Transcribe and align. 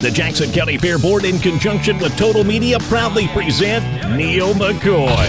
The 0.00 0.10
Jackson 0.10 0.50
County 0.50 0.76
Fair 0.78 0.98
Board, 0.98 1.24
in 1.26 1.38
conjunction 1.38 1.98
with 1.98 2.16
Total 2.16 2.42
Media, 2.42 2.78
proudly 2.78 3.28
present 3.28 3.84
Neal 4.16 4.54
McCoy. 4.54 5.28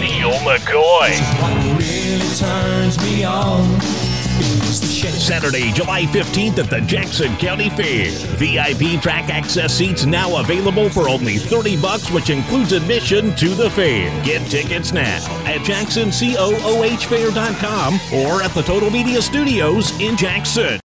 Neal 0.00 0.32
McCoy. 0.38 1.10
Saturday, 5.20 5.70
July 5.72 6.04
15th 6.04 6.56
at 6.56 6.70
the 6.70 6.80
Jackson 6.80 7.36
County 7.36 7.68
Fair. 7.68 8.08
VIP 8.38 8.98
track 9.02 9.28
access 9.28 9.74
seats 9.74 10.06
now 10.06 10.40
available 10.40 10.88
for 10.88 11.10
only 11.10 11.36
30 11.36 11.78
bucks, 11.78 12.10
which 12.10 12.30
includes 12.30 12.72
admission 12.72 13.36
to 13.36 13.50
the 13.50 13.68
fair. 13.68 14.08
Get 14.24 14.50
tickets 14.50 14.94
now 14.94 15.16
at 15.44 15.60
jacksoncoohfair.com 15.60 18.00
or 18.14 18.42
at 18.42 18.52
the 18.52 18.62
Total 18.62 18.88
Media 18.88 19.20
Studios 19.20 19.92
in 20.00 20.16
Jackson. 20.16 20.80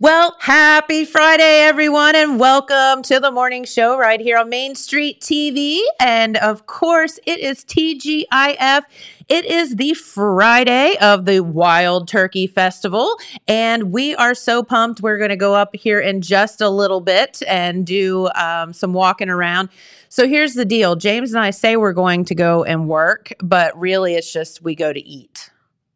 Well, 0.00 0.34
happy 0.40 1.04
Friday, 1.04 1.60
everyone, 1.60 2.16
and 2.16 2.40
welcome 2.40 3.04
to 3.04 3.20
the 3.20 3.30
morning 3.30 3.62
show 3.64 3.96
right 3.96 4.20
here 4.20 4.36
on 4.36 4.48
Main 4.48 4.74
Street 4.74 5.20
TV. 5.20 5.78
And 6.00 6.36
of 6.36 6.66
course, 6.66 7.20
it 7.26 7.38
is 7.38 7.64
TGIF. 7.64 8.82
It 9.28 9.44
is 9.44 9.76
the 9.76 9.94
Friday 9.94 10.96
of 11.00 11.26
the 11.26 11.40
Wild 11.40 12.08
Turkey 12.08 12.48
Festival, 12.48 13.16
and 13.46 13.92
we 13.92 14.16
are 14.16 14.34
so 14.34 14.64
pumped. 14.64 15.00
We're 15.00 15.16
going 15.16 15.30
to 15.30 15.36
go 15.36 15.54
up 15.54 15.76
here 15.76 16.00
in 16.00 16.22
just 16.22 16.60
a 16.60 16.68
little 16.68 17.00
bit 17.00 17.40
and 17.46 17.86
do 17.86 18.28
um, 18.34 18.72
some 18.72 18.94
walking 18.94 19.30
around. 19.30 19.68
So 20.08 20.26
here's 20.26 20.54
the 20.54 20.64
deal 20.64 20.96
James 20.96 21.32
and 21.32 21.42
I 21.42 21.50
say 21.50 21.76
we're 21.76 21.92
going 21.92 22.24
to 22.24 22.34
go 22.34 22.64
and 22.64 22.88
work, 22.88 23.32
but 23.40 23.78
really 23.78 24.16
it's 24.16 24.32
just 24.32 24.60
we 24.60 24.74
go 24.74 24.92
to 24.92 25.00
eat. 25.00 25.50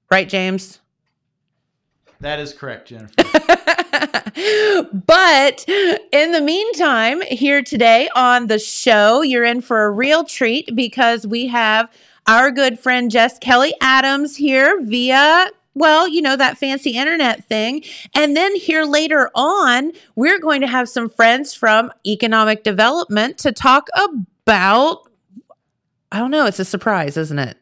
Right, 0.09 0.29
James? 0.29 0.79
That 2.21 2.39
is 2.39 2.53
correct, 2.53 2.89
Jennifer. 2.89 3.15
but 5.07 5.65
in 5.69 6.33
the 6.33 6.41
meantime, 6.41 7.21
here 7.23 7.63
today 7.63 8.09
on 8.15 8.47
the 8.47 8.59
show, 8.59 9.23
you're 9.23 9.45
in 9.45 9.61
for 9.61 9.85
a 9.85 9.91
real 9.91 10.25
treat 10.25 10.75
because 10.75 11.27
we 11.27 11.47
have 11.47 11.91
our 12.27 12.51
good 12.51 12.79
friend 12.79 13.11
Jess 13.11 13.39
Kelli 13.39 13.73
Adams 13.81 14.37
here 14.37 14.81
via 14.83 15.49
well, 15.75 16.09
you 16.09 16.21
know, 16.21 16.37
that 16.37 16.59
fancy 16.59 16.91
internet 16.91 17.45
thing. 17.45 17.85
And 18.15 18.37
then 18.37 18.57
here 18.57 18.85
later 18.85 19.31
on, 19.35 19.93
we're 20.17 20.41
going 20.41 20.61
to 20.63 20.67
have 20.67 20.89
some 20.89 21.09
friends 21.09 21.55
from 21.55 21.93
economic 22.05 22.65
development 22.65 23.39
to 23.39 23.53
talk 23.53 23.89
about, 23.95 25.09
I 26.11 26.19
don't 26.19 26.33
know, 26.33 26.47
it's 26.47 26.59
a 26.59 26.65
surprise, 26.65 27.17
isn't 27.17 27.39
it? 27.39 27.59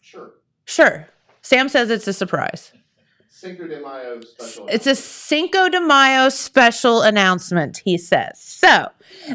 Sure. 0.00 0.30
Sure. 0.66 1.08
Sam 1.40 1.70
says 1.70 1.88
it's 1.88 2.06
a 2.06 2.12
surprise. 2.12 2.72
Cinco 3.42 3.66
de 3.66 3.80
Mayo 3.80 4.20
special. 4.20 4.66
It's 4.68 4.86
a 4.86 4.94
Cinco 4.94 5.68
de 5.68 5.80
Mayo 5.80 6.28
special 6.28 7.02
announcement, 7.02 7.82
he 7.84 7.98
says. 7.98 8.40
So 8.40 8.88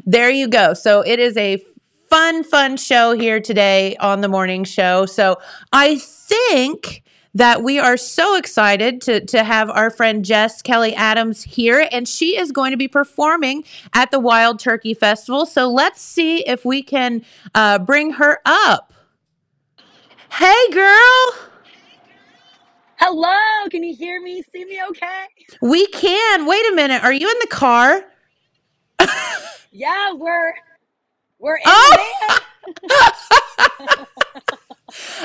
there 0.05 0.29
you 0.29 0.47
go. 0.47 0.73
So 0.73 1.01
it 1.01 1.19
is 1.19 1.35
a 1.35 1.61
fun, 2.09 2.45
fun 2.45 2.77
show 2.77 3.11
here 3.11 3.41
today 3.41 3.97
on 3.97 4.21
the 4.21 4.29
morning 4.29 4.63
show. 4.63 5.05
So 5.07 5.35
I 5.73 5.97
think 5.97 7.03
that 7.33 7.61
we 7.63 7.79
are 7.79 7.97
so 7.97 8.37
excited 8.37 9.01
to, 9.01 9.25
to 9.25 9.43
have 9.43 9.69
our 9.69 9.89
friend 9.89 10.23
Jess 10.23 10.61
Kelli 10.61 10.93
Adams 10.93 11.43
here, 11.43 11.89
and 11.91 12.07
she 12.07 12.37
is 12.37 12.53
going 12.53 12.71
to 12.71 12.77
be 12.77 12.87
performing 12.87 13.65
at 13.93 14.11
the 14.11 14.21
Wild 14.21 14.57
Turkey 14.57 14.93
Festival. 14.93 15.45
So 15.45 15.69
let's 15.69 16.01
see 16.01 16.47
if 16.47 16.63
we 16.63 16.81
can 16.81 17.25
uh, 17.53 17.79
bring 17.79 18.11
her 18.11 18.39
up. 18.45 18.93
Hey, 20.31 20.71
girl. 20.71 21.35
Hello, 22.99 23.69
can 23.69 23.83
you 23.83 23.95
hear 23.95 24.19
me? 24.19 24.41
See 24.51 24.65
me 24.65 24.81
okay? 24.89 25.25
We 25.61 25.85
can. 25.87 26.47
Wait 26.47 26.71
a 26.71 26.75
minute. 26.75 27.03
Are 27.03 27.13
you 27.13 27.29
in 27.29 27.37
the 27.41 27.47
car? 27.47 28.03
yeah, 29.71 30.13
we're 30.13 30.53
we're 31.37 31.57
in 31.57 31.61
oh! 31.67 32.39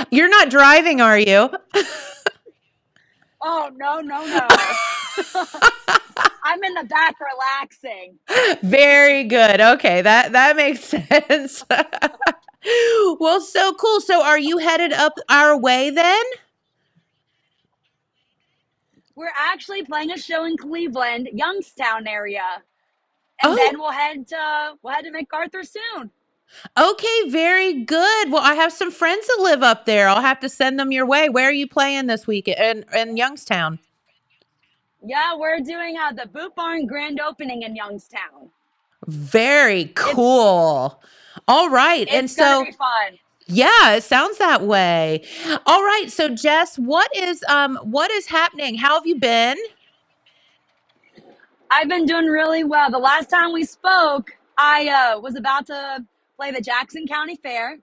You're 0.11 0.28
not 0.28 0.50
driving, 0.50 1.00
are 1.00 1.19
you? 1.19 1.49
oh, 3.43 3.71
no, 3.75 4.00
no, 4.00 4.27
no. 4.27 4.49
I'm 6.44 6.62
in 6.62 6.75
the 6.75 6.84
back 6.84 7.15
relaxing. 7.21 8.19
Very 8.62 9.25
good. 9.25 9.62
Okay, 9.62 10.03
that 10.03 10.32
that 10.32 10.56
makes 10.56 10.84
sense. 10.84 11.65
well, 13.19 13.41
so 13.41 13.72
cool. 13.72 14.03
So 14.03 14.22
are 14.22 14.38
you 14.38 14.59
headed 14.59 14.93
up 14.93 15.15
our 15.31 15.59
way 15.59 15.88
then? 15.88 16.22
We're 19.15 19.33
actually 19.37 19.84
playing 19.84 20.11
a 20.11 20.19
show 20.19 20.45
in 20.45 20.56
Cleveland, 20.56 21.28
Youngstown 21.33 22.06
area. 22.06 22.62
And 23.43 23.53
oh. 23.53 23.56
then 23.56 23.78
we'll 23.78 23.91
head 23.91 24.27
to 24.28 24.75
we'll 24.83 24.95
head 24.95 25.05
to 25.05 25.11
McArthur 25.11 25.67
soon. 25.67 26.11
Okay, 26.78 27.28
very 27.28 27.73
good. 27.84 28.31
Well, 28.31 28.43
I 28.43 28.55
have 28.55 28.73
some 28.73 28.91
friends 28.91 29.27
that 29.27 29.39
live 29.41 29.62
up 29.62 29.87
there. 29.87 30.09
I'll 30.09 30.21
have 30.21 30.41
to 30.41 30.49
send 30.49 30.78
them 30.78 30.93
your 30.93 31.06
way. 31.06 31.28
Where 31.28 31.49
are 31.49 31.53
you 31.53 31.67
playing 31.67 32.06
this 32.06 32.27
weekend 32.27 32.84
in, 32.93 33.09
in 33.09 33.17
Youngstown? 33.17 33.78
Yeah, 35.05 35.34
we're 35.34 35.61
doing 35.61 35.97
uh, 35.99 36.12
the 36.12 36.27
Boot 36.27 36.55
Barn 36.55 36.87
grand 36.87 37.21
opening 37.21 37.62
in 37.62 37.75
Youngstown. 37.75 38.50
Very 39.06 39.93
cool. 39.94 41.00
It's, 41.03 41.43
All 41.49 41.71
right, 41.71 42.06
and 42.09 42.31
so 42.31 42.65
fun. 42.79 43.19
Yeah, 43.47 43.94
it 43.94 44.04
sounds 44.04 44.38
that 44.38 44.62
way. 44.62 45.25
All 45.66 45.82
right, 45.82 46.06
so 46.08 46.28
Jess, 46.28 46.76
what 46.76 47.14
is 47.16 47.44
um 47.48 47.76
what 47.82 48.10
is 48.10 48.26
happening? 48.26 48.76
How 48.76 48.94
have 48.94 49.06
you 49.06 49.19
been? 49.19 49.56
I've 51.70 51.88
been 51.88 52.04
doing 52.04 52.26
really 52.26 52.64
well. 52.64 52.91
The 52.91 52.98
last 52.98 53.31
time 53.31 53.52
we 53.52 53.64
spoke, 53.64 54.31
I 54.58 54.88
uh, 54.88 55.20
was 55.20 55.36
about 55.36 55.66
to 55.69 56.04
play 56.36 56.50
the 56.50 56.60
Jackson 56.60 57.06
County 57.06 57.36
Fair. 57.36 57.78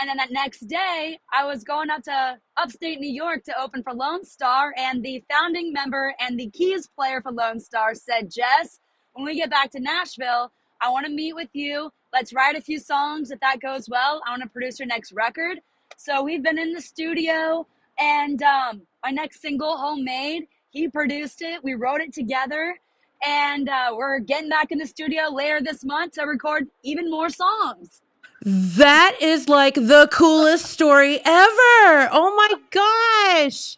And 0.00 0.08
then 0.08 0.16
that 0.16 0.30
next 0.30 0.60
day, 0.60 1.18
I 1.32 1.44
was 1.44 1.64
going 1.64 1.90
up 1.90 2.04
to 2.04 2.38
upstate 2.56 3.00
New 3.00 3.12
York 3.12 3.44
to 3.44 3.60
open 3.60 3.82
for 3.82 3.92
Lonestar. 3.92 4.70
And 4.76 5.04
the 5.04 5.22
founding 5.30 5.72
member 5.72 6.14
and 6.20 6.38
the 6.38 6.48
keys 6.50 6.86
player 6.86 7.20
for 7.20 7.32
Lonestar 7.32 7.96
said, 7.96 8.30
Jess, 8.30 8.80
when 9.12 9.26
we 9.26 9.34
get 9.36 9.50
back 9.50 9.72
to 9.72 9.80
Nashville, 9.80 10.52
I 10.80 10.88
want 10.90 11.04
to 11.04 11.12
meet 11.12 11.34
with 11.34 11.50
you. 11.52 11.90
Let's 12.12 12.32
write 12.32 12.56
a 12.56 12.60
few 12.60 12.78
songs. 12.78 13.30
If 13.30 13.40
that 13.40 13.60
goes 13.60 13.88
well, 13.88 14.22
I 14.26 14.30
want 14.30 14.42
to 14.42 14.48
produce 14.48 14.78
your 14.78 14.88
next 14.88 15.12
record. 15.12 15.60
So 15.96 16.22
we've 16.22 16.42
been 16.42 16.58
in 16.58 16.72
the 16.72 16.80
studio, 16.80 17.66
and 17.98 18.42
um, 18.42 18.82
my 19.02 19.10
next 19.10 19.40
single, 19.40 19.76
Homemade, 19.76 20.46
he 20.70 20.88
produced 20.88 21.42
it. 21.42 21.62
We 21.62 21.74
wrote 21.74 22.00
it 22.00 22.12
together 22.12 22.78
and 23.26 23.68
uh, 23.68 23.92
we're 23.96 24.20
getting 24.20 24.48
back 24.48 24.70
in 24.70 24.78
the 24.78 24.86
studio 24.86 25.24
later 25.32 25.60
this 25.60 25.84
month 25.84 26.12
to 26.14 26.22
record 26.22 26.68
even 26.82 27.10
more 27.10 27.30
songs. 27.30 28.02
That 28.42 29.16
is 29.20 29.48
like 29.48 29.74
the 29.74 30.08
coolest 30.12 30.66
story 30.66 31.18
ever. 31.24 32.08
Oh 32.12 32.34
my 32.36 33.48
gosh. 33.50 33.76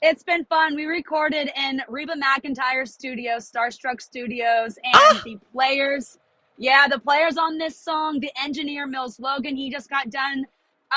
It's 0.00 0.22
been 0.22 0.44
fun. 0.44 0.76
We 0.76 0.84
recorded 0.84 1.50
in 1.56 1.82
Reba 1.88 2.14
McEntire 2.14 2.86
Studio, 2.86 3.36
Starstruck 3.38 4.00
Studios, 4.00 4.76
and 4.84 4.94
ah! 4.94 5.22
the 5.24 5.38
players. 5.52 6.18
Yeah, 6.56 6.86
the 6.88 6.98
players 6.98 7.36
on 7.36 7.58
this 7.58 7.78
song, 7.78 8.20
the 8.20 8.30
engineer 8.42 8.86
Mills 8.86 9.18
Logan, 9.18 9.56
he 9.56 9.70
just 9.70 9.90
got 9.90 10.10
done 10.10 10.46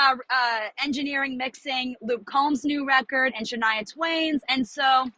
uh, 0.00 0.16
uh, 0.30 0.60
engineering, 0.82 1.36
mixing 1.36 1.96
Luke 2.00 2.24
Combs' 2.26 2.64
new 2.64 2.86
record 2.86 3.32
and 3.36 3.46
Shania 3.46 3.90
Twain's. 3.90 4.42
And 4.48 4.66
so 4.66 5.10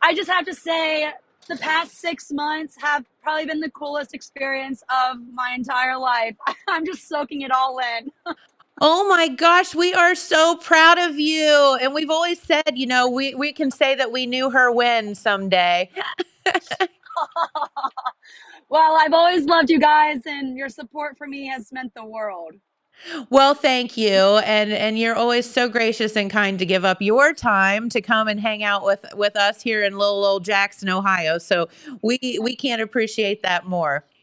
I 0.00 0.14
just 0.14 0.30
have 0.30 0.46
to 0.46 0.54
say, 0.54 1.12
the 1.48 1.56
past 1.56 1.98
six 1.98 2.32
months 2.32 2.76
have 2.80 3.04
probably 3.22 3.46
been 3.46 3.60
the 3.60 3.70
coolest 3.70 4.14
experience 4.14 4.82
of 4.90 5.18
my 5.32 5.54
entire 5.54 5.96
life. 5.96 6.36
I'm 6.68 6.84
just 6.84 7.08
soaking 7.08 7.42
it 7.42 7.50
all 7.50 7.78
in. 7.78 8.10
Oh 8.78 9.08
my 9.08 9.28
gosh, 9.28 9.74
we 9.74 9.94
are 9.94 10.14
so 10.14 10.54
proud 10.56 10.98
of 10.98 11.18
you. 11.18 11.78
And 11.80 11.94
we've 11.94 12.10
always 12.10 12.42
said, 12.42 12.72
you 12.74 12.86
know, 12.86 13.08
we, 13.08 13.34
we 13.34 13.54
can 13.54 13.70
say 13.70 13.94
that 13.94 14.12
we 14.12 14.26
knew 14.26 14.50
her 14.50 14.70
when 14.70 15.14
someday. 15.14 15.88
Well, 18.68 18.96
I've 19.00 19.12
always 19.12 19.44
loved 19.44 19.70
you 19.70 19.78
guys, 19.78 20.22
and 20.26 20.56
your 20.56 20.68
support 20.68 21.16
for 21.16 21.26
me 21.26 21.46
has 21.48 21.72
meant 21.72 21.94
the 21.94 22.04
world. 22.04 22.54
Well, 23.30 23.54
thank 23.54 23.96
you. 23.96 24.10
And 24.10 24.72
and 24.72 24.98
you're 24.98 25.14
always 25.14 25.48
so 25.48 25.68
gracious 25.68 26.16
and 26.16 26.30
kind 26.30 26.58
to 26.58 26.66
give 26.66 26.84
up 26.84 27.02
your 27.02 27.32
time 27.34 27.88
to 27.90 28.00
come 28.00 28.28
and 28.28 28.40
hang 28.40 28.64
out 28.64 28.84
with 28.84 29.04
with 29.14 29.36
us 29.36 29.62
here 29.62 29.84
in 29.84 29.98
little 29.98 30.24
old 30.24 30.44
Jackson, 30.44 30.88
Ohio. 30.88 31.38
So 31.38 31.68
we 32.02 32.38
we 32.42 32.56
can't 32.56 32.82
appreciate 32.82 33.42
that 33.42 33.66
more. 33.66 34.04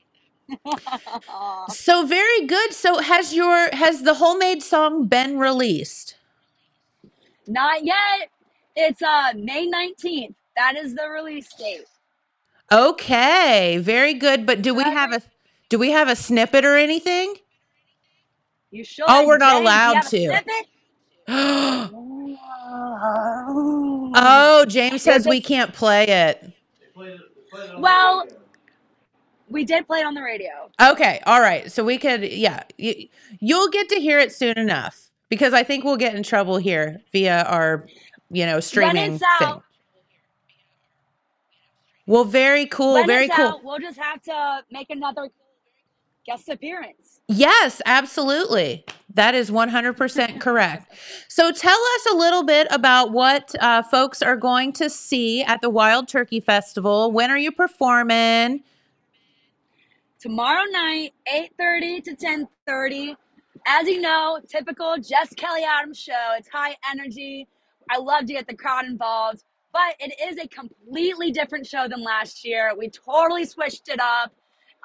So 1.69 2.05
very 2.05 2.45
good. 2.47 2.73
So 2.73 2.99
has 3.01 3.33
your 3.33 3.69
has 3.73 4.03
the 4.03 4.15
homemade 4.15 4.63
song 4.63 5.07
been 5.07 5.39
released? 5.39 6.17
Not 7.47 7.83
yet. 7.83 8.29
It's 8.75 9.01
uh 9.01 9.33
May 9.35 9.67
19th. 9.69 10.35
That 10.55 10.75
is 10.77 10.95
the 10.95 11.09
release 11.09 11.53
date. 11.53 11.85
Okay, 12.73 13.77
very 13.77 14.13
good. 14.15 14.45
But 14.45 14.61
do 14.61 14.73
we 14.73 14.83
have 14.83 15.13
a 15.13 15.21
do 15.69 15.77
we 15.77 15.91
have 15.91 16.09
a 16.09 16.15
snippet 16.15 16.65
or 16.65 16.75
anything? 16.75 17.35
You 18.71 18.83
should. 18.83 19.05
Oh, 19.07 19.27
we're 19.27 19.37
not 19.37 19.61
allowed 19.61 20.01
to. 20.01 20.41
oh, 24.15 24.65
James 24.67 25.03
says 25.03 25.27
we 25.27 25.39
can't 25.39 25.73
play 25.73 26.05
it. 26.07 26.51
Well, 27.77 28.25
we 29.49 29.63
did 29.63 29.85
play 29.85 29.99
it 29.99 30.05
on 30.05 30.15
the 30.15 30.23
radio. 30.23 30.71
Okay, 30.81 31.21
all 31.25 31.39
right. 31.39 31.71
So 31.71 31.83
we 31.83 31.97
could, 31.97 32.23
yeah, 32.23 32.63
you, 32.77 33.07
you'll 33.39 33.69
get 33.69 33.89
to 33.89 33.99
hear 33.99 34.19
it 34.19 34.33
soon 34.33 34.57
enough 34.57 35.11
because 35.29 35.53
I 35.53 35.63
think 35.63 35.83
we'll 35.83 35.97
get 35.97 36.15
in 36.15 36.23
trouble 36.23 36.57
here 36.57 37.01
via 37.11 37.43
our, 37.43 37.85
you 38.31 38.45
know, 38.45 38.59
streaming 38.59 39.19
thing. 39.19 39.27
out. 39.41 39.63
Well, 42.05 42.25
very 42.25 42.65
cool, 42.65 42.93
when 42.93 43.07
very 43.07 43.29
cool. 43.29 43.45
out, 43.45 43.63
we'll 43.63 43.79
just 43.79 43.97
have 43.97 44.21
to 44.23 44.63
make 44.71 44.89
another 44.89 45.29
guest 46.25 46.49
appearance. 46.49 47.21
Yes, 47.27 47.81
absolutely. 47.85 48.85
That 49.13 49.35
is 49.35 49.49
100% 49.49 50.39
correct. 50.41 50.93
So 51.27 51.51
tell 51.51 51.79
us 51.95 52.05
a 52.11 52.15
little 52.15 52.43
bit 52.43 52.67
about 52.71 53.11
what 53.11 53.53
uh, 53.59 53.83
folks 53.83 54.21
are 54.21 54.35
going 54.35 54.73
to 54.73 54.89
see 54.89 55.43
at 55.43 55.61
the 55.61 55.69
Wild 55.69 56.07
Turkey 56.07 56.39
Festival. 56.39 57.11
When 57.11 57.31
are 57.31 57.37
you 57.37 57.51
performing? 57.51 58.63
Tomorrow 60.19 60.63
night, 60.71 61.13
8.30 61.33 62.03
to 62.05 62.15
10.30. 62.15 63.15
As 63.65 63.87
you 63.87 64.01
know, 64.01 64.39
typical 64.47 64.95
Jess 64.97 65.33
Kelli 65.33 65.63
Adams 65.63 65.99
show. 65.99 66.33
It's 66.37 66.49
high 66.49 66.75
energy. 66.91 67.47
I 67.89 67.97
love 67.97 68.25
to 68.25 68.33
get 68.33 68.47
the 68.47 68.55
crowd 68.55 68.85
involved. 68.85 69.43
But 69.73 69.97
it 69.99 70.15
is 70.23 70.39
a 70.39 70.49
completely 70.49 71.31
different 71.31 71.67
show 71.67 71.87
than 71.89 72.03
last 72.03 72.45
year. 72.45 72.73
We 72.77 72.91
totally 72.91 73.45
switched 73.45 73.89
it 73.89 74.01
up. 74.01 74.33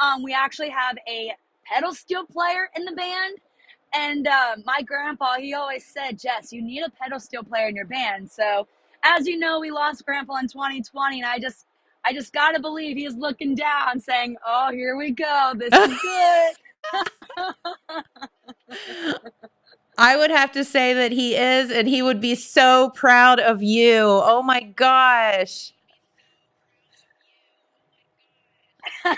Um, 0.01 0.25
we 0.25 0.35
actually 0.35 0.71
have 0.71 0.99
a 1.09 1.35
pedal 1.67 1.95
steel 1.95 2.27
player 2.27 2.71
in 2.77 2.87
the 2.87 2.93
band. 2.93 3.39
And 3.95 4.29
uh, 4.29 4.57
my 4.67 4.83
grandpa, 4.83 5.37
he 5.39 5.55
always 5.55 5.87
said, 5.87 6.21
Jess, 6.21 6.53
you 6.53 6.63
need 6.63 6.83
a 6.85 6.91
pedal 6.91 7.21
steel 7.21 7.45
player 7.45 7.69
in 7.69 7.77
your 7.77 7.87
band. 7.87 8.31
So, 8.31 8.69
as 9.05 9.29
you 9.29 9.39
know, 9.39 9.61
we 9.61 9.71
lost 9.71 10.07
grandpa 10.07 10.39
in 10.39 10.49
2020, 10.49 11.21
and 11.21 11.29
I 11.29 11.39
just, 11.39 11.67
I 12.05 12.15
just 12.15 12.33
gotta 12.33 12.61
believe 12.61 12.97
he's 12.97 13.15
looking 13.17 13.55
down, 13.55 14.01
saying, 14.01 14.39
"Oh, 14.47 14.71
here 14.73 14.97
we 14.97 15.13
go. 15.13 15.55
This 15.57 15.73
is 15.73 16.03
good." 18.93 19.15
I 19.99 20.17
would 20.17 20.31
have 20.31 20.53
to 20.53 20.65
say 20.65 20.95
that 20.95 21.13
he 21.13 21.35
is, 21.37 21.73
and 21.73 21.89
he 21.89 22.03
would 22.03 22.21
be 22.21 22.37
so 22.37 22.91
proud 22.95 23.41
of 23.41 23.63
you. 23.63 24.01
Oh 24.05 24.43
my 24.43 24.63
gosh. 24.63 25.73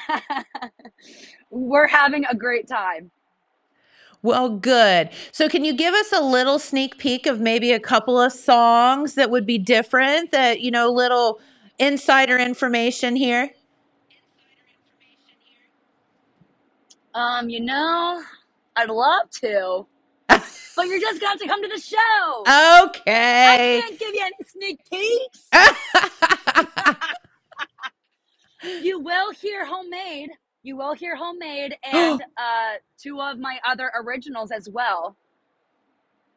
We're 1.51 1.89
having 1.89 2.25
a 2.25 2.35
great 2.35 2.67
time. 2.67 3.11
Well, 4.23 4.51
good. 4.51 5.11
So, 5.33 5.49
can 5.49 5.65
you 5.65 5.73
give 5.73 5.95
us 5.95 6.13
a 6.13 6.23
little 6.23 6.59
sneak 6.59 6.99
peek 6.99 7.27
of 7.27 7.41
maybe 7.41 7.73
a 7.73 7.81
couple 7.81 8.21
of 8.21 8.33
songs 8.33 9.15
that 9.15 9.31
would 9.31 9.47
be 9.47 9.59
different, 9.59 10.31
that, 10.33 10.61
you 10.61 10.71
know, 10.71 10.91
little 10.91 11.41
insider 11.79 12.39
information 12.39 13.17
here? 13.17 13.51
Um, 17.15 17.49
you 17.49 17.61
know, 17.61 18.23
I'd 18.77 18.91
love 18.91 19.31
to, 19.43 19.87
but 20.81 20.89
you're 20.89 21.01
just 21.01 21.21
gonna 21.21 21.31
have 21.33 21.41
to 21.41 21.47
come 21.47 21.63
to 21.63 21.69
the 21.69 21.79
show. 21.79 22.87
Okay. 22.89 23.79
I 23.79 23.83
can't 23.83 23.99
give 23.99 24.15
you 24.15 24.25
any 24.25 24.37
sneak 24.47 24.81
peeks. 24.91 25.49
You 28.83 29.01
will 29.01 29.33
hear 29.33 29.65
homemade. 29.65 30.31
You 30.63 30.77
will 30.77 30.93
hear 30.93 31.17
homemade 31.17 31.77
and 31.85 32.21
uh, 32.37 32.75
two 33.03 33.21
of 33.21 33.39
my 33.39 33.59
other 33.67 33.91
originals 33.95 34.51
as 34.51 34.69
well. 34.69 35.17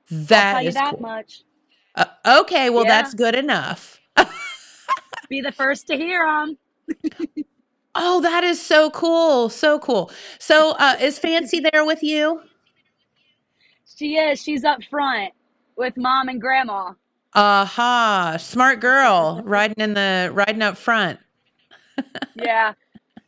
That 0.09 0.63
you 0.63 0.71
that 0.71 0.91
cool. 0.91 1.01
much. 1.01 1.43
Uh, 1.95 2.05
okay, 2.39 2.69
well, 2.69 2.85
Yeah. 2.85 3.01
that's 3.01 3.13
good 3.13 3.35
enough. 3.35 3.99
Be 5.29 5.41
the 5.41 5.51
first 5.51 5.87
to 5.87 5.97
hear 5.97 6.25
them. 6.25 6.57
Oh, 7.95 8.21
that 8.21 8.43
is 8.43 8.61
so 8.61 8.89
cool. 8.89 9.49
So 9.49 9.79
cool. 9.79 10.09
So, 10.39 10.71
uh, 10.79 10.95
is 10.99 11.19
Fancy 11.19 11.59
there 11.59 11.85
with 11.85 12.03
you? 12.03 12.41
She 13.95 14.15
is. 14.15 14.41
She's 14.41 14.63
up 14.63 14.83
front 14.89 15.33
with 15.75 15.95
mom 15.97 16.29
and 16.29 16.41
grandma. 16.41 16.93
Aha, 17.35 18.37
smart 18.39 18.79
girl, 18.79 19.41
riding 19.45 19.77
in 19.77 19.93
the 19.93 20.31
riding 20.33 20.61
up 20.61 20.77
front. 20.77 21.19
Yeah. 22.35 22.73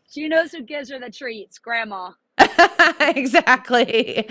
She 0.09 0.27
knows 0.27 0.51
who 0.51 0.63
gives 0.63 0.89
her 0.89 0.99
the 0.99 1.11
treats, 1.11 1.59
grandma. 1.59 2.11
exactly. 2.99 4.25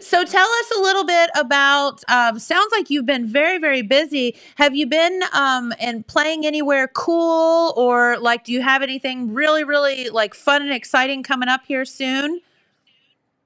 So 0.00 0.24
tell 0.24 0.48
us 0.48 0.72
a 0.76 0.80
little 0.80 1.04
bit 1.04 1.30
about. 1.38 2.02
Um, 2.08 2.38
sounds 2.38 2.72
like 2.72 2.90
you've 2.90 3.06
been 3.06 3.26
very, 3.26 3.58
very 3.58 3.82
busy. 3.82 4.36
Have 4.56 4.74
you 4.74 4.86
been 4.86 5.22
um, 5.32 5.72
and 5.78 6.06
playing 6.06 6.46
anywhere 6.46 6.88
cool, 6.88 7.72
or 7.76 8.18
like, 8.18 8.44
do 8.44 8.52
you 8.52 8.62
have 8.62 8.82
anything 8.82 9.32
really, 9.32 9.64
really 9.64 10.08
like 10.10 10.34
fun 10.34 10.62
and 10.62 10.72
exciting 10.72 11.22
coming 11.22 11.48
up 11.48 11.62
here 11.66 11.84
soon? 11.84 12.40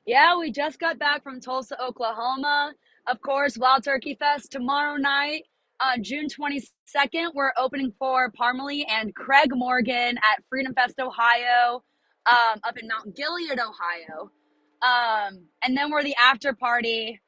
Yeah, 0.07 0.37
we 0.37 0.51
just 0.51 0.81
got 0.81 0.99
back 0.99 1.23
from 1.23 1.41
Tulsa, 1.41 1.81
Oklahoma. 1.81 2.73
Of 3.07 3.21
course, 3.21 3.57
Wild 3.57 3.85
Turkey 3.85 4.17
Fest 4.17 4.51
tomorrow 4.51 4.97
night, 4.97 5.45
uh, 5.79 5.97
June 6.01 6.27
22nd. 6.29 7.35
We're 7.35 7.53
opening 7.57 7.93
for 7.99 8.31
Parmalee 8.33 8.85
and 8.89 9.15
Craig 9.15 9.51
Morgan 9.53 10.19
at 10.19 10.43
Freedom 10.49 10.75
Fest, 10.75 10.99
Ohio, 10.99 11.85
um, 12.27 12.59
up 12.65 12.77
in 12.79 12.89
Mount 12.89 13.15
Gilead, 13.15 13.61
Ohio. 13.61 14.31
Um, 14.83 15.45
and 15.63 15.77
then 15.77 15.91
we're 15.93 16.03
the 16.03 16.17
after 16.21 16.53
party 16.53 17.21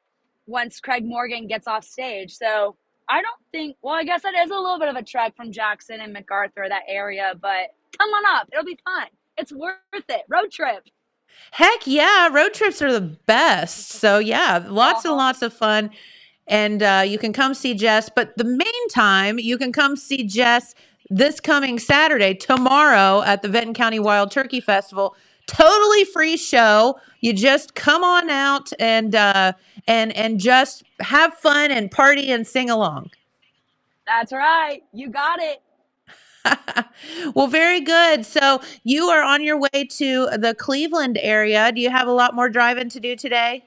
once 0.45 0.81
Craig 0.81 1.05
Morgan 1.05 1.47
gets 1.47 1.67
off 1.67 1.85
stage. 1.85 2.33
So 2.35 2.75
I 3.07 3.21
don't 3.21 3.41
think, 3.53 3.77
well, 3.81 3.95
I 3.95 4.03
guess 4.03 4.23
that 4.23 4.33
is 4.35 4.51
a 4.51 4.55
little 4.55 4.79
bit 4.79 4.89
of 4.89 4.97
a 4.97 5.03
trek 5.03 5.33
from 5.37 5.53
Jackson 5.53 6.01
and 6.01 6.13
McArthur, 6.13 6.67
that 6.67 6.83
area, 6.89 7.35
but 7.41 7.69
come 7.97 8.09
on 8.09 8.37
up. 8.37 8.49
It'll 8.51 8.65
be 8.65 8.79
fun. 8.83 9.07
It's 9.37 9.53
worth 9.53 9.77
it. 9.93 10.23
Road 10.29 10.51
trip. 10.51 10.83
Heck 11.51 11.87
yeah, 11.87 12.27
road 12.29 12.53
trips 12.53 12.81
are 12.81 12.91
the 12.91 13.01
best. 13.01 13.89
So 13.91 14.19
yeah, 14.19 14.65
lots 14.67 15.05
and 15.05 15.15
lots 15.15 15.41
of 15.41 15.53
fun. 15.53 15.89
And 16.47 16.83
uh, 16.83 17.03
you 17.05 17.17
can 17.17 17.33
come 17.33 17.53
see 17.53 17.73
Jess. 17.73 18.09
But 18.13 18.37
the 18.37 18.43
main 18.43 18.89
time 18.89 19.39
you 19.39 19.57
can 19.57 19.71
come 19.71 19.95
see 19.95 20.23
Jess 20.25 20.75
this 21.09 21.39
coming 21.39 21.79
Saturday, 21.79 22.33
tomorrow 22.33 23.21
at 23.23 23.41
the 23.41 23.47
Vinton 23.47 23.73
County 23.73 23.99
Wild 23.99 24.31
Turkey 24.31 24.59
Festival. 24.59 25.15
Totally 25.47 26.05
free 26.05 26.37
show. 26.37 26.99
You 27.21 27.33
just 27.33 27.75
come 27.75 28.03
on 28.03 28.29
out 28.29 28.71
and 28.79 29.15
uh, 29.15 29.53
and 29.87 30.11
and 30.17 30.39
just 30.39 30.83
have 30.99 31.33
fun 31.35 31.71
and 31.71 31.91
party 31.91 32.31
and 32.31 32.45
sing 32.45 32.69
along. 32.69 33.11
That's 34.07 34.31
right. 34.31 34.83
You 34.93 35.09
got 35.09 35.39
it. 35.39 35.61
well, 37.35 37.47
very 37.47 37.81
good. 37.81 38.25
So 38.25 38.61
you 38.83 39.05
are 39.05 39.23
on 39.23 39.43
your 39.43 39.59
way 39.59 39.85
to 39.89 40.27
the 40.37 40.55
Cleveland 40.57 41.17
area. 41.21 41.71
Do 41.71 41.81
you 41.81 41.89
have 41.89 42.07
a 42.07 42.11
lot 42.11 42.35
more 42.35 42.49
driving 42.49 42.89
to 42.89 42.99
do 42.99 43.15
today? 43.15 43.65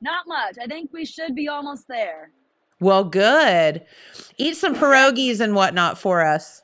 Not 0.00 0.26
much. 0.26 0.56
I 0.60 0.66
think 0.66 0.92
we 0.92 1.04
should 1.04 1.34
be 1.34 1.48
almost 1.48 1.86
there. 1.88 2.30
Well, 2.80 3.04
good. 3.04 3.82
Eat 4.38 4.56
some 4.56 4.74
pierogies 4.74 5.40
and 5.40 5.54
whatnot 5.54 5.98
for 5.98 6.24
us. 6.24 6.62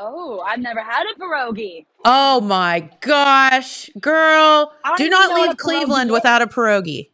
Oh, 0.00 0.40
I've 0.40 0.60
never 0.60 0.80
had 0.80 1.06
a 1.06 1.18
pierogi. 1.18 1.86
Oh 2.04 2.40
my 2.40 2.88
gosh, 3.00 3.90
girl. 4.00 4.72
Do 4.96 5.08
not 5.08 5.34
leave 5.34 5.56
Cleveland 5.56 6.10
without 6.10 6.42
a 6.42 6.46
pierogi. 6.46 7.10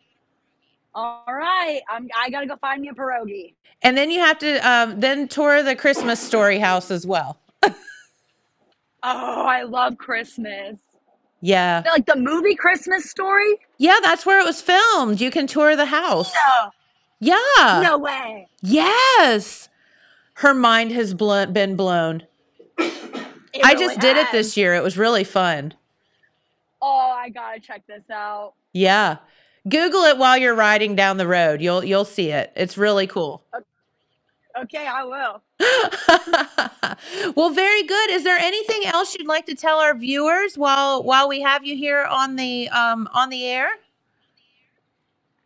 All 0.95 1.25
right, 1.27 1.81
I'm. 1.89 2.09
I 2.17 2.31
gotta 2.31 2.47
go 2.47 2.57
find 2.57 2.81
me 2.83 2.89
a 2.89 2.93
pierogi. 2.95 3.55
And 3.83 3.97
then 3.99 4.11
you 4.11 4.21
have 4.21 4.39
to 4.39 4.59
um, 4.69 5.01
then 5.01 5.29
tour 5.29 5.63
the 5.63 5.75
Christmas 5.77 6.21
story 6.21 6.59
house 6.59 6.91
as 6.91 7.07
well. 7.07 7.39
Oh, 9.07 9.43
I 9.45 9.65
love 9.65 9.99
Christmas. 9.99 10.79
Yeah. 11.43 11.83
Like 11.87 12.07
the 12.07 12.17
movie 12.17 12.55
Christmas 12.55 13.11
Story. 13.11 13.59
Yeah, 13.77 13.99
that's 14.03 14.25
where 14.25 14.41
it 14.41 14.47
was 14.47 14.63
filmed. 14.63 15.21
You 15.21 15.31
can 15.31 15.47
tour 15.47 15.77
the 15.77 15.85
house. 15.85 16.33
No, 16.33 16.71
Yeah. 17.21 17.83
no 17.83 17.99
way. 17.99 18.49
Yes. 18.63 19.69
Her 20.37 20.55
mind 20.55 20.93
has 20.93 21.13
blo- 21.13 21.45
been 21.47 21.77
blown. 21.77 22.23
It 22.79 23.65
I 23.65 23.75
really 23.75 23.85
just 23.87 24.01
did 24.01 24.17
it 24.17 24.27
this 24.33 24.57
year. 24.57 24.75
It 24.75 24.83
was 24.83 24.99
really 24.99 25.23
fun. 25.23 25.75
Oh, 26.83 27.13
I 27.17 27.29
gotta 27.29 27.61
check 27.61 27.87
this 27.87 28.11
out. 28.11 28.55
Yeah. 28.73 29.19
Google 29.69 30.03
it 30.03 30.19
while 30.19 30.37
you're 30.37 30.55
riding 30.55 30.95
down 30.95 31.17
the 31.17 31.27
road. 31.27 31.63
You'll 31.63 31.85
you'll 31.85 32.05
see 32.05 32.31
it. 32.31 32.53
It's 32.55 32.77
really 32.77 33.07
cool. 33.07 33.43
Okay, 34.57 34.87
I 34.87 35.03
will. 35.05 35.43
well, 37.35 37.51
very 37.51 37.83
good. 37.83 38.11
Is 38.11 38.23
there 38.23 38.39
anything 38.39 38.85
else 38.87 39.17
you'd 39.17 39.27
like 39.27 39.47
to 39.47 39.55
tell 39.55 39.79
our 39.79 39.97
viewers 39.97 40.57
while 40.57 41.03
while 41.03 41.29
we 41.29 41.41
have 41.41 41.65
you 41.65 41.77
here 41.77 42.05
on 42.05 42.37
the 42.37 42.69
um 42.69 43.09
on 43.13 43.31
the 43.31 43.47
air? 43.47 43.71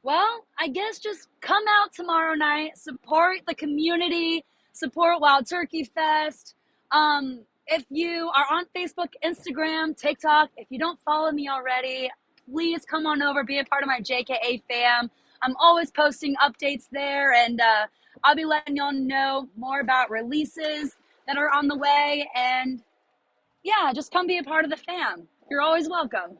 Well, 0.03 0.45
I 0.59 0.69
guess 0.69 0.99
just 0.99 1.29
come 1.41 1.65
out 1.69 1.93
tomorrow 1.93 2.35
night, 2.35 2.77
support 2.77 3.41
the 3.47 3.55
community, 3.55 4.45
support 4.73 5.21
Wild 5.21 5.47
Turkey 5.49 5.85
Fest. 5.85 6.55
Um, 6.93 7.41
if 7.67 7.85
you 7.91 8.31
are 8.35 8.47
on 8.51 8.65
Facebook, 8.75 9.09
Instagram, 9.25 9.97
TikTok, 9.97 10.51
if 10.57 10.67
you 10.71 10.79
don't 10.79 10.99
follow 11.03 11.31
me 11.31 11.49
already, 11.49 12.11
please 12.51 12.85
come 12.85 13.07
on 13.07 13.23
over, 13.23 13.45
be 13.45 13.59
a 13.59 13.65
part 13.65 13.83
of 13.83 13.89
my 13.89 14.01
JKA 14.01 14.63
fam. 14.69 15.11
I'm 15.43 15.55
always 15.57 15.91
posting 15.91 16.35
updates 16.37 16.87
there, 16.91 17.33
and 17.33 17.61
uh, 17.61 17.87
I'll 18.25 18.35
be 18.35 18.45
letting 18.45 18.77
y'all 18.77 18.93
know 18.93 19.49
more 19.57 19.81
about 19.81 20.11
releases 20.11 20.97
that 21.27 21.37
are 21.37 21.51
on 21.51 21.69
the 21.69 21.77
way. 21.77 22.29
And 22.35 22.83
yeah, 23.63 23.93
just 23.95 24.13
come 24.13 24.27
be 24.27 24.39
a 24.39 24.43
part 24.43 24.65
of 24.65 24.71
the 24.71 24.77
fam. 24.77 25.29
You're 25.51 25.61
always 25.61 25.89
welcome. 25.89 26.39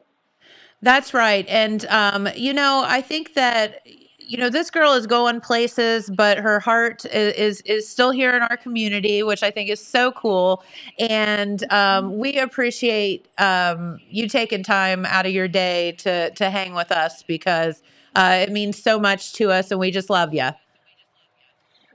That's 0.81 1.13
right. 1.13 1.45
And 1.47 1.85
um, 1.87 2.29
you 2.35 2.53
know, 2.53 2.83
I 2.85 3.01
think 3.01 3.33
that 3.33 3.81
you 4.29 4.37
know 4.37 4.49
this 4.51 4.69
girl 4.69 4.93
is 4.93 5.07
going 5.07 5.41
places, 5.41 6.11
but 6.15 6.37
her 6.37 6.59
heart 6.59 7.03
is 7.05 7.33
is, 7.33 7.61
is 7.61 7.89
still 7.89 8.11
here 8.11 8.35
in 8.35 8.43
our 8.43 8.57
community, 8.57 9.23
which 9.23 9.41
I 9.41 9.49
think 9.49 9.71
is 9.71 9.83
so 9.85 10.11
cool. 10.11 10.63
And 10.99 11.63
um, 11.73 12.19
we 12.19 12.37
appreciate 12.37 13.27
um, 13.39 13.99
you 14.07 14.29
taking 14.29 14.63
time 14.63 15.07
out 15.07 15.25
of 15.25 15.31
your 15.31 15.47
day 15.47 15.93
to 15.93 16.29
to 16.29 16.51
hang 16.51 16.75
with 16.75 16.91
us 16.91 17.23
because 17.23 17.81
uh, 18.15 18.37
it 18.43 18.51
means 18.51 18.81
so 18.81 18.99
much 18.99 19.33
to 19.33 19.51
us, 19.51 19.71
and 19.71 19.79
we 19.79 19.89
just 19.89 20.11
love 20.11 20.31
you. 20.31 20.49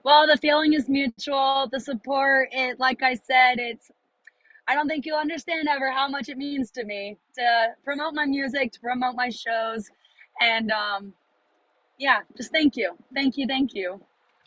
Well, 0.02 0.26
the 0.26 0.36
feeling 0.36 0.72
is 0.72 0.88
mutual. 0.88 1.68
The 1.70 1.78
support, 1.78 2.48
it 2.50 2.80
like 2.80 3.04
I 3.04 3.14
said, 3.14 3.60
it's 3.60 3.92
I 4.66 4.74
don't 4.74 4.88
think 4.88 5.06
you'll 5.06 5.18
understand 5.18 5.68
ever 5.68 5.92
how 5.92 6.08
much 6.08 6.28
it 6.28 6.36
means 6.36 6.72
to 6.72 6.84
me 6.84 7.16
to 7.36 7.68
promote 7.84 8.14
my 8.14 8.26
music, 8.26 8.72
to 8.72 8.80
promote 8.80 9.14
my 9.14 9.30
shows, 9.30 9.88
and 10.40 10.72
um, 10.72 11.12
yeah, 11.98 12.20
just 12.36 12.50
thank 12.52 12.76
you, 12.76 12.96
thank 13.14 13.36
you, 13.36 13.46
thank 13.46 13.74
you. 13.74 14.00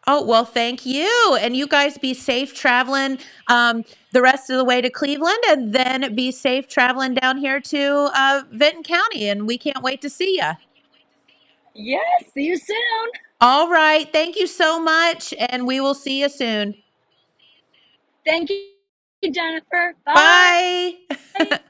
Oh, 0.09 0.23
well, 0.23 0.45
thank 0.45 0.85
you. 0.85 1.37
And 1.41 1.55
you 1.55 1.67
guys 1.67 1.97
be 1.97 2.13
safe 2.13 2.53
traveling 2.53 3.19
um, 3.49 3.83
the 4.13 4.21
rest 4.21 4.49
of 4.49 4.55
the 4.55 4.63
way 4.63 4.79
to 4.79 4.89
Cleveland 4.89 5.43
and 5.49 5.73
then 5.73 6.15
be 6.15 6.31
safe 6.31 6.69
traveling 6.69 7.13
down 7.13 7.37
here 7.37 7.59
to 7.59 8.09
uh, 8.15 8.43
Vinton 8.49 8.83
County. 8.83 9.27
And 9.27 9.45
we 9.45 9.57
can't 9.57 9.83
wait 9.83 10.01
to 10.01 10.09
see 10.09 10.37
you. 10.37 10.51
Yes, 11.75 12.31
see 12.33 12.45
you 12.45 12.57
soon. 12.57 13.09
All 13.41 13.69
right. 13.69 14.09
Thank 14.11 14.37
you 14.37 14.47
so 14.47 14.79
much. 14.79 15.33
And 15.37 15.67
we 15.67 15.81
will 15.81 15.93
see 15.93 16.21
you 16.21 16.29
soon. 16.29 16.75
Thank 18.25 18.49
you, 18.49 19.31
Jennifer. 19.31 19.93
Bye. 20.05 20.93
Bye. 21.37 21.59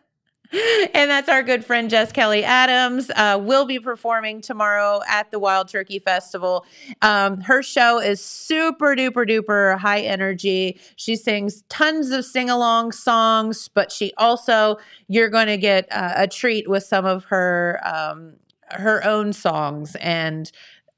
and 0.52 1.10
that's 1.12 1.30
our 1.30 1.44
good 1.44 1.66
friend 1.66 1.90
Jess 1.90 2.12
Kelli 2.12 2.44
Adams. 2.44 3.10
Uh, 3.16 3.40
will 3.42 3.66
be 3.66 3.80
performing 3.80 4.42
tomorrow 4.42 5.02
at 5.08 5.32
the 5.32 5.40
Wild 5.40 5.68
Turkey 5.68 6.00
Festival. 6.00 6.66
Um, 7.02 7.42
her 7.42 7.62
show 7.64 8.00
is 8.00 8.24
super 8.24 8.96
duper 8.96 9.28
duper 9.28 9.78
high 9.78 10.02
energy. 10.02 10.80
She 10.96 11.16
sings 11.16 11.64
tons 11.70 12.12
of 12.12 12.26
sing 12.26 12.50
along 12.50 12.94
songs, 12.94 13.68
but 13.68 13.92
she 13.92 14.14
also 14.18 14.78
you're 15.08 15.30
going 15.30 15.48
to 15.48 15.58
get 15.58 15.88
uh, 15.92 16.14
a 16.16 16.28
treat 16.28 16.70
with 16.70 16.84
some 16.84 17.06
of 17.06 17.26
her 17.26 17.80
um, 17.86 18.34
her 18.72 19.04
own 19.06 19.34
songs 19.34 19.96
and. 19.98 20.52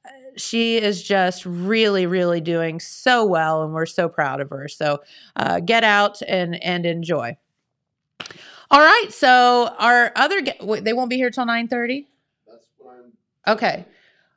uh, 0.05 0.09
She 0.37 0.77
is 0.77 1.03
just 1.03 1.45
really, 1.45 2.05
really 2.05 2.41
doing 2.41 2.79
so 2.79 3.25
well, 3.25 3.63
and 3.63 3.73
we're 3.73 3.85
so 3.87 4.07
proud 4.09 4.39
of 4.41 4.49
her. 4.51 4.67
So, 4.69 4.99
uh, 5.35 5.59
get 5.59 5.83
out 5.83 6.21
and 6.27 6.55
and 6.63 6.85
enjoy. 6.85 7.37
All 8.71 8.79
right. 8.79 9.07
So 9.09 9.73
our 9.79 10.11
other 10.15 10.41
wait, 10.61 10.83
they 10.83 10.93
won't 10.93 11.09
be 11.09 11.17
here 11.17 11.29
till 11.29 11.45
nine 11.45 11.67
thirty. 11.67 12.07
That's 12.47 12.65
Okay. 13.47 13.85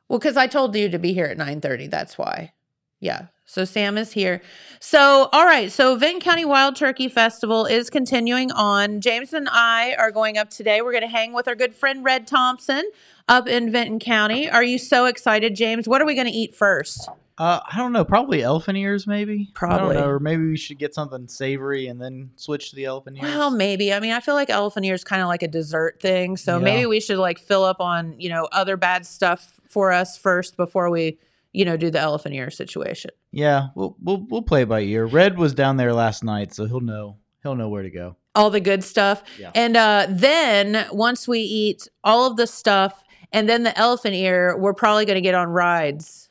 Well, 0.08 0.18
because 0.18 0.36
I 0.36 0.46
told 0.46 0.74
you 0.76 0.88
to 0.88 0.98
be 0.98 1.12
here 1.12 1.26
at 1.26 1.36
nine 1.36 1.60
thirty. 1.60 1.86
That's 1.86 2.16
why. 2.16 2.52
Yeah. 3.00 3.26
So 3.44 3.66
Sam 3.66 3.98
is 3.98 4.12
here. 4.12 4.40
So 4.80 5.28
all 5.32 5.44
right. 5.44 5.70
So 5.70 5.96
Vinton 5.96 6.20
County 6.20 6.44
Wild 6.46 6.76
Turkey 6.76 7.08
Festival 7.08 7.66
is 7.66 7.90
continuing 7.90 8.50
on. 8.52 9.02
James 9.02 9.34
and 9.34 9.48
I 9.50 9.94
are 9.98 10.10
going 10.10 10.38
up 10.38 10.48
today. 10.48 10.80
We're 10.80 10.92
going 10.92 11.02
to 11.02 11.08
hang 11.08 11.34
with 11.34 11.48
our 11.48 11.54
good 11.54 11.74
friend 11.74 12.02
Red 12.02 12.26
Thompson 12.26 12.84
up 13.28 13.48
in 13.48 13.70
Vinton 13.70 13.98
County. 13.98 14.48
Are 14.50 14.62
you 14.64 14.78
so 14.78 15.06
excited, 15.06 15.54
James? 15.56 15.86
What 15.88 16.00
are 16.02 16.06
we 16.06 16.14
going 16.14 16.26
to 16.26 16.32
eat 16.32 16.54
first? 16.54 17.08
Uh, 17.38 17.60
I 17.72 17.78
don't 17.78 17.92
know. 17.92 18.04
Probably 18.04 18.42
elephant 18.42 18.76
ears, 18.76 19.06
maybe. 19.06 19.50
Probably. 19.54 19.96
know. 19.96 20.06
Or 20.06 20.20
maybe 20.20 20.46
we 20.46 20.56
should 20.56 20.78
get 20.78 20.94
something 20.94 21.26
savory 21.28 21.86
and 21.86 22.00
then 22.00 22.30
switch 22.36 22.70
to 22.70 22.76
the 22.76 22.84
elephant 22.84 23.16
ears. 23.16 23.34
Well, 23.34 23.50
maybe. 23.50 23.92
I 23.92 24.00
mean, 24.00 24.12
I 24.12 24.20
feel 24.20 24.34
like 24.34 24.50
elephant 24.50 24.84
ears 24.84 25.02
kind 25.02 25.22
of 25.22 25.28
like 25.28 25.42
a 25.42 25.48
dessert 25.48 25.98
thing. 26.00 26.36
So 26.36 26.58
Yeah. 26.58 26.64
maybe 26.64 26.86
we 26.86 27.00
should 27.00 27.18
like 27.18 27.38
fill 27.38 27.64
up 27.64 27.80
on, 27.80 28.14
you 28.20 28.28
know, 28.28 28.48
other 28.52 28.76
bad 28.76 29.06
stuff 29.06 29.58
for 29.66 29.92
us 29.92 30.18
first 30.18 30.56
before 30.58 30.90
we, 30.90 31.18
you 31.52 31.64
know, 31.64 31.76
do 31.78 31.90
the 31.90 31.98
elephant 32.00 32.34
ear 32.34 32.50
situation. 32.50 33.10
yeah, 33.32 33.68
we'll 33.74 33.96
we'll 34.02 34.24
we'll 34.28 34.42
play 34.42 34.64
by 34.64 34.80
ear. 34.80 35.06
Red 35.06 35.38
was 35.38 35.54
down 35.54 35.78
there 35.78 35.94
last 35.94 36.22
night, 36.22 36.52
so 36.54 36.66
he'll 36.66 36.80
know 36.80 37.16
he'll 37.42 37.54
know 37.56 37.68
where 37.70 37.82
to 37.82 37.90
go. 37.90 38.16
All 38.34 38.50
the 38.50 38.60
good 38.60 38.84
stuff. 38.84 39.22
Yeah. 39.38 39.50
And 39.54 39.76
uh, 39.76 40.06
then 40.08 40.86
once 40.92 41.26
we 41.26 41.40
eat 41.40 41.88
all 42.04 42.26
of 42.30 42.36
the 42.36 42.46
stuff 42.46 43.02
and 43.32 43.48
then 43.48 43.62
the 43.62 43.76
elephant 43.78 44.14
ear, 44.14 44.56
we're 44.56 44.74
probably 44.74 45.04
going 45.04 45.16
to 45.16 45.20
get 45.20 45.34
on 45.34 45.48
rides. 45.48 46.28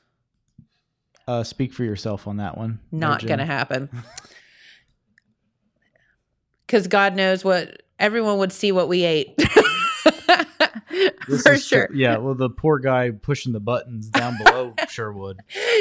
Uh, 1.27 1.43
speak 1.43 1.73
for 1.73 1.83
yourself 1.83 2.27
on 2.27 2.37
that 2.37 2.57
one. 2.57 2.79
Not 2.91 3.25
going 3.25 3.39
to 3.39 3.45
happen. 3.45 3.89
Because 6.67 6.87
God 6.87 7.17
knows 7.17 7.43
what 7.43 7.81
everyone 7.99 8.37
would 8.37 8.53
see 8.53 8.71
what 8.71 8.87
we 8.87 9.03
ate. 9.03 9.37
This 11.27 11.43
For 11.43 11.57
sure. 11.57 11.89
Yeah, 11.93 12.17
well, 12.17 12.35
the 12.35 12.49
poor 12.49 12.79
guy 12.79 13.11
pushing 13.11 13.53
the 13.53 13.59
buttons 13.59 14.07
down 14.09 14.37
below 14.43 14.73
sure 14.89 15.11
would. 15.11 15.39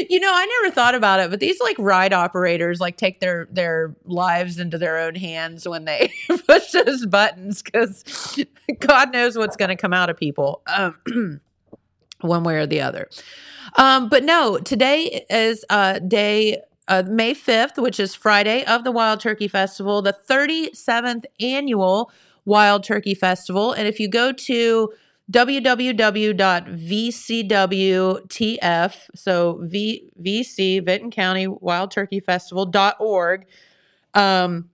you 0.09 0.21
know, 0.21 0.31
I 0.33 0.61
never 0.63 0.75
thought 0.75 0.95
about 0.95 1.21
it, 1.21 1.31
but 1.31 1.41
these 1.41 1.61
like 1.61 1.77
ride 1.79 2.13
operators 2.13 2.81
like 2.81 2.97
take 2.97 3.21
their 3.21 3.49
their 3.51 3.97
lives 4.05 4.59
into 4.59 4.79
their 4.79 4.99
own 4.99 5.15
hands 5.15 5.67
when 5.67 5.85
they 5.85 6.13
push 6.47 6.73
those 6.73 7.07
buttons 7.07 7.63
because 7.63 8.45
God 8.79 9.13
knows 9.13 9.37
what's 9.37 9.57
going 9.57 9.71
to 9.71 9.77
come 9.77 9.93
out 9.93 10.11
of 10.11 10.17
people, 10.17 10.63
um, 10.67 10.97
one 12.21 12.45
way 12.45 12.57
or 12.57 12.67
the 12.67 12.81
other. 12.81 13.09
Um, 13.77 14.09
but 14.09 14.25
no, 14.25 14.59
today 14.59 15.25
is 15.31 15.65
uh, 15.71 16.01
day 16.01 16.61
uh, 16.89 17.05
May 17.07 17.35
fifth, 17.35 17.79
which 17.79 17.99
is 17.99 18.15
Friday 18.15 18.65
of 18.65 18.85
the 18.85 18.93
Wild 18.93 19.21
Turkey 19.21 19.49
Festival, 19.49 20.03
the 20.03 20.13
thirty 20.13 20.73
seventh 20.75 21.25
annual 21.41 22.11
Wild 22.45 22.85
Turkey 22.85 23.15
Festival, 23.15 23.73
and 23.73 23.87
if 23.87 24.01
you 24.01 24.09
go 24.09 24.33
to 24.33 24.93
www.vcwtf 25.31 26.31
so 29.15 29.61
v, 29.63 30.11
vc 30.21 30.85
Vinton 30.85 31.11
County 31.13 31.47
Wild 31.47 31.93
Turkey 31.93 32.19
Festival.org 32.19 33.47
um 34.15 34.69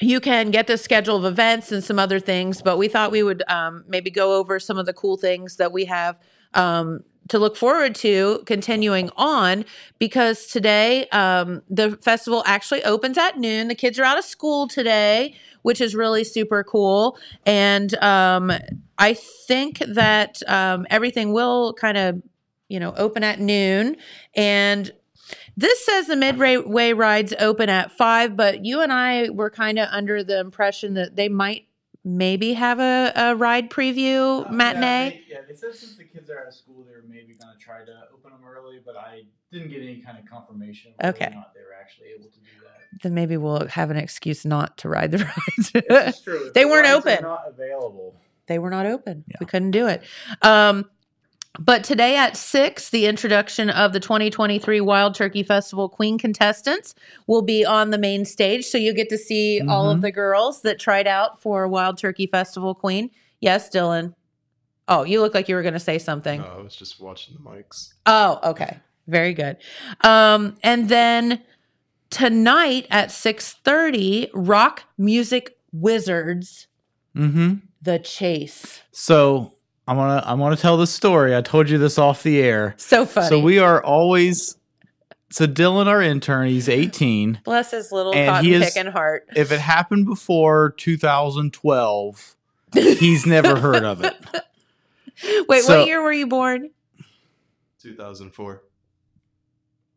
you 0.00 0.20
can 0.20 0.50
get 0.50 0.68
the 0.68 0.78
schedule 0.78 1.16
of 1.16 1.24
events 1.24 1.70
and 1.70 1.84
some 1.84 1.98
other 1.98 2.18
things 2.18 2.62
but 2.62 2.78
we 2.78 2.88
thought 2.88 3.10
we 3.10 3.22
would 3.22 3.42
um, 3.48 3.84
maybe 3.86 4.10
go 4.10 4.36
over 4.36 4.58
some 4.58 4.78
of 4.78 4.86
the 4.86 4.94
cool 4.94 5.18
things 5.18 5.56
that 5.56 5.70
we 5.70 5.84
have 5.84 6.18
um, 6.54 7.00
to 7.28 7.38
look 7.38 7.56
forward 7.56 7.94
to 7.94 8.42
continuing 8.46 9.10
on 9.16 9.64
because 9.98 10.46
today 10.46 11.08
um, 11.08 11.62
the 11.68 11.96
festival 11.98 12.42
actually 12.46 12.82
opens 12.84 13.16
at 13.18 13.38
noon 13.38 13.68
the 13.68 13.74
kids 13.74 13.98
are 13.98 14.04
out 14.04 14.18
of 14.18 14.24
school 14.24 14.66
today 14.66 15.34
which 15.62 15.80
is 15.80 15.94
really 15.94 16.24
super 16.24 16.64
cool 16.64 17.18
and 17.44 17.94
um, 18.02 18.52
I 18.98 19.14
think 19.14 19.78
that 19.78 20.42
um, 20.48 20.86
everything 20.90 21.32
will 21.32 21.72
kind 21.74 21.96
of, 21.96 22.22
you 22.68 22.80
know, 22.80 22.92
open 22.96 23.22
at 23.22 23.38
noon. 23.38 23.96
And 24.34 24.90
this 25.56 25.84
says 25.84 26.06
the 26.06 26.16
midway 26.16 26.92
rides 26.92 27.32
open 27.38 27.68
at 27.68 27.92
five, 27.92 28.36
but 28.36 28.64
you 28.64 28.80
and 28.80 28.92
I 28.92 29.30
were 29.30 29.50
kind 29.50 29.78
of 29.78 29.88
under 29.90 30.24
the 30.24 30.40
impression 30.40 30.94
that 30.94 31.16
they 31.16 31.28
might 31.28 31.67
maybe 32.16 32.54
have 32.54 32.80
a, 32.80 33.12
a 33.14 33.34
ride 33.36 33.70
preview 33.70 34.50
matinee. 34.50 35.22
Yeah, 35.28 35.38
they 35.48 35.54
said 35.54 35.74
since 35.74 35.96
the 35.96 36.04
kids 36.04 36.30
are 36.30 36.40
out 36.40 36.48
of 36.48 36.54
school, 36.54 36.84
they 36.84 36.92
were 36.92 37.04
maybe 37.08 37.34
going 37.34 37.52
to 37.56 37.58
try 37.62 37.84
to 37.84 37.92
open 38.14 38.30
them 38.32 38.40
early, 38.48 38.78
but 38.84 38.96
I 38.96 39.22
didn't 39.52 39.68
get 39.70 39.82
any 39.82 40.00
kind 40.00 40.18
of 40.18 40.24
confirmation 40.24 40.92
of 40.98 41.04
whether 41.04 41.16
Okay. 41.16 41.26
or 41.32 41.34
not 41.36 41.54
they 41.54 41.60
were 41.60 41.74
actually 41.80 42.08
able 42.18 42.30
to 42.30 42.38
do 42.40 42.46
that. 42.64 43.02
Then 43.02 43.14
maybe 43.14 43.36
we'll 43.36 43.66
have 43.68 43.90
an 43.90 43.96
excuse 43.98 44.44
not 44.44 44.78
to 44.78 44.88
ride 44.88 45.10
the 45.12 45.18
rides. 45.98 46.22
True. 46.22 46.50
They 46.54 46.62
the 46.62 46.68
weren't 46.68 46.84
rides 46.86 47.06
are 47.06 47.10
open. 47.12 47.22
Not 47.22 47.42
available. 47.46 48.16
they 48.46 48.58
were 48.58 48.70
not 48.70 48.86
open. 48.86 49.24
Yeah. 49.28 49.36
We 49.40 49.46
couldn't 49.46 49.72
do 49.72 49.86
it. 49.88 50.02
Um, 50.42 50.88
But 51.58 51.82
today 51.82 52.16
at 52.16 52.36
6, 52.36 52.90
the 52.90 53.06
introduction 53.06 53.68
of 53.70 53.92
the 53.92 53.98
2023 54.00 54.80
Wild 54.80 55.14
Turkey 55.14 55.42
Festival 55.42 55.88
Queen 55.88 56.16
contestants 56.18 56.94
will 57.26 57.42
be 57.42 57.64
on 57.64 57.90
the 57.90 57.98
main 57.98 58.24
stage. 58.24 58.64
So 58.66 58.78
you 58.78 58.92
get 58.94 59.08
to 59.08 59.18
see 59.18 59.60
all 59.66 59.90
of 59.90 59.98
Mhm. 59.98 60.02
the 60.02 60.12
girls 60.12 60.62
that 60.62 60.78
tried 60.78 61.06
out 61.08 61.40
for 61.40 61.66
Wild 61.66 61.98
Turkey 61.98 62.26
Festival 62.26 62.74
Queen. 62.74 63.10
Yes, 63.40 63.68
Dylan. 63.70 64.14
Oh, 64.86 65.02
you 65.04 65.20
look 65.20 65.34
like 65.34 65.48
you 65.48 65.54
were 65.56 65.62
going 65.62 65.74
to 65.74 65.80
say 65.80 65.98
something. 65.98 66.40
No, 66.40 66.46
I 66.58 66.62
was 66.62 66.76
just 66.76 67.00
watching 67.00 67.34
the 67.34 67.40
mics. 67.40 67.92
Oh, 68.06 68.38
okay. 68.44 68.78
Very 69.08 69.34
good. 69.34 69.56
Um, 70.02 70.56
and 70.62 70.88
then 70.88 71.42
tonight 72.10 72.86
at 72.90 73.10
6:30, 73.10 74.30
Rock 74.32 74.84
Music 74.96 75.58
Wizards, 75.72 76.66
Mm-hmm. 77.16 77.54
The 77.82 77.98
Chase. 77.98 78.82
So 78.92 79.54
I'm 79.88 79.96
gonna 79.96 80.22
I'm 80.26 80.38
gonna 80.38 80.56
tell 80.56 80.76
the 80.76 80.86
story. 80.86 81.34
I 81.34 81.40
told 81.40 81.70
you 81.70 81.78
this 81.78 81.98
off 81.98 82.22
the 82.22 82.40
air. 82.40 82.74
So 82.76 83.06
funny. 83.06 83.28
So 83.28 83.40
we 83.40 83.58
are 83.58 83.82
always 83.82 84.56
so 85.30 85.46
Dylan, 85.46 85.86
our 85.86 86.00
intern, 86.02 86.48
he's 86.48 86.68
18. 86.68 87.40
bless 87.44 87.70
his 87.70 87.90
little 87.92 88.14
And 88.14 88.28
cotton 88.30 88.44
he 88.44 88.54
is- 88.54 88.72
picking 88.74 88.90
heart. 88.92 89.26
If 89.34 89.50
it 89.52 89.60
happened 89.60 90.06
before 90.06 90.70
2012, 90.78 92.36
he's 92.74 93.26
never 93.26 93.56
heard 93.56 93.82
of 93.84 94.02
it. 94.04 94.14
Wait, 95.48 95.62
so- 95.64 95.78
what 95.80 95.86
year 95.86 96.02
were 96.02 96.12
you 96.12 96.26
born? 96.26 96.70
2004. 97.82 98.62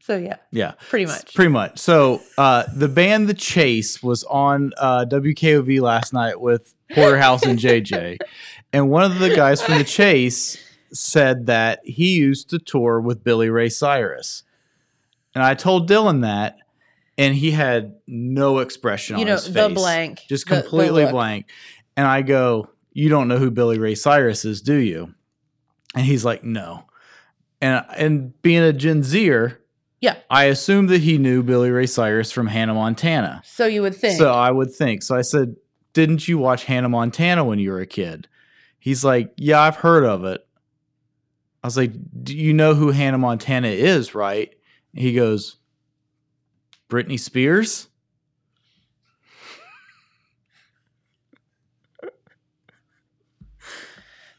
So 0.04 0.18
yeah, 0.18 0.38
Yeah. 0.52 0.72
pretty 0.90 1.06
much. 1.06 1.34
Pretty 1.36 1.52
much. 1.52 1.80
So 1.80 2.22
uh, 2.38 2.64
the 2.76 2.88
band 2.90 3.30
The 3.30 3.34
Chase 3.36 4.02
was 4.02 4.24
on 4.24 4.72
uh, 4.78 5.06
WKOV 5.08 5.80
last 5.80 6.12
night 6.12 6.42
with 6.42 6.74
Porterhouse 6.94 7.44
and 7.46 7.60
JJ. 7.60 8.18
And 8.74 8.90
one 8.90 9.04
of 9.04 9.20
the 9.20 9.36
guys 9.36 9.62
from 9.62 9.78
The 9.78 9.84
Chase 9.84 10.58
said 10.94 11.48
that 11.48 11.82
he 11.84 12.16
used 12.16 12.50
to 12.52 12.60
tour 12.60 13.00
with 13.02 13.24
Billy 13.24 13.50
Ray 13.50 13.70
Cyrus. 13.70 14.44
And 15.36 15.44
I 15.44 15.54
told 15.56 15.90
Dylan 15.90 16.22
that, 16.22 16.58
and 17.18 17.36
he 17.36 17.52
had 17.52 17.96
no 18.08 18.60
expression 18.60 19.18
you 19.18 19.22
on 19.24 19.28
know, 19.28 19.34
his 19.36 19.46
face. 19.46 19.54
the 19.54 19.70
blank. 19.70 20.22
Just 20.28 20.48
the- 20.48 20.56
the 20.56 20.62
completely 20.62 21.04
look. 21.04 21.12
blank. 21.12 21.50
And 21.98 22.08
I 22.08 22.22
go, 22.22 22.70
You 22.94 23.10
don't 23.10 23.28
know 23.28 23.38
who 23.38 23.52
Billy 23.52 23.78
Ray 23.80 23.96
Cyrus 23.96 24.44
is, 24.46 24.62
do 24.62 24.76
you? 24.76 25.14
And 25.96 26.06
he's 26.06 26.24
like, 26.26 26.44
No. 26.44 26.86
And 27.62 27.86
and 27.96 28.42
being 28.42 28.64
a 28.64 28.74
Gen 28.74 29.04
Zer, 29.04 29.60
Yeah. 30.00 30.16
I 30.30 30.46
assumed 30.46 30.90
that 30.90 31.02
he 31.02 31.18
knew 31.18 31.44
Billy 31.44 31.70
Ray 31.70 31.86
Cyrus 31.86 32.32
from 32.32 32.48
Hannah 32.48 32.74
Montana. 32.74 33.42
So 33.46 33.66
you 33.66 33.82
would 33.82 33.96
think. 33.96 34.18
So 34.18 34.32
I 34.32 34.50
would 34.52 34.74
think. 34.74 35.04
So 35.04 35.16
I 35.16 35.22
said, 35.22 35.56
Didn't 35.94 36.28
you 36.28 36.38
watch 36.38 36.64
Hannah 36.66 36.90
Montana 36.90 37.44
when 37.44 37.60
you 37.60 37.72
were 37.72 37.82
a 37.82 37.86
kid? 37.86 38.28
He's 38.82 39.06
like, 39.06 39.32
Yeah, 39.38 39.62
I've 39.62 39.76
heard 39.78 40.04
of 40.04 40.26
it. 40.26 40.46
I 41.64 41.68
was 41.68 41.78
like, 41.78 41.94
Do 42.24 42.36
you 42.36 42.52
know 42.52 42.74
who 42.74 42.90
Hannah 42.90 43.20
Montana 43.20 43.68
is, 43.68 44.14
right? 44.16 44.54
He 44.94 45.14
goes, 45.14 45.58
Britney 46.90 47.20
Spears? 47.20 47.88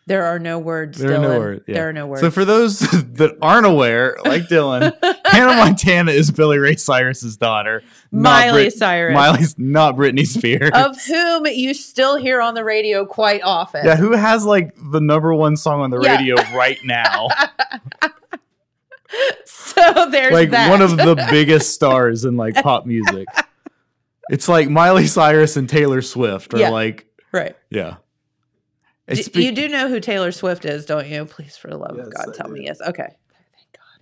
there 0.06 0.24
are 0.24 0.38
no 0.38 0.58
words. 0.58 0.98
There 0.98 1.14
are 1.14 1.18
no 1.18 1.28
Dylan. 1.28 1.38
words, 1.38 1.64
yeah. 1.68 1.74
There 1.74 1.88
are 1.88 1.92
no 1.92 2.06
words. 2.06 2.20
So 2.20 2.30
for 2.30 2.44
those 2.44 2.78
that 2.80 3.38
aren't 3.40 3.66
aware, 3.66 4.16
like 4.24 4.42
Dylan, 4.44 4.92
Hannah 5.32 5.56
Montana 5.56 6.12
is 6.12 6.30
Billy 6.30 6.58
Ray 6.58 6.76
Cyrus's 6.76 7.36
daughter. 7.36 7.82
Miley 8.10 8.64
Brit- 8.64 8.74
Cyrus, 8.74 9.14
Miley's 9.14 9.58
not 9.58 9.96
Britney 9.96 10.26
Spears. 10.26 10.70
of 10.74 10.96
whom 11.04 11.46
you 11.46 11.74
still 11.74 12.16
hear 12.16 12.40
on 12.40 12.54
the 12.54 12.64
radio 12.64 13.04
quite 13.06 13.42
often. 13.42 13.84
yeah, 13.84 13.96
who 13.96 14.12
has 14.12 14.44
like 14.44 14.74
the 14.92 15.00
number 15.00 15.34
one 15.34 15.56
song 15.56 15.80
on 15.80 15.90
the 15.90 16.00
Yeah. 16.00 16.16
radio 16.16 16.36
right 16.54 16.78
now? 16.84 17.28
So 19.44 20.08
there's 20.10 20.32
like 20.32 20.50
that. 20.50 20.70
one 20.70 20.80
of 20.80 20.96
the 20.96 21.26
biggest 21.30 21.74
stars 21.74 22.24
in 22.24 22.36
like 22.36 22.54
pop 22.54 22.86
music. 22.86 23.26
It's 24.30 24.48
like 24.48 24.68
Miley 24.70 25.06
Cyrus 25.06 25.56
and 25.56 25.68
Taylor 25.68 26.00
Swift, 26.02 26.54
are 26.54 26.58
Yeah. 26.58 26.70
like 26.70 27.06
right. 27.32 27.54
yeah. 27.70 27.96
D- 29.08 29.20
It's 29.20 29.34
you 29.36 29.52
do 29.52 29.68
know 29.68 29.88
who 29.88 30.00
Taylor 30.00 30.32
Swift 30.32 30.64
is, 30.64 30.86
don't 30.86 31.06
you? 31.08 31.24
Please, 31.26 31.56
for 31.58 31.68
the 31.68 31.76
love 31.76 31.96
Yes, 31.98 32.06
of 32.06 32.12
God, 32.14 32.28
I 32.28 32.36
tell 32.36 32.46
do. 32.48 32.54
me 32.54 32.64
yes. 32.64 32.80
Okay. 32.80 33.08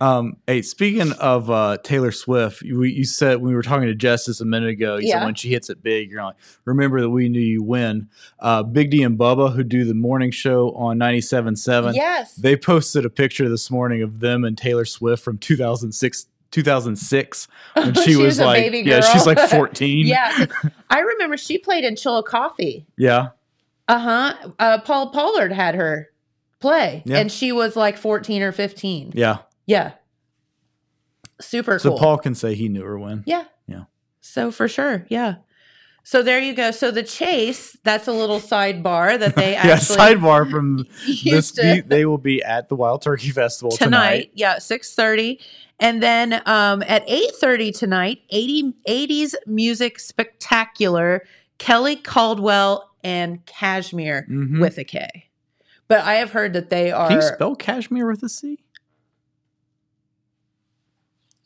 Um, 0.01 0.37
hey, 0.47 0.63
speaking 0.63 1.11
of 1.13 1.51
uh, 1.51 1.77
Taylor 1.83 2.11
Swift, 2.11 2.63
you, 2.63 2.81
you 2.81 3.05
said 3.05 3.37
when 3.37 3.49
we 3.49 3.55
were 3.55 3.61
talking 3.61 3.87
to 3.87 3.93
Justice 3.93 4.41
a 4.41 4.45
minute 4.45 4.69
ago, 4.69 4.97
you 4.97 5.07
Yeah. 5.07 5.19
said 5.19 5.25
when 5.25 5.35
she 5.35 5.49
hits 5.49 5.69
it 5.69 5.83
big, 5.83 6.09
you're 6.09 6.23
like, 6.23 6.35
remember 6.65 6.99
that 7.01 7.09
we 7.11 7.29
knew 7.29 7.39
you 7.39 7.61
win. 7.61 8.09
Uh, 8.39 8.63
Big 8.63 8.89
D 8.89 9.03
and 9.03 9.15
Bubba, 9.17 9.53
who 9.53 9.63
do 9.63 9.85
the 9.85 9.93
morning 9.93 10.31
show 10.31 10.71
on 10.71 10.97
97.7, 10.97 11.93
Yes. 11.93 12.33
they 12.33 12.55
posted 12.55 13.05
a 13.05 13.11
picture 13.11 13.47
this 13.47 13.69
morning 13.69 14.01
of 14.01 14.21
them 14.21 14.43
and 14.43 14.57
Taylor 14.57 14.85
Swift 14.85 15.23
from 15.23 15.37
2006, 15.37 16.25
2006 16.49 17.47
when 17.75 17.93
she, 17.93 18.01
She 18.01 18.15
was, 18.15 18.25
was 18.25 18.39
a 18.39 18.45
like, 18.45 18.73
yeah, 18.73 19.01
she's 19.01 19.27
like 19.27 19.37
14. 19.49 20.07
yeah. 20.07 20.45
I 20.89 20.99
remember 21.01 21.37
she 21.37 21.59
played 21.59 21.83
in 21.83 21.95
Chillicothe. 21.95 22.85
Yeah. 22.97 23.29
Uh-huh. 23.87 24.33
Uh 24.57 24.79
Paul 24.81 25.11
Pollard 25.11 25.51
had 25.51 25.75
her 25.75 26.09
play. 26.59 27.03
Yeah. 27.05 27.17
And 27.17 27.31
she 27.31 27.51
was 27.51 27.75
like 27.75 27.97
14 27.97 28.41
or 28.41 28.51
15. 28.51 29.11
Yeah. 29.15 29.39
Yeah. 29.65 29.93
Super 31.39 31.79
So 31.79 31.89
cool. 31.89 31.99
Paul 31.99 32.17
can 32.17 32.35
say 32.35 32.55
he 32.55 32.69
knew 32.69 32.83
her 32.83 32.99
when. 32.99 33.23
Yeah. 33.25 33.45
Yeah. 33.67 33.83
So 34.21 34.51
for 34.51 34.67
sure. 34.67 35.05
Yeah. 35.09 35.35
So 36.03 36.23
there 36.23 36.39
you 36.39 36.53
go. 36.53 36.71
So 36.71 36.89
the 36.91 37.03
chase, 37.03 37.77
that's 37.83 38.07
a 38.07 38.11
little 38.11 38.39
sidebar 38.39 39.19
that 39.19 39.35
they 39.35 39.51
yeah, 39.53 39.73
actually 39.73 39.97
sidebar 39.97 40.49
from 40.49 40.85
this. 41.23 41.51
to 41.53 41.83
they 41.85 42.05
will 42.05 42.17
be 42.17 42.43
at 42.43 42.69
the 42.69 42.75
Wild 42.75 43.01
Turkey 43.03 43.29
Festival 43.31 43.71
tonight. 43.71 44.09
tonight. 44.09 44.31
Yeah, 44.33 44.55
6:30. 44.57 45.39
And 45.79 46.01
then 46.01 46.41
um 46.45 46.83
at 46.87 47.07
8:30 47.07 47.77
tonight, 47.77 48.19
80 48.29 48.73
80s 48.87 49.35
music 49.47 49.99
spectacular, 49.99 51.23
Kelly 51.59 51.95
Caldwell 51.95 52.89
and 53.03 53.43
Cashmere 53.45 54.27
Mhm. 54.29 54.59
with 54.59 54.77
a 54.77 54.83
K. 54.83 55.07
But 55.87 56.01
I 56.01 56.15
have 56.15 56.31
heard 56.31 56.53
that 56.53 56.69
they 56.69 56.91
are 56.91 57.07
Can 57.09 57.17
you 57.17 57.21
spell 57.23 57.55
cashmere 57.55 58.07
with 58.07 58.23
a 58.23 58.29
C? 58.29 58.59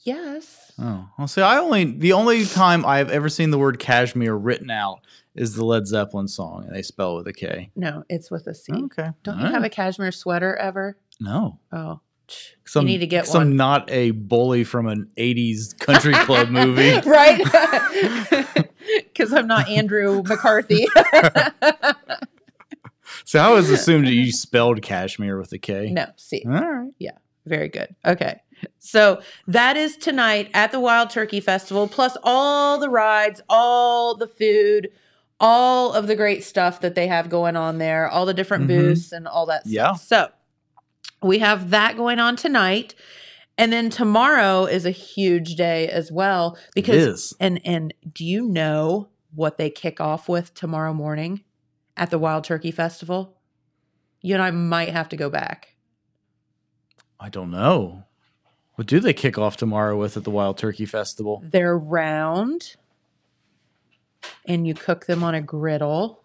Yes. 0.05 0.71
Oh, 0.79 1.09
well, 1.17 1.27
see, 1.27 1.41
I 1.41 1.57
only 1.57 1.83
the 1.85 2.13
only 2.13 2.45
time 2.45 2.85
I've 2.85 3.09
ever 3.09 3.27
seen 3.27 3.49
the 3.51 3.57
word 3.57 3.79
cashmere 3.79 4.35
written 4.35 4.69
out 4.69 4.99
is 5.35 5.55
the 5.55 5.65
Led 5.65 5.87
Zeppelin 5.87 6.27
song, 6.29 6.63
and 6.65 6.75
they 6.75 6.81
spell 6.81 7.15
it 7.15 7.17
with 7.17 7.27
a 7.27 7.33
K. 7.33 7.71
No, 7.75 8.03
it's 8.07 8.31
with 8.31 8.47
a 8.47 8.53
C. 8.55 8.71
Okay, 8.73 9.09
Don't 9.23 9.39
you 9.39 9.47
have 9.47 9.63
a 9.63 9.69
cashmere 9.69 10.11
sweater 10.13 10.55
ever? 10.55 10.97
no? 11.19 11.59
Oh. 11.71 11.99
Some, 12.65 12.87
you 12.87 12.93
need 12.93 12.99
to 13.01 13.07
get 13.07 13.27
some 13.27 13.41
one. 13.41 13.55
not 13.55 13.91
a 13.91 14.09
bully 14.11 14.63
from 14.63 14.87
an 14.87 15.11
'80s 15.17 15.77
country 15.77 16.13
club 16.13 16.49
movie. 16.49 16.99
right? 17.09 17.41
Because 19.13 19.33
I'm 19.33 19.47
not 19.47 19.67
Andrew 19.67 20.21
McCarthy. 20.23 20.85
So 23.23 23.39
I 23.39 23.49
was 23.51 23.69
assumed 23.71 24.05
that 24.07 24.13
you 24.13 24.31
spelled 24.31 24.81
cashmere 24.81 25.39
with 25.39 25.51
a 25.53 25.57
K. 25.57 25.89
no, 25.91 26.05
C. 26.15 26.43
All 26.45 26.51
right. 26.53 26.91
Yeah, 26.99 27.17
very 27.45 27.69
good. 27.69 27.95
Okay. 28.05 28.41
So 28.79 29.21
that 29.47 29.77
is 29.77 29.97
tonight 29.97 30.49
at 30.53 30.71
the 30.71 30.79
Wild 30.79 31.09
Turkey 31.09 31.39
Festival, 31.39 31.87
plus 31.87 32.17
all 32.23 32.79
the 32.79 32.89
rides, 32.89 33.41
all 33.49 34.15
the 34.15 34.27
food, 34.27 34.89
all 35.39 35.93
of 35.93 36.07
the 36.07 36.15
great 36.15 36.43
stuff 36.43 36.81
that 36.81 36.95
they 36.95 37.07
have 37.07 37.29
going 37.29 37.55
on 37.55 37.77
there, 37.77 38.07
all 38.07 38.25
the 38.25 38.33
different 38.33 38.65
Mhm. 38.65 38.67
booths 38.67 39.11
and 39.11 39.27
all 39.27 39.45
that 39.47 39.63
Yeah. 39.65 39.93
stuff. 39.93 40.01
So 40.01 40.31
we 41.21 41.39
have 41.39 41.69
that 41.71 41.97
going 41.97 42.19
on 42.19 42.35
tonight. 42.35 42.95
And 43.57 43.71
then 43.71 43.89
tomorrow 43.89 44.65
is 44.65 44.85
a 44.85 44.91
huge 44.91 45.55
day 45.55 45.87
as 45.87 46.11
well 46.11 46.57
because 46.73 46.95
it 47.05 47.09
is. 47.09 47.33
and 47.39 47.61
and 47.65 47.93
do 48.13 48.25
you 48.25 48.47
know 48.47 49.07
what 49.33 49.57
they 49.57 49.69
kick 49.69 50.01
off 50.01 50.27
with 50.27 50.53
tomorrow 50.53 50.93
morning 50.93 51.43
at 51.95 52.09
the 52.09 52.19
Wild 52.19 52.43
Turkey 52.43 52.71
Festival? 52.71 53.37
You 54.21 54.33
and 54.35 54.43
I 54.43 54.51
might 54.51 54.89
have 54.89 55.07
to 55.09 55.15
go 55.17 55.29
back. 55.29 55.75
I 57.19 57.29
don't 57.29 57.51
know. 57.51 58.03
What 58.75 58.87
do 58.87 58.99
they 58.99 59.13
kick 59.13 59.37
off 59.37 59.57
tomorrow 59.57 59.97
with 59.97 60.17
at 60.17 60.23
the 60.23 60.31
Wild 60.31 60.57
Turkey 60.57 60.85
Festival? 60.85 61.41
They're 61.45 61.77
round 61.77 62.75
and 64.45 64.67
you 64.67 64.73
cook 64.73 65.05
them 65.05 65.23
on 65.23 65.35
a 65.35 65.41
griddle. 65.41 66.21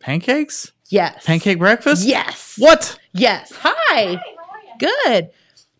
Pancakes? 0.00 0.72
Yes. 0.88 1.24
Pancake 1.24 1.58
breakfast? 1.58 2.06
Yes. 2.06 2.56
What? 2.58 2.98
Yes. 3.12 3.52
Hi. 3.60 4.20
Good. 4.78 5.30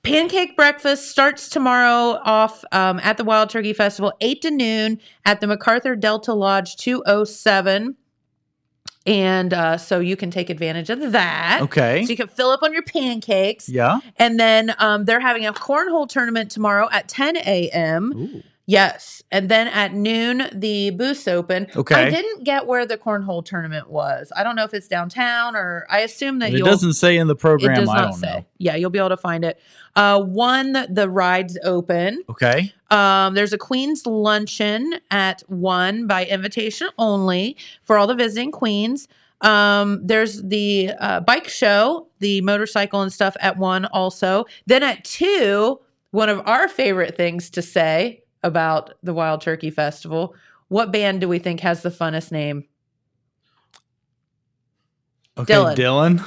Pancake 0.02 0.57
breakfast 0.57 1.11
starts 1.11 1.48
tomorrow 1.48 2.20
off 2.24 2.64
um, 2.70 3.00
at 3.02 3.16
the 3.16 3.24
Wild 3.24 3.50
Turkey 3.50 3.72
Festival, 3.72 4.12
8 4.20 4.42
to 4.42 4.50
noon 4.50 5.00
at 5.24 5.40
the 5.40 5.46
McArthur 5.46 5.98
Delta 5.98 6.33
Lodge 6.33 6.76
207. 6.76 7.96
And 9.07 9.55
uh, 9.55 9.77
so 9.79 10.01
you 10.01 10.16
can 10.16 10.31
take 10.31 10.51
advantage 10.51 10.90
of 10.90 11.12
that. 11.12 11.61
Okay. 11.62 12.05
So 12.05 12.11
you 12.11 12.16
can 12.16 12.29
fill 12.29 12.51
up 12.51 12.62
on 12.62 12.73
your 12.73 12.83
pancakes. 12.83 13.69
Yeah. 13.69 14.01
And 14.16 14.38
then 14.40 14.75
um, 14.79 15.05
they're 15.05 15.21
having 15.21 15.47
a 15.47 15.53
cornhole 15.53 16.09
tournament 16.09 16.51
tomorrow 16.51 16.88
at 16.90 17.09
10 17.09 17.37
a.m. 17.37 18.12
Ooh. 18.16 18.42
Yes. 18.69 19.23
And 19.31 19.49
then 19.49 19.69
at 19.69 19.95
noon, 19.95 20.49
the 20.53 20.90
booths 20.90 21.29
open. 21.29 21.69
Okay. 21.77 21.95
I 22.07 22.11
didn't 22.11 22.42
get 22.42 22.66
where 22.66 22.85
the 22.85 22.99
cornhole 22.99 23.45
tournament 23.45 23.88
was. 23.90 24.33
I 24.35 24.42
don't 24.42 24.57
know 24.57 24.64
if 24.64 24.75
it's 24.75 24.88
downtown 24.88 25.55
or 25.55 25.87
I 25.88 26.01
assume 26.01 26.40
that 26.40 26.53
It 26.53 26.64
doesn't 26.64 26.95
say 26.95 27.16
in 27.16 27.29
the 27.29 27.35
it 27.37 27.38
program. 27.38 27.77
does 27.77 27.88
I 27.88 27.95
not 27.95 28.11
don't 28.11 28.21
say. 28.21 28.27
know. 28.27 28.45
Yeah, 28.59 28.75
you'll 28.75 28.90
be 28.90 28.99
able 28.99 29.11
to 29.11 29.16
find 29.16 29.45
it. 29.45 29.61
Uh, 29.96 30.22
one, 30.22 30.87
the 30.90 31.09
rides 31.09 31.59
open. 31.64 32.22
Okay. 32.28 32.72
Um, 32.90 33.35
there's 33.35 33.54
a 33.54 33.59
Queen's 33.59 34.06
luncheon 34.06 35.00
at 35.11 35.42
one 35.48 36.06
by 36.06 36.26
invitation 36.26 36.88
only 36.98 37.56
for 37.82 37.96
all 37.96 38.06
the 38.06 38.14
visiting 38.14 38.52
queens. 38.52 39.09
Um, 39.40 40.06
there's 40.06 40.42
the 40.42 40.92
uh, 41.00 41.20
bike 41.20 41.48
show, 41.48 42.09
the 42.20 42.40
motorcycle 42.42 43.00
and 43.00 43.12
stuff 43.12 43.37
at 43.40 43.56
one 43.56 43.87
also. 43.87 44.44
Then 44.66 44.82
at 44.82 45.04
two, 45.04 45.80
one 46.11 46.28
of 46.28 46.46
our 46.46 46.68
favorite 46.68 47.16
things 47.16 47.50
to 47.50 47.62
say 47.62 48.22
about 48.42 48.94
the 49.02 49.14
Wild 49.14 49.40
Turkey 49.40 49.70
Festival. 49.70 50.35
What 50.68 50.92
band 50.92 51.20
do 51.20 51.28
we 51.28 51.38
think 51.38 51.61
has 51.61 51.82
the 51.82 51.90
funnest 51.90 52.32
name? 52.32 52.64
Okay. 55.38 55.54
Dylan. 55.54 55.76
Dylan. 55.76 56.26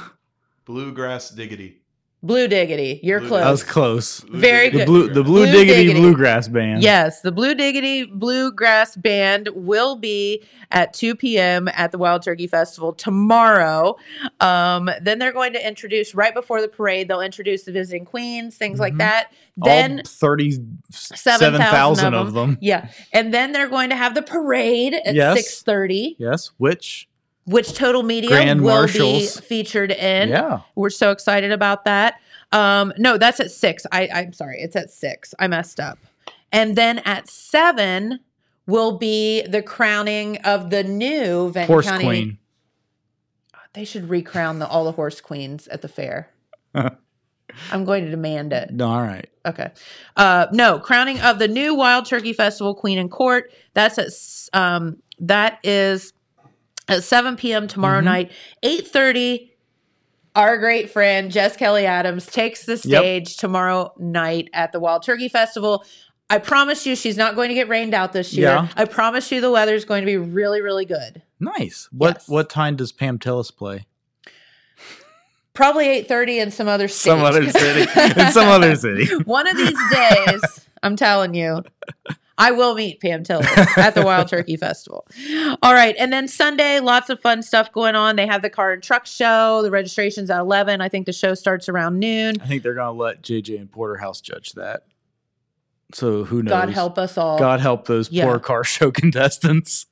Bluegrass 0.64 1.30
Diggity. 1.30 1.79
Blue 2.22 2.48
Diggity. 2.48 3.00
You're 3.02 3.20
Blue- 3.20 3.28
close. 3.28 3.40
That 3.44 3.50
was 3.50 3.62
close. 3.62 4.20
Very 4.30 4.68
The 4.68 4.78
good. 4.78 4.86
blue, 4.86 5.08
the 5.08 5.22
blue, 5.24 5.44
Blue 5.44 5.46
diggity, 5.46 5.86
Diggity. 5.86 6.00
bluegrass 6.00 6.48
band. 6.48 6.82
Yes, 6.82 7.22
the 7.22 7.32
Blue 7.32 7.54
Diggity 7.54 8.04
Bluegrass 8.04 8.94
Band 8.96 9.48
will 9.54 9.96
be 9.96 10.42
at 10.70 10.92
2 10.92 11.14
p.m. 11.14 11.68
at 11.72 11.92
the 11.92 11.98
Wild 11.98 12.22
Turkey 12.22 12.46
Festival 12.46 12.92
tomorrow. 12.92 13.96
Um, 14.40 14.90
then 15.00 15.18
they're 15.18 15.32
going 15.32 15.54
to 15.54 15.66
introduce, 15.66 16.14
right 16.14 16.34
before 16.34 16.60
the 16.60 16.68
parade, 16.68 17.08
they'll 17.08 17.22
introduce 17.22 17.62
the 17.62 17.72
visiting 17.72 18.04
queens, 18.04 18.54
things 18.56 18.78
like 18.78 18.92
Mhm. 18.94 18.98
that. 18.98 19.32
All 19.62 19.68
Then, 19.68 20.02
thirty-seven 20.06 21.52
thousand 21.58 22.14
of 22.14 22.32
them. 22.34 22.58
yeah. 22.60 22.88
And 23.12 23.32
then 23.32 23.52
they're 23.52 23.68
going 23.68 23.90
to 23.90 23.96
have 23.96 24.14
the 24.14 24.22
parade 24.22 24.94
at 24.94 25.14
Yes. 25.14 25.36
6.30, 25.36 26.16
Yes. 26.18 26.50
Which? 26.58 27.08
Which 27.44 27.74
Total 27.74 28.02
Media 28.02 28.30
Grand 28.30 28.60
will 28.60 28.74
Marshals. 28.74 29.36
be 29.40 29.46
featured 29.46 29.90
in. 29.90 30.28
yeah. 30.28 30.60
We're 30.74 30.90
so 30.90 31.10
excited 31.10 31.52
about 31.52 31.84
that. 31.84 32.20
Um, 32.52 32.92
no, 32.98 33.16
that's 33.18 33.40
at 33.40 33.50
six. 33.50 33.86
I, 33.92 34.08
I'm 34.12 34.32
sorry, 34.32 34.60
it's 34.60 34.76
at 34.76 34.90
six. 34.90 35.34
I 35.38 35.46
messed 35.46 35.80
up. 35.80 35.98
And 36.52 36.76
then 36.76 36.98
at 37.00 37.28
seven 37.28 38.20
will 38.66 38.98
be 38.98 39.42
the 39.42 39.62
crowning 39.62 40.38
of 40.38 40.70
the 40.70 40.82
new 40.84 41.50
Venn 41.50 41.66
Horse 41.66 41.86
County. 41.86 42.04
queen. 42.04 42.38
They 43.72 43.84
should 43.84 44.08
recrown 44.10 44.58
the, 44.58 44.66
all 44.66 44.84
the 44.84 44.92
horse 44.92 45.20
queens 45.20 45.68
at 45.68 45.80
the 45.82 45.88
fair. 45.88 46.28
I'm 46.74 47.84
going 47.84 48.04
to 48.04 48.10
demand 48.10 48.52
it. 48.52 48.72
No, 48.72 48.88
all 48.88 49.02
right. 49.02 49.28
Okay. 49.46 49.70
Uh, 50.16 50.46
no, 50.52 50.78
crowning 50.78 51.20
of 51.20 51.38
the 51.38 51.48
new 51.48 51.74
Wild 51.74 52.06
Turkey 52.06 52.32
Festival 52.32 52.74
Queen 52.74 52.98
and 52.98 53.10
Court. 53.10 53.52
That's 53.74 53.98
at 53.98 54.58
um, 54.58 54.96
that 55.20 55.58
is 55.62 56.12
at 56.90 57.04
7 57.04 57.36
p.m. 57.36 57.66
tomorrow 57.68 58.00
Mhm. 58.00 58.04
night. 58.04 58.32
8:30. 58.62 59.48
Our 60.36 60.58
great 60.58 60.90
friend 60.90 61.30
Jess 61.30 61.56
Kelli 61.56 61.84
Adams 61.84 62.26
takes 62.26 62.64
the 62.64 62.76
stage 62.76 63.36
tomorrow 63.36 63.92
night 63.98 64.48
at 64.52 64.70
the 64.72 64.78
Wild 64.78 65.02
Turkey 65.04 65.28
Festival. 65.28 65.84
I 66.28 66.38
promise 66.38 66.86
you, 66.86 66.94
she's 66.94 67.16
not 67.16 67.34
going 67.34 67.48
to 67.48 67.54
get 67.54 67.68
rained 67.68 67.92
out 67.94 68.12
this 68.12 68.32
year. 68.34 68.48
Yeah. 68.50 68.68
I 68.76 68.84
promise 68.84 69.32
you, 69.32 69.40
the 69.40 69.50
weather's 69.50 69.84
going 69.84 70.02
to 70.02 70.06
be 70.06 70.16
really, 70.16 70.60
really 70.62 70.84
good. 70.84 71.22
Nice. 71.40 71.88
What 71.90 72.18
Yes. 72.18 72.28
what 72.28 72.48
time 72.48 72.76
does 72.76 72.92
Pam 72.92 73.18
Tillis 73.18 73.50
play? 73.54 73.86
Probably 75.52 75.86
8:30 75.88 76.38
in 76.38 76.50
some 76.52 76.68
other 76.68 76.86
state. 76.86 77.10
Some 77.10 77.22
other 77.24 77.50
city. 77.50 77.80
In 78.20 78.30
some 78.32 78.48
other 78.48 78.76
city. 78.76 79.06
One 79.24 79.48
of 79.48 79.56
these 79.56 79.78
days, 79.92 80.40
I'm 80.84 80.94
telling 80.94 81.34
you, 81.34 81.64
I 82.40 82.50
will 82.52 82.74
meet 82.74 83.00
Pam 83.00 83.22
Tillis 83.22 83.44
at 83.78 83.94
the 83.94 84.02
Wild 84.02 84.28
Turkey 84.28 84.56
Festival. 84.56 85.06
All 85.62 85.74
right. 85.74 85.94
And 85.98 86.12
then 86.12 86.26
Sunday, 86.26 86.80
lots 86.80 87.10
of 87.10 87.20
fun 87.20 87.42
stuff 87.42 87.70
going 87.70 87.94
on. 87.94 88.16
They 88.16 88.26
have 88.26 88.42
the 88.42 88.50
car 88.50 88.72
and 88.72 88.82
truck 88.82 89.06
show. 89.06 89.60
The 89.62 89.70
registration's 89.70 90.30
at 90.30 90.40
11. 90.40 90.80
I 90.80 90.88
think 90.88 91.06
the 91.06 91.12
show 91.12 91.34
starts 91.34 91.68
around 91.68 91.98
noon. 91.98 92.36
I 92.40 92.46
think 92.46 92.62
they're 92.62 92.74
gonna 92.74 92.92
let 92.98 93.22
JJ 93.22 93.58
and 93.60 93.70
Porterhouse 93.70 94.20
judge 94.20 94.52
that. 94.54 94.84
So 95.92 96.24
who 96.24 96.42
knows? 96.42 96.50
God 96.50 96.70
help 96.70 96.98
us 96.98 97.18
all. 97.18 97.38
God 97.38 97.60
help 97.60 97.86
those 97.86 98.10
Yeah. 98.10 98.24
poor 98.24 98.38
car 98.38 98.64
show 98.64 98.90
contestants. 99.02 99.86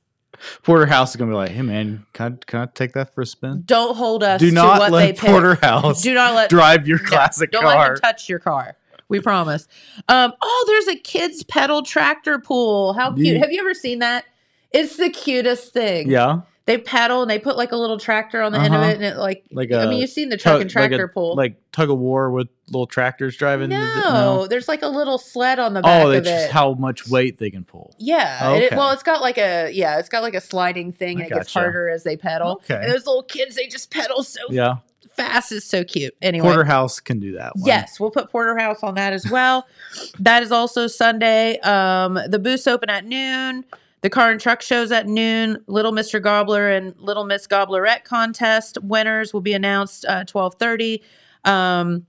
Porterhouse 0.63 1.09
is 1.11 1.15
gonna 1.17 1.31
be 1.31 1.35
like, 1.35 1.51
"Hey 1.51 1.63
man, 1.63 2.05
can 2.13 2.33
I, 2.41 2.45
can 2.45 2.59
I 2.61 2.65
take 2.73 2.93
that 2.93 3.13
for 3.13 3.21
a 3.21 3.25
spin? 3.25 3.63
Don't 3.65 3.95
hold 3.97 4.23
us 4.23 4.39
Do 4.39 4.49
to 4.49 4.55
not 4.55 4.79
what 4.79 4.91
let. 4.91 5.17
Porterhouse 5.17 6.01
Do 6.01 6.13
not 6.13 6.33
let 6.33 6.49
drive 6.49 6.87
your 6.87 6.99
No, 6.99 7.05
classic 7.09 7.51
don't 7.51 7.65
let 7.65 7.73
car." 7.75 7.91
him 7.93 7.97
touch 7.99 8.29
your 8.29 8.39
car. 8.39 8.77
We 9.09 9.19
promise. 9.19 9.67
Um, 10.07 10.33
oh, 10.41 10.63
there's 10.67 10.95
a 10.95 10.99
kids 10.99 11.43
pedal 11.43 11.81
tractor 11.81 12.39
pool. 12.39 12.93
How 12.93 13.13
cute. 13.13 13.27
Yeah. 13.35 13.39
Have 13.39 13.51
you 13.51 13.59
ever 13.59 13.73
seen 13.73 13.99
that? 13.99 14.23
It's 14.71 14.97
the 14.97 15.09
cutest 15.09 15.73
thing. 15.73 16.09
yeah, 16.11 16.41
They 16.65 16.77
pedal 16.77 17.23
and 17.23 17.31
they 17.31 17.39
put 17.39 17.57
like 17.57 17.71
a 17.71 17.75
little 17.75 17.97
tractor 17.97 18.39
on 18.43 18.51
the 18.51 18.59
end 18.59 18.75
of 18.75 18.81
Uh-huh. 18.81 18.91
it 18.91 18.95
and 18.97 19.03
it 19.03 19.17
like 19.17 19.43
like 19.51 19.71
I 19.71 19.81
a 19.85 19.87
mean 19.89 19.99
you've 20.01 20.11
seen 20.11 20.29
the 20.29 20.37
truck 20.37 20.53
tug- 20.53 20.61
and 20.61 20.69
tractor 20.69 20.97
like 20.97 21.05
a, 21.05 21.07
pull. 21.11 21.35
like 21.35 21.55
tug 21.71 21.89
of 21.89 21.97
war 21.97 22.29
with 22.29 22.49
little 22.67 22.85
tractors 22.85 23.35
driving. 23.35 23.69
the- 23.71 23.77
no, 23.77 24.45
there's 24.45 24.67
like 24.67 24.83
a 24.83 24.87
little 24.87 25.17
sled 25.17 25.57
on 25.57 25.73
the 25.73 25.81
back 25.81 26.05
Oh, 26.05 26.09
that's 26.09 26.27
just 26.27 26.51
how 26.51 26.75
much 26.75 27.07
weight 27.07 27.39
they 27.39 27.49
can 27.49 27.63
pull. 27.63 27.95
yeah. 27.97 28.51
It- 28.53 28.65
Okay. 28.67 28.75
well, 28.77 28.91
it's 28.91 29.01
got 29.01 29.21
like 29.21 29.39
a 29.39 29.71
yeah, 29.71 29.97
it's 29.97 30.09
got 30.09 30.21
like 30.21 30.35
a 30.35 30.41
sliding 30.41 30.91
thing 30.91 31.17
I 31.17 31.23
and 31.23 31.31
it 31.31 31.33
gets 31.33 31.51
harder 31.51 31.89
as 31.89 32.03
they 32.03 32.15
pedal. 32.15 32.61
Okay. 32.63 32.75
And 32.79 32.91
those 32.93 33.07
little 33.07 33.23
kids, 33.23 33.55
they 33.55 33.65
just 33.65 33.89
pedal 33.89 34.21
so 34.21 34.39
Yeah, 34.51 34.75
fast. 35.19 35.51
It's 35.51 35.65
so 35.65 35.83
cute. 35.83 36.15
Anyway. 36.21 36.45
Porterhouse 36.45 36.99
can 36.99 37.19
do 37.19 37.33
that. 37.33 37.55
One. 37.55 37.67
Yes, 37.67 37.99
we'll 37.99 38.11
put 38.11 38.31
Porterhouse 38.31 38.81
on 38.83 38.95
that 38.95 39.13
as 39.13 39.29
well. 39.29 39.67
that 40.19 40.43
is 40.43 40.51
also 40.51 40.87
Sunday. 40.87 41.59
Um, 41.59 42.19
the 42.27 42.39
booths 42.39 42.67
open 42.67 42.89
at 42.89 43.05
noon. 43.05 43.65
The 44.01 44.09
car 44.09 44.31
and 44.31 44.39
truck 44.39 44.61
shows 44.61 44.91
at 44.91 45.07
noon. 45.07 45.61
Little 45.67 45.91
Mr. 45.91 46.21
Gobbler 46.21 46.69
and 46.69 46.95
Little 46.99 47.25
Miss 47.25 47.47
Gobblerette 47.47 48.05
contest 48.05 48.77
winners 48.81 49.33
will 49.33 49.41
be 49.41 49.53
announced 49.53 50.05
uh, 50.05 50.23
twelve 50.23 50.55
thirty. 50.55 51.03
Um, 51.43 52.05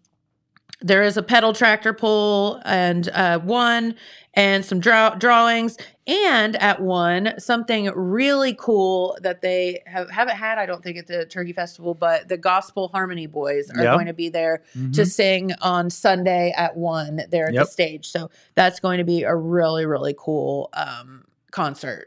there 0.82 1.02
is 1.02 1.16
a 1.16 1.22
pedal 1.22 1.52
tractor 1.52 1.92
pull 1.92 2.62
and 2.64 3.08
uh, 3.10 3.38
one 3.40 3.94
and 4.34 4.64
some 4.64 4.78
draw- 4.80 5.14
drawings 5.16 5.76
and 6.06 6.54
at 6.56 6.80
one 6.80 7.34
something 7.38 7.86
really 7.94 8.54
cool 8.58 9.18
that 9.22 9.42
they 9.42 9.80
have 9.86 10.08
haven't 10.10 10.36
had 10.36 10.56
I 10.58 10.66
don't 10.66 10.82
think 10.82 10.96
at 10.98 11.06
the 11.08 11.26
Turkey 11.26 11.52
Festival 11.52 11.94
but 11.94 12.28
the 12.28 12.36
Gospel 12.36 12.88
Harmony 12.88 13.26
Boys 13.26 13.70
are 13.70 13.82
Yeah. 13.82 13.94
going 13.94 14.06
to 14.06 14.12
be 14.12 14.28
there 14.28 14.62
Mhm. 14.76 14.92
to 14.94 15.04
sing 15.06 15.52
on 15.60 15.90
Sunday 15.90 16.52
at 16.56 16.76
one 16.76 17.22
there 17.30 17.48
at 17.48 17.54
Yep. 17.54 17.64
the 17.64 17.70
stage. 17.70 18.08
So 18.08 18.30
that's 18.54 18.78
going 18.80 18.98
to 18.98 19.04
be 19.04 19.24
a 19.24 19.34
really, 19.34 19.84
really 19.86 20.14
cool 20.18 20.68
um, 20.74 21.24
concert. 21.50 22.06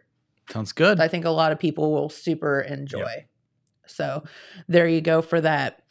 sounds 0.52 0.72
good. 0.74 1.00
I 1.00 1.08
think 1.08 1.24
a 1.26 1.30
lot 1.30 1.52
of 1.54 1.60
people 1.60 1.92
will 1.94 2.10
super 2.10 2.60
enjoy. 2.62 3.26
So 3.86 4.24
there 4.68 4.88
you 4.88 5.02
go 5.02 5.22
for 5.22 5.42
that. 5.42 5.82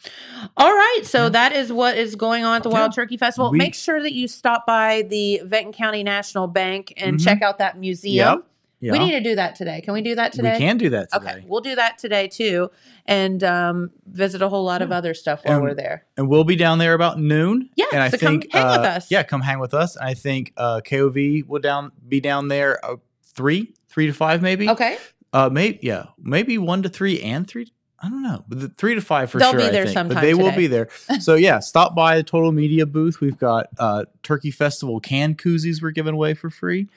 All 0.57 0.73
right. 0.73 1.01
So 1.05 1.25
Yeah. 1.25 1.29
that 1.31 1.53
is 1.53 1.73
what 1.73 1.97
is 1.97 2.15
going 2.17 2.45
on 2.45 2.57
at 2.57 2.63
the 2.63 2.71
Yeah. 2.71 2.81
Wild 2.81 2.95
Turkey 2.95 3.17
Festival. 3.17 3.51
We- 3.51 3.59
Make 3.59 3.75
sure 3.75 4.03
that 4.03 4.13
you 4.13 4.27
stop 4.29 4.67
by 4.67 5.03
the 5.09 5.41
Vinton 5.45 5.73
County 5.73 6.03
National 6.03 6.47
Bank 6.47 6.93
and 6.97 7.19
Mhm. 7.19 7.25
check 7.25 7.43
out 7.43 7.59
that 7.59 7.79
museum. 7.79 8.43
Yeah. 8.81 8.91
We 8.93 8.99
need 8.99 9.13
to 9.13 9.21
do 9.21 9.37
that 9.37 9.55
today. 9.55 9.81
Can 9.81 9.95
we 9.95 10.03
do 10.03 10.17
that 10.17 10.33
today? 10.33 10.55
We 10.55 10.59
can 10.59 10.77
do 10.77 10.89
that 10.91 11.09
today. 11.13 11.31
Okay, 11.35 11.45
we'll 11.47 11.61
do 11.61 11.77
that 11.77 11.99
today 11.99 12.27
too, 12.27 12.69
and 13.07 13.45
um, 13.45 13.93
visit 14.07 14.43
a 14.43 14.49
whole 14.49 14.65
lot 14.65 14.83
of 14.83 14.91
other 14.91 15.15
stuff 15.15 15.43
while 15.45 15.59
And- 15.59 15.63
we're 15.63 15.75
there. 15.75 16.05
and 16.17 16.29
we'll 16.29 16.43
be 16.43 16.57
down 16.57 16.79
there 16.79 16.95
about 16.95 17.21
noon. 17.21 17.71
Yeah, 17.77 17.85
and 17.93 18.03
I 18.03 18.09
so 18.09 18.19
come 18.19 18.41
think 18.41 18.53
hang 18.53 18.67
with 18.67 18.79
uh, 18.79 18.83
us. 18.91 19.09
Yeah, 19.09 19.23
come 19.23 19.43
hang 19.43 19.61
with 19.61 19.73
us. 19.73 19.97
I 19.97 20.15
think 20.15 20.53
uh, 20.57 20.81
KOV 20.85 21.47
will 21.47 21.61
down 21.61 21.93
be 22.09 22.21
down 22.21 22.49
there 22.49 22.85
uh, 22.85 22.97
three, 23.25 23.73
three 23.89 24.09
to 24.09 24.13
five, 24.13 24.43
maybe. 24.43 24.69
Okay, 24.69 24.97
Uh, 25.33 25.49
maybe 25.53 25.79
yeah, 25.83 26.07
maybe 26.21 26.59
one 26.59 26.83
to 26.83 26.89
three 26.89 27.21
and 27.23 27.47
three. 27.47 27.73
I 28.05 28.09
don't 28.09 28.23
know, 28.23 28.45
but 28.49 28.59
the 28.61 28.69
three 28.69 28.97
to 28.97 29.01
five 29.01 29.31
for 29.31 29.39
They'll 29.39 29.53
sure. 29.53 29.61
be 29.61 29.67
I 29.67 29.71
there 29.71 29.87
sometime 29.87 30.15
but 30.17 30.21
they 30.23 30.35
will 30.35 30.51
be 30.51 30.67
there. 30.67 30.89
So 31.21 31.37
yeah, 31.37 31.61
stop 31.61 31.95
by 31.95 32.17
the 32.17 32.25
Total 32.25 32.51
Media 32.51 32.85
booth. 32.85 33.21
We've 33.21 33.39
got 33.39 33.69
uh, 33.79 34.07
Turkey 34.25 34.51
Festival 34.51 34.99
can 34.99 35.35
koozies 35.37 35.81
we're 35.81 35.93
giving 35.93 36.15
away 36.15 36.35
for 36.35 36.51
free. 36.51 36.89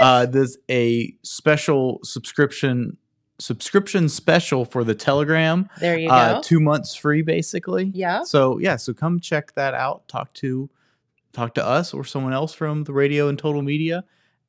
Uh, 0.00 0.24
there's 0.26 0.56
a 0.70 1.14
special 1.22 2.00
subscription 2.02 2.96
subscription 3.38 4.08
special 4.08 4.64
for 4.64 4.82
the 4.82 4.94
Telegram. 4.94 5.68
there 5.78 5.98
you 5.98 6.08
Uh, 6.08 6.36
go. 6.36 6.42
two 6.42 6.58
months 6.58 6.94
free, 6.94 7.20
basically. 7.20 7.90
Yeah. 7.94 8.22
So 8.24 8.58
yeah, 8.58 8.76
so 8.76 8.94
come 8.94 9.20
check 9.20 9.52
that 9.56 9.74
out. 9.74 10.08
Talk 10.08 10.32
to 10.34 10.70
talk 11.34 11.54
to 11.54 11.64
us 11.66 11.92
or 11.92 12.02
someone 12.04 12.32
else 12.32 12.54
from 12.54 12.84
the 12.84 12.94
radio 12.94 13.28
and 13.28 13.38
Total 13.38 13.60
Media 13.60 14.04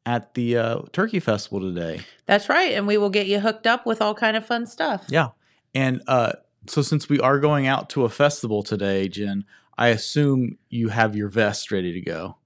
at 0.06 0.34
the 0.36 0.56
uh, 0.58 0.82
Turkey 0.94 1.20
Festival 1.20 1.60
today. 1.60 2.00
That's 2.28 2.48
right, 2.48 2.72
and 2.72 2.88
we 2.88 2.98
will 2.98 3.10
get 3.10 3.28
you 3.28 3.42
hooked 3.42 3.68
up 3.68 3.86
with 3.86 4.02
all 4.02 4.14
kind 4.16 4.38
of 4.38 4.46
fun 4.46 4.66
stuff. 4.66 5.04
Yeah, 5.10 5.30
and 5.78 6.02
uh, 6.08 6.34
so 6.68 6.82
since 6.82 7.08
we 7.10 7.20
are 7.20 7.40
going 7.40 7.68
out 7.68 7.90
to 7.92 8.04
a 8.06 8.10
festival 8.10 8.64
today, 8.64 9.08
Jen, 9.08 9.46
I 9.78 9.90
assume 9.90 10.58
you 10.70 10.90
have 10.90 11.16
your 11.16 11.30
vest 11.30 11.72
ready 11.72 11.94
to 11.94 12.02
go 12.02 12.38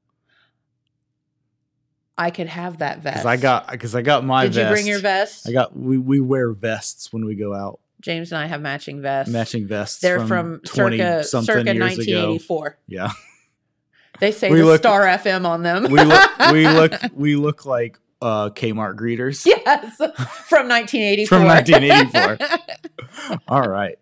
I 2.18 2.30
could 2.30 2.48
have 2.48 2.80
that 2.80 3.00
vest. 3.00 3.26
I 3.26 3.38
got 3.38 3.72
because 3.72 3.96
I 3.96 4.02
got 4.02 4.24
my 4.24 4.44
Did 4.44 4.54
vest. 4.54 4.70
you 4.70 4.76
bring 4.76 4.88
your 4.88 5.00
vest? 5.00 5.50
I 5.50 5.54
got 5.54 5.76
we 5.76 5.98
we 5.98 6.20
wear 6.20 6.52
vests 6.52 7.12
when 7.12 7.26
we 7.26 7.36
go 7.36 7.56
out, 7.56 7.80
James 8.00 8.32
and 8.32 8.40
I 8.40 8.46
have 8.46 8.62
matching 8.62 9.02
vests. 9.02 9.32
matching 9.34 9.66
vests. 9.68 10.02
They're 10.02 10.26
from, 10.28 10.62
circa 10.66 11.24
circa 11.24 11.64
years 11.64 11.78
ago. 11.78 11.80
1984. 11.80 12.78
Yeah, 12.88 13.12
They 14.20 14.32
say 14.32 14.52
We 14.52 14.60
the 14.60 14.66
look- 14.66 14.82
Star 14.82 15.04
FM 15.06 15.46
on 15.48 15.64
them. 15.64 15.84
We 15.84 16.04
look 16.04 16.30
we 16.52 16.68
look 16.80 16.94
we 17.16 17.36
look 17.38 17.66
like 17.66 17.98
uh 18.22 18.50
Kmart 18.52 18.96
greeters. 18.96 19.46
yes, 19.46 19.96
from 20.48 20.68
1984. 20.70 21.28
From 21.38 21.46
1984. 21.48 23.40
All 23.48 23.64
right. 23.64 23.96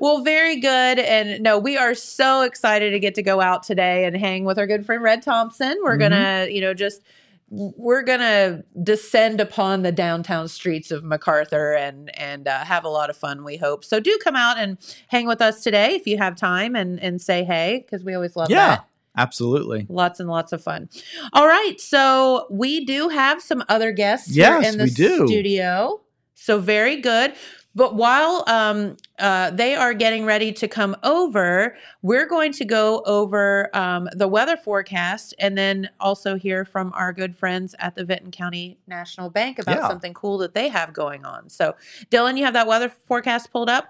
well, 0.00 0.22
very 0.22 0.56
good. 0.60 0.98
And 0.98 1.42
no, 1.42 1.58
we 1.58 1.76
are 1.76 1.94
so 1.94 2.42
excited 2.42 2.90
to 2.92 2.98
get 3.00 3.14
to 3.16 3.22
go 3.22 3.40
out 3.40 3.62
today 3.62 4.04
and 4.04 4.16
hang 4.16 4.44
with 4.44 4.58
our 4.58 4.66
good 4.66 4.86
friend 4.86 5.02
Red 5.02 5.22
Thompson. 5.22 5.76
We're 5.82 5.96
Mhm. 5.96 6.00
gonna, 6.00 6.46
you 6.50 6.60
know, 6.60 6.74
just 6.74 7.02
we're 7.50 8.02
gonna 8.02 8.62
descend 8.82 9.38
upon 9.38 9.82
the 9.82 9.92
downtown 9.92 10.48
streets 10.48 10.90
of 10.90 11.02
McArthur 11.02 11.76
and 11.78 12.16
and 12.18 12.48
uh, 12.48 12.64
have 12.64 12.84
a 12.84 12.88
lot 12.88 13.10
of 13.10 13.16
fun. 13.16 13.44
We 13.44 13.58
hope 13.58 13.84
so. 13.84 14.00
Do 14.00 14.16
come 14.24 14.36
out 14.36 14.56
and 14.58 14.78
hang 15.08 15.26
with 15.26 15.42
us 15.42 15.62
today 15.62 15.94
if 15.96 16.06
you 16.06 16.16
have 16.16 16.34
time 16.36 16.74
and 16.74 16.98
and 17.00 17.20
say 17.20 17.44
hey 17.44 17.84
because 17.84 18.04
we 18.04 18.14
always 18.14 18.36
love 18.36 18.48
Yeah. 18.50 18.68
that. 18.76 18.84
Absolutely. 19.16 19.86
Lots 19.88 20.20
and 20.20 20.28
lots 20.28 20.52
of 20.52 20.62
fun. 20.62 20.88
All 21.32 21.46
right, 21.46 21.78
so 21.80 22.46
we 22.50 22.84
do 22.84 23.08
have 23.08 23.42
some 23.42 23.62
other 23.68 23.92
guests 23.92 24.34
Yes, 24.34 24.62
here 24.62 24.72
in 24.72 24.78
the 24.78 24.84
we 24.84 24.90
do. 24.90 25.26
studio. 25.26 26.00
So 26.34 26.58
very 26.58 27.00
good. 27.00 27.34
But 27.74 27.94
while 27.94 28.44
um, 28.48 28.98
uh, 29.18 29.50
they 29.50 29.74
are 29.74 29.94
getting 29.94 30.26
ready 30.26 30.52
to 30.52 30.68
come 30.68 30.94
over, 31.02 31.74
we're 32.02 32.26
going 32.26 32.52
to 32.52 32.66
go 32.66 33.02
over 33.06 33.74
um, 33.74 34.10
the 34.14 34.28
weather 34.28 34.58
forecast 34.58 35.34
and 35.38 35.56
then 35.56 35.88
also 35.98 36.34
hear 36.34 36.66
from 36.66 36.92
our 36.94 37.14
good 37.14 37.34
friends 37.34 37.74
at 37.78 37.94
the 37.94 38.04
Vinton 38.04 38.30
County 38.30 38.78
National 38.86 39.30
Bank 39.30 39.58
about 39.58 39.76
Yeah. 39.76 39.88
something 39.88 40.12
cool 40.12 40.36
that 40.38 40.52
they 40.52 40.68
have 40.68 40.92
going 40.92 41.24
on. 41.24 41.48
So, 41.48 41.74
Dylan, 42.10 42.36
you 42.36 42.44
have 42.44 42.52
that 42.54 42.66
weather 42.66 42.90
forecast 42.90 43.50
pulled 43.50 43.70
up? 43.70 43.88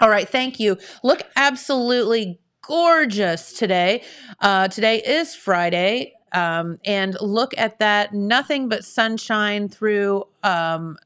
All 0.00 0.10
right, 0.10 0.28
thank 0.28 0.60
you. 0.60 0.76
Look 1.02 1.22
absolutely 1.36 2.38
gorgeous 2.62 3.52
today. 3.52 4.02
Uh, 4.40 4.68
today 4.68 5.00
is 5.02 5.34
Friday. 5.34 6.14
Um, 6.32 6.78
and 6.84 7.16
look 7.20 7.52
at 7.58 7.78
that. 7.80 8.14
Nothing 8.14 8.68
but 8.68 8.84
sunshine 8.84 9.68
through 9.68 10.24
um, 10.42 10.96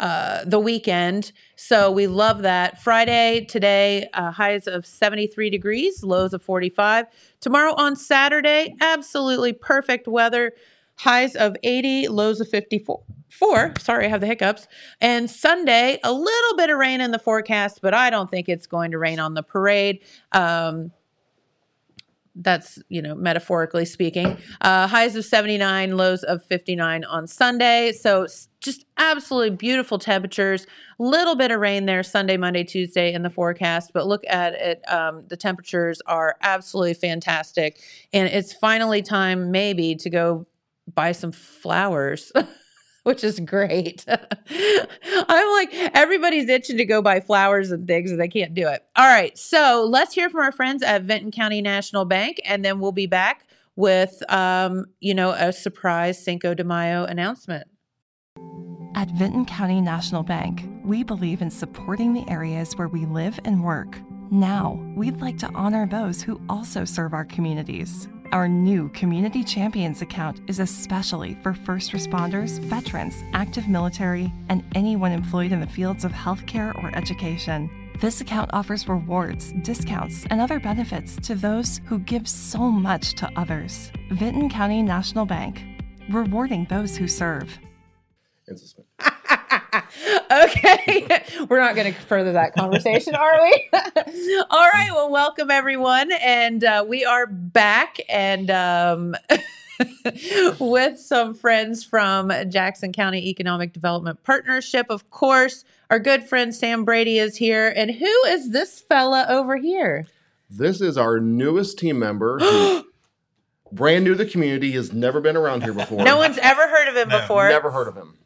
uh, 0.00 0.44
the 0.44 0.58
weekend. 0.58 1.32
So 1.56 1.90
we 1.90 2.06
love 2.06 2.42
that. 2.42 2.82
Friday, 2.82 3.46
today, 3.48 4.08
uh, 4.12 4.30
highs 4.30 4.66
of 4.66 4.86
73 4.86 5.50
degrees, 5.50 6.02
lows 6.02 6.34
of 6.34 6.42
45. 6.42 7.06
Tomorrow 7.40 7.74
on 7.76 7.96
Saturday, 7.96 8.74
absolutely 8.80 9.52
perfect 9.52 10.06
weather. 10.06 10.52
Highs 10.96 11.34
of 11.36 11.56
80, 11.62 12.08
lows 12.08 12.40
of 12.40 12.48
54. 12.48 13.02
Four, 13.30 13.74
sorry, 13.80 14.06
I 14.06 14.08
have 14.08 14.20
the 14.20 14.28
hiccups. 14.28 14.68
And 15.00 15.28
Sunday, 15.28 15.98
a 16.04 16.12
little 16.12 16.56
bit 16.56 16.70
of 16.70 16.78
rain 16.78 17.00
in 17.00 17.10
the 17.10 17.18
forecast, 17.18 17.80
but 17.82 17.92
I 17.92 18.08
don't 18.08 18.30
think 18.30 18.48
it's 18.48 18.68
going 18.68 18.92
to 18.92 18.98
rain 18.98 19.18
on 19.18 19.34
the 19.34 19.42
parade. 19.42 20.04
Um, 20.30 20.92
that's 22.36 22.80
you 22.88 23.00
know 23.00 23.14
metaphorically 23.14 23.84
speaking 23.84 24.36
uh, 24.60 24.88
highs 24.88 25.14
of 25.14 25.24
79 25.24 25.96
lows 25.96 26.24
of 26.24 26.44
59 26.44 27.04
on 27.04 27.26
sunday 27.28 27.92
so 27.92 28.26
just 28.60 28.84
absolutely 28.98 29.50
beautiful 29.50 29.98
temperatures 29.98 30.66
little 30.98 31.36
bit 31.36 31.52
of 31.52 31.60
rain 31.60 31.86
there 31.86 32.02
sunday 32.02 32.36
monday 32.36 32.64
tuesday 32.64 33.12
in 33.12 33.22
the 33.22 33.30
forecast 33.30 33.92
but 33.94 34.06
look 34.06 34.24
at 34.28 34.54
it 34.54 34.82
um, 34.88 35.22
the 35.28 35.36
temperatures 35.36 36.02
are 36.06 36.36
absolutely 36.42 36.94
fantastic 36.94 37.80
and 38.12 38.28
it's 38.28 38.52
finally 38.52 39.00
time 39.00 39.52
maybe 39.52 39.94
to 39.94 40.10
go 40.10 40.44
buy 40.92 41.12
some 41.12 41.32
flowers 41.32 42.32
which 43.04 43.22
is 43.22 43.38
great. 43.38 44.04
I'm 44.08 45.52
like, 45.52 45.72
everybody's 45.94 46.48
itching 46.48 46.78
to 46.78 46.84
go 46.84 47.00
buy 47.00 47.20
flowers 47.20 47.70
and 47.70 47.86
things, 47.86 48.10
and 48.10 48.20
they 48.20 48.28
can't 48.28 48.54
do 48.54 48.66
it. 48.66 48.82
All 48.96 49.06
right, 49.06 49.36
so 49.38 49.86
let's 49.88 50.14
hear 50.14 50.28
from 50.28 50.40
our 50.40 50.52
friends 50.52 50.82
at 50.82 51.02
Vinton 51.02 51.30
County 51.30 51.62
National 51.62 52.04
Bank, 52.04 52.40
and 52.44 52.64
then 52.64 52.80
we'll 52.80 52.92
be 52.92 53.06
back 53.06 53.46
with, 53.76 54.22
um, 54.32 54.86
you 55.00 55.14
know, 55.14 55.30
a 55.30 55.52
surprise 55.52 56.22
Cinco 56.22 56.54
de 56.54 56.64
Mayo 56.64 57.04
announcement. 57.04 57.68
At 58.96 59.10
Vinton 59.10 59.44
County 59.44 59.80
National 59.80 60.22
Bank, 60.22 60.64
we 60.84 61.02
believe 61.02 61.42
in 61.42 61.50
supporting 61.50 62.14
the 62.14 62.28
areas 62.28 62.74
where 62.76 62.88
we 62.88 63.04
live 63.06 63.38
and 63.44 63.62
work. 63.62 63.98
Now, 64.30 64.80
we'd 64.96 65.20
like 65.20 65.36
to 65.38 65.50
honor 65.54 65.86
those 65.86 66.22
who 66.22 66.40
also 66.48 66.84
serve 66.84 67.12
our 67.12 67.24
communities. 67.24 68.08
Our 68.34 68.48
new 68.48 68.88
Community 68.88 69.44
Champions 69.44 70.02
account 70.02 70.40
is 70.48 70.58
especially 70.58 71.38
for 71.44 71.54
first 71.54 71.92
responders, 71.92 72.58
veterans, 72.58 73.14
active 73.32 73.68
military, 73.68 74.32
and 74.48 74.64
anyone 74.74 75.12
employed 75.12 75.52
in 75.52 75.60
the 75.60 75.68
fields 75.68 76.04
of 76.04 76.10
healthcare 76.10 76.74
or 76.82 76.92
education. 76.96 77.70
This 78.00 78.20
account 78.20 78.50
offers 78.52 78.88
rewards, 78.88 79.52
discounts, 79.62 80.26
and 80.30 80.40
other 80.40 80.58
benefits 80.58 81.14
to 81.28 81.36
those 81.36 81.80
who 81.84 82.00
give 82.00 82.26
so 82.26 82.58
much 82.72 83.14
to 83.14 83.30
others. 83.36 83.92
Vinton 84.10 84.50
County 84.50 84.82
National 84.82 85.26
Bank, 85.26 85.62
rewarding 86.10 86.66
those 86.68 86.96
who 86.96 87.06
serve. 87.06 87.56
okay, 90.30 91.22
we're 91.48 91.60
not 91.60 91.74
going 91.74 91.92
to 91.92 92.00
further 92.02 92.32
that 92.32 92.54
conversation, 92.54 93.14
are 93.14 93.42
we? 93.42 93.68
All 94.50 94.68
right, 94.72 94.90
well, 94.92 95.10
welcome 95.10 95.50
everyone, 95.50 96.12
and 96.12 96.62
uh, 96.64 96.84
we 96.86 97.04
are 97.04 97.26
back 97.26 97.98
and. 98.08 98.50
Um, 98.50 99.16
with 100.60 101.00
some 101.00 101.34
friends 101.34 101.82
from 101.82 102.30
Jackson 102.48 102.92
County 102.92 103.28
Economic 103.28 103.72
Development 103.72 104.22
Partnership. 104.22 104.86
Of 104.88 105.10
course, 105.10 105.64
our 105.90 105.98
good 105.98 106.22
friend 106.24 106.54
Sam 106.54 106.84
Brady 106.84 107.18
is 107.18 107.36
here. 107.36 107.72
And 107.74 107.90
who 107.90 108.24
is 108.26 108.50
this 108.50 108.80
fella 108.80 109.26
over 109.28 109.56
here? 109.56 110.06
This 110.48 110.80
is 110.80 110.96
our 110.96 111.18
newest 111.18 111.76
team 111.78 111.98
member. 111.98 112.38
who- 112.38 112.84
brand 113.72 114.04
new 114.04 114.12
to 114.12 114.24
the 114.24 114.30
community. 114.30 114.70
Has 114.72 114.92
never 114.92 115.20
been 115.20 115.36
around 115.36 115.64
here 115.64 115.74
before. 115.74 116.04
No 116.04 116.18
one's 116.18 116.38
ever 116.38 116.68
heard 116.68 116.88
of 116.88 116.96
him 116.96 117.08
before. 117.08 117.48
Never 117.48 117.72
heard 117.72 117.88
of 117.88 117.96
him. 117.96 118.16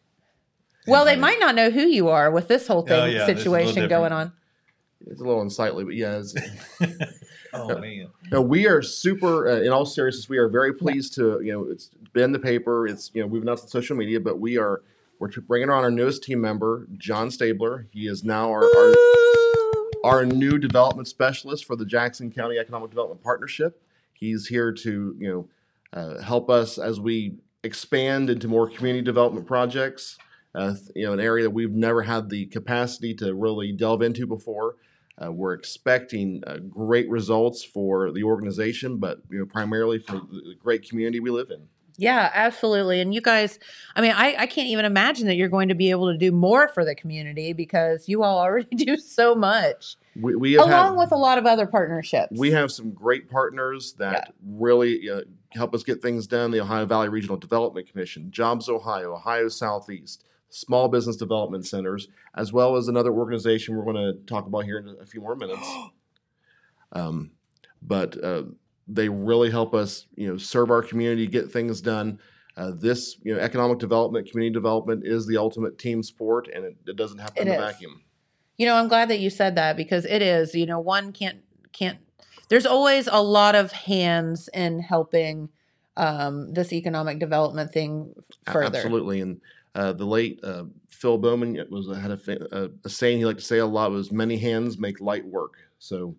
Well, 0.89 1.05
they 1.05 1.17
might 1.17 1.41
not 1.41 1.55
know 1.55 1.71
who 1.71 1.83
you 1.83 2.09
are 2.09 2.31
with 2.31 2.49
this 2.49 2.67
whole 2.67 2.83
thing 2.83 3.01
Oh, 3.01 3.05
yeah, 3.05 3.27
this 3.27 3.41
is 3.41 3.47
a 3.47 3.51
little 3.51 3.67
situation 3.67 3.89
going 3.89 4.13
on. 4.13 4.33
It's 5.07 5.21
a 5.21 5.25
little 5.25 5.43
unsightly, 5.43 5.85
but 5.85 5.95
yeah. 5.95 6.19
It's, 6.19 6.35
Oh 7.53 7.79
man. 7.79 8.09
no, 8.31 8.43
we 8.43 8.67
are 8.67 8.83
super. 8.83 9.49
Uh, 9.49 9.61
in 9.61 9.71
all 9.71 9.87
seriousness, 9.87 10.29
we 10.29 10.39
are 10.39 10.49
very 10.49 10.73
pleased 10.73 11.15
to 11.15 11.41
you 11.43 11.53
know 11.53 11.65
it's 11.65 11.91
been 12.13 12.33
the 12.33 12.39
paper. 12.39 12.87
It's 12.87 13.11
you 13.15 13.23
know 13.23 13.27
we've 13.27 13.43
announced 13.43 13.65
on 13.65 13.69
social 13.71 13.97
media, 13.97 14.21
but 14.21 14.39
we 14.39 14.59
are 14.59 14.83
we're 15.19 15.31
bringing 15.47 15.71
on 15.71 15.83
our 15.83 15.91
newest 15.91 16.23
team 16.23 16.41
member, 16.41 16.87
John 16.97 17.31
Stabler. 17.31 17.87
He 17.91 18.07
is 18.07 18.23
now 18.25 18.51
our 18.51 18.65
our, 18.65 18.95
our 20.05 20.27
new 20.27 20.59
development 20.59 21.09
specialist 21.09 21.65
for 21.65 21.77
the 21.77 21.87
Jackson 21.87 22.31
County 22.31 22.59
Economic 22.59 22.91
Development 22.91 23.23
Partnership. 23.23 23.81
He's 24.13 24.47
here 24.49 24.73
to 24.73 25.17
you 25.19 25.29
know 25.29 25.49
uh, 25.93 26.21
help 26.21 26.51
us 26.51 26.77
as 26.79 27.01
we 27.01 27.37
expand 27.65 28.31
into 28.31 28.47
more 28.47 28.69
community 28.69 29.05
development 29.05 29.47
projects. 29.47 30.19
Uh, 30.59 30.75
you 30.97 31.07
know, 31.07 31.13
an 31.13 31.21
area 31.21 31.45
that 31.45 31.51
we've 31.51 31.71
never 31.71 32.03
had 32.03 32.31
the 32.31 32.47
capacity 32.47 33.15
to 33.15 33.33
really 33.33 33.71
delve 33.71 34.03
into 34.03 34.27
before. 34.27 34.75
Uh, 35.17 35.31
we're 35.31 35.53
expecting 35.53 36.43
uh, 36.47 36.57
great 36.57 37.09
results 37.09 37.63
for 37.63 38.11
the 38.11 38.25
organization, 38.25 38.97
but 38.99 39.21
you 39.31 39.39
know, 39.39 39.47
primarily 39.47 39.99
for 39.99 40.15
the 40.17 40.57
great 40.61 40.89
community 40.89 41.21
we 41.21 41.31
live 41.31 41.51
in. 41.51 41.69
Yeah, 42.01 42.31
absolutely. 42.33 43.01
And 43.01 43.13
you 43.13 43.21
guys, 43.21 43.59
I 43.97 44.01
mean, 44.01 44.13
I, 44.13 44.37
I 44.39 44.47
can't 44.47 44.69
even 44.69 44.85
imagine 44.85 45.27
that 45.27 45.35
you're 45.35 45.49
going 45.49 45.69
to 45.69 45.75
be 45.75 45.91
able 45.91 46.13
to 46.13 46.17
do 46.17 46.31
more 46.31 46.69
for 46.69 46.85
the 46.85 46.95
community 46.95 47.53
because 47.53 48.09
you 48.09 48.23
all 48.23 48.39
already 48.45 48.75
do 48.77 48.97
so 48.97 49.35
much, 49.35 49.97
We, 50.15 50.37
we 50.37 50.53
have 50.53 50.67
along 50.67 50.95
had, 50.95 50.99
with 50.99 51.13
a 51.13 51.17
lot 51.17 51.39
of 51.39 51.47
other 51.47 51.67
partnerships. 51.67 52.39
we 52.39 52.53
have 52.53 52.71
some 52.71 52.93
great 52.93 53.29
partners 53.29 53.95
that 53.95 54.33
really 54.47 55.11
uh, 55.11 55.23
help 55.51 55.75
us 55.75 55.83
get 55.83 56.01
things 56.01 56.29
done. 56.29 56.53
The 56.53 56.61
Ohio 56.61 56.87
Valley 56.87 57.09
Regional 57.09 57.37
Development 57.37 57.89
Commission, 57.91 58.31
Jobs 58.31 58.69
Ohio, 58.69 59.15
Ohio 59.15 59.49
Southeast, 59.49 60.25
Small 60.51 60.89
Business 60.89 61.17
Development 61.17 61.65
Centers, 61.67 62.09
as 62.37 62.53
well 62.53 62.77
as 62.77 62.89
another 62.89 63.13
organization 63.13 63.77
we're 63.77 63.85
going 63.85 63.97
to 63.97 64.15
talk 64.27 64.47
about 64.47 64.65
here 64.65 64.79
in 64.79 64.97
a 65.01 65.07
few 65.07 65.21
more 65.21 65.37
minutes. 65.37 65.67
um, 66.93 67.31
but 67.83 68.23
uh, 68.23 68.43
they 68.87 69.09
really 69.09 69.51
help 69.51 69.75
us, 69.75 70.07
you 70.17 70.27
know, 70.27 70.37
serve 70.37 70.71
our 70.71 70.83
community, 70.83 71.27
get 71.27 71.51
things 71.51 71.81
done. 71.81 72.19
Uh, 72.57 72.73
this, 72.75 73.19
you 73.23 73.33
know, 73.33 73.41
economic 73.41 73.79
development, 73.79 74.29
community 74.29 74.53
development 74.53 75.07
is 75.07 75.27
the 75.27 75.37
ultimate 75.37 75.79
team 75.79 76.03
sport, 76.03 76.49
and 76.53 76.65
it, 76.65 76.77
it 76.87 76.97
doesn't 76.97 77.19
happen 77.19 77.47
It 77.47 77.51
in 77.53 77.55
a 77.55 77.61
vacuum. 77.61 78.03
You 78.57 78.67
know, 78.67 78.75
I'm 78.75 78.89
glad 78.89 79.09
that 79.11 79.21
you 79.21 79.31
said 79.31 79.55
that 79.55 79.77
because 79.77 80.05
it 80.05 80.23
is, 80.23 80.55
you 80.55 80.67
know, 80.67 80.81
one 80.81 81.13
can't 81.13 81.39
can't 81.73 81.99
there's 82.49 82.67
always 82.67 83.07
a 83.07 83.23
lot 83.23 83.55
of 83.55 83.73
hands 83.73 84.49
in 84.53 84.81
helping 84.81 85.51
um, 85.97 86.53
this 86.53 86.73
economic 86.73 87.19
development 87.19 87.73
thing 87.73 88.15
further. 88.51 88.79
Absolutely, 88.79 89.21
and 89.21 89.41
uh, 89.79 89.93
the 89.93 90.05
late 90.05 90.41
uh, 90.43 90.65
Phil 90.89 91.19
Bowman 91.19 91.57
was 91.71 91.87
had 91.97 92.11
a, 92.11 92.65
a, 92.65 92.71
a 92.85 92.89
saying 92.89 93.19
he 93.19 93.25
liked 93.25 93.39
to 93.39 93.45
say 93.45 93.59
a 93.59 93.67
lot 93.67 93.93
was 93.93 94.11
"many 94.11 94.37
hands 94.39 94.77
make 94.79 95.01
light 95.01 95.25
work." 95.25 95.55
So 95.79 96.17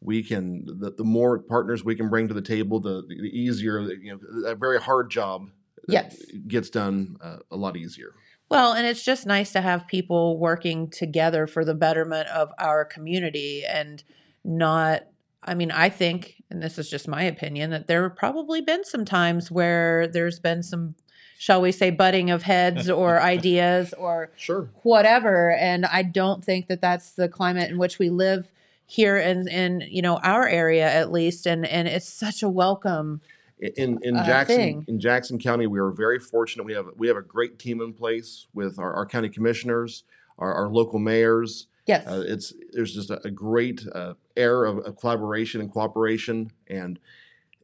we 0.00 0.22
can 0.22 0.66
the, 0.66 0.90
the 0.90 1.04
more 1.04 1.38
partners 1.38 1.82
we 1.82 1.96
can 1.96 2.10
bring 2.10 2.28
to 2.28 2.34
the 2.34 2.42
table, 2.42 2.80
the 2.80 3.02
the, 3.08 3.22
the 3.22 3.38
easier 3.38 3.80
you 3.80 4.12
know 4.12 4.48
a 4.50 4.54
very 4.54 4.78
hard 4.78 5.10
job 5.10 5.48
uh, 5.78 5.82
Yes. 5.88 6.20
gets 6.46 6.68
done 6.68 7.16
uh, 7.22 7.38
a 7.50 7.56
lot 7.56 7.76
easier. 7.76 8.12
Well, 8.50 8.74
and 8.74 8.86
it's 8.86 9.02
just 9.02 9.26
nice 9.26 9.52
to 9.52 9.62
have 9.62 9.86
people 9.86 10.38
working 10.38 10.90
together 10.90 11.46
for 11.46 11.64
the 11.64 11.74
betterment 11.74 12.28
of 12.28 12.50
our 12.58 12.84
community 12.84 13.64
and 13.64 14.04
not 14.44 15.04
I 15.46 15.54
mean, 15.54 15.70
I 15.70 15.90
think, 15.90 16.42
and 16.50 16.62
this 16.62 16.78
is 16.78 16.88
just 16.88 17.06
my 17.06 17.22
opinion, 17.22 17.70
that 17.70 17.86
there 17.86 18.02
have 18.04 18.16
probably 18.16 18.62
been 18.62 18.82
some 18.84 19.04
times 19.04 19.50
where 19.50 20.06
there's 20.08 20.40
been 20.40 20.62
some, 20.62 20.94
shall 21.38 21.60
we 21.60 21.72
say, 21.72 21.90
butting 21.90 22.30
of 22.30 22.42
heads 22.42 22.88
or 22.90 23.20
ideas 23.36 23.92
or 23.94 24.30
Sure. 24.36 24.68
whatever. 24.82 25.50
And 25.52 25.84
I 25.86 26.02
don't 26.02 26.44
think 26.44 26.68
that 26.68 26.80
that's 26.80 27.10
the 27.12 27.28
climate 27.28 27.70
in 27.70 27.78
which 27.78 27.98
we 27.98 28.10
live 28.10 28.50
here 28.86 29.16
in, 29.18 29.48
in 29.48 29.82
you 29.90 30.02
know, 30.02 30.16
our 30.22 30.46
area 30.48 30.90
at 30.90 31.10
least. 31.10 31.46
And, 31.46 31.66
and 31.66 31.88
it's 31.88 32.08
such 32.08 32.42
a 32.42 32.48
welcome. 32.48 33.20
in 33.58 33.98
in 34.02 34.16
uh, 34.16 34.24
Jackson 34.26 34.56
thing. 34.56 34.84
in 34.88 35.00
Jackson 35.00 35.38
County, 35.38 35.66
we 35.66 35.78
are 35.78 35.90
very 35.90 36.18
fortunate. 36.18 36.64
We 36.64 36.74
have 36.74 36.86
we 36.96 37.08
have 37.08 37.16
a 37.16 37.22
great 37.22 37.58
team 37.58 37.80
in 37.80 37.92
place 37.94 38.46
with 38.52 38.78
our, 38.78 38.92
our 38.94 39.06
county 39.06 39.28
commissioners, 39.28 40.04
our, 40.38 40.52
our 40.52 40.68
local 40.68 40.98
mayors. 40.98 41.66
Yes. 41.86 42.06
Uh, 42.06 42.24
it's 42.26 42.52
there's 42.72 42.94
just 42.94 43.10
a, 43.10 43.20
a 43.26 43.30
great 43.30 43.86
uh, 43.94 44.14
air 44.36 44.64
of, 44.64 44.78
of 44.78 44.96
collaboration 44.98 45.60
and 45.60 45.70
cooperation, 45.70 46.50
and 46.68 46.98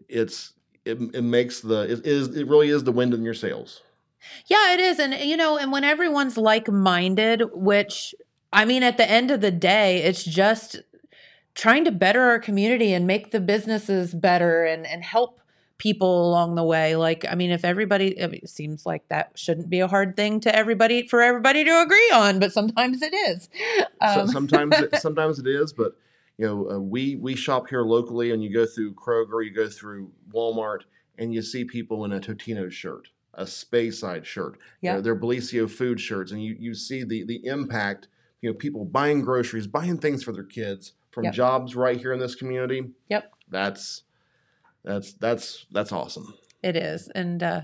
it's 0.08 0.54
it, 0.84 0.98
it 1.14 1.22
makes 1.22 1.60
the 1.60 1.82
it 1.82 2.06
is 2.06 2.36
it 2.36 2.46
really 2.46 2.68
is 2.68 2.84
the 2.84 2.92
wind 2.92 3.14
in 3.14 3.22
your 3.22 3.34
sails. 3.34 3.82
Yeah, 4.46 4.74
it 4.74 4.80
is. 4.80 4.98
And, 4.98 5.14
you 5.14 5.36
know, 5.36 5.56
and 5.56 5.72
when 5.72 5.84
everyone's 5.84 6.36
like 6.36 6.68
minded, 6.68 7.42
which 7.52 8.14
I 8.52 8.64
mean, 8.64 8.82
at 8.82 8.96
the 8.96 9.08
end 9.08 9.30
of 9.30 9.40
the 9.40 9.50
day, 9.50 10.02
it's 10.02 10.24
just 10.24 10.80
trying 11.54 11.84
to 11.84 11.92
better 11.92 12.20
our 12.22 12.38
community 12.38 12.92
and 12.92 13.06
make 13.06 13.30
the 13.30 13.40
businesses 13.40 14.14
better 14.14 14.64
and, 14.64 14.86
and 14.86 15.02
help 15.04 15.40
people 15.78 16.28
along 16.28 16.54
the 16.54 16.64
way. 16.64 16.96
Like, 16.96 17.24
I 17.28 17.34
mean, 17.34 17.50
if 17.50 17.64
everybody, 17.64 18.08
it 18.08 18.48
seems 18.48 18.84
like 18.84 19.08
that 19.08 19.32
shouldn't 19.34 19.70
be 19.70 19.80
a 19.80 19.88
hard 19.88 20.16
thing 20.16 20.40
to 20.40 20.54
everybody, 20.54 21.06
for 21.06 21.22
everybody 21.22 21.64
to 21.64 21.80
agree 21.82 22.10
on, 22.14 22.38
but 22.38 22.52
sometimes 22.52 23.00
it 23.02 23.14
is. 23.14 23.48
So 24.14 24.20
Um, 24.20 24.28
sometimes 24.28 24.78
it, 24.78 24.96
sometimes 25.00 25.38
it 25.38 25.46
is, 25.46 25.72
but 25.72 25.94
you 26.40 26.46
know 26.46 26.70
uh, 26.70 26.78
we 26.78 27.16
we 27.16 27.36
shop 27.36 27.68
here 27.68 27.82
locally, 27.82 28.30
and 28.32 28.42
you 28.42 28.50
go 28.52 28.64
through 28.64 28.94
Kroger, 28.94 29.44
you 29.44 29.52
go 29.52 29.68
through 29.68 30.10
Walmart, 30.32 30.80
and 31.18 31.34
you 31.34 31.42
see 31.42 31.64
people 31.64 32.04
in 32.06 32.12
a 32.12 32.18
Totino 32.20 32.70
shirt, 32.72 33.08
a 33.34 33.44
Speyside 33.44 34.24
shirt, 34.24 34.58
you 34.80 34.88
know, 34.88 34.96
Yeah. 34.96 35.00
their 35.02 35.16
Bellisio 35.16 35.68
food 35.70 36.00
shirts, 36.00 36.32
and 36.32 36.42
you 36.42 36.56
you 36.58 36.74
see 36.74 37.04
the 37.04 37.24
the 37.24 37.44
impact. 37.44 38.08
You 38.40 38.48
know, 38.50 38.54
people 38.54 38.86
buying 38.86 39.20
groceries, 39.20 39.66
buying 39.66 39.98
things 39.98 40.22
for 40.24 40.32
their 40.32 40.44
kids 40.44 40.94
from 41.10 41.24
Yep. 41.24 41.34
jobs 41.34 41.76
right 41.76 41.98
here 41.98 42.14
in 42.14 42.20
this 42.20 42.34
community. 42.34 42.94
Yep. 43.10 43.30
That's 43.50 44.04
that's 44.82 45.12
that's 45.12 45.66
that's 45.70 45.92
awesome. 45.92 46.32
it 46.62 46.74
is. 46.76 47.08
And, 47.14 47.42
uh, 47.42 47.62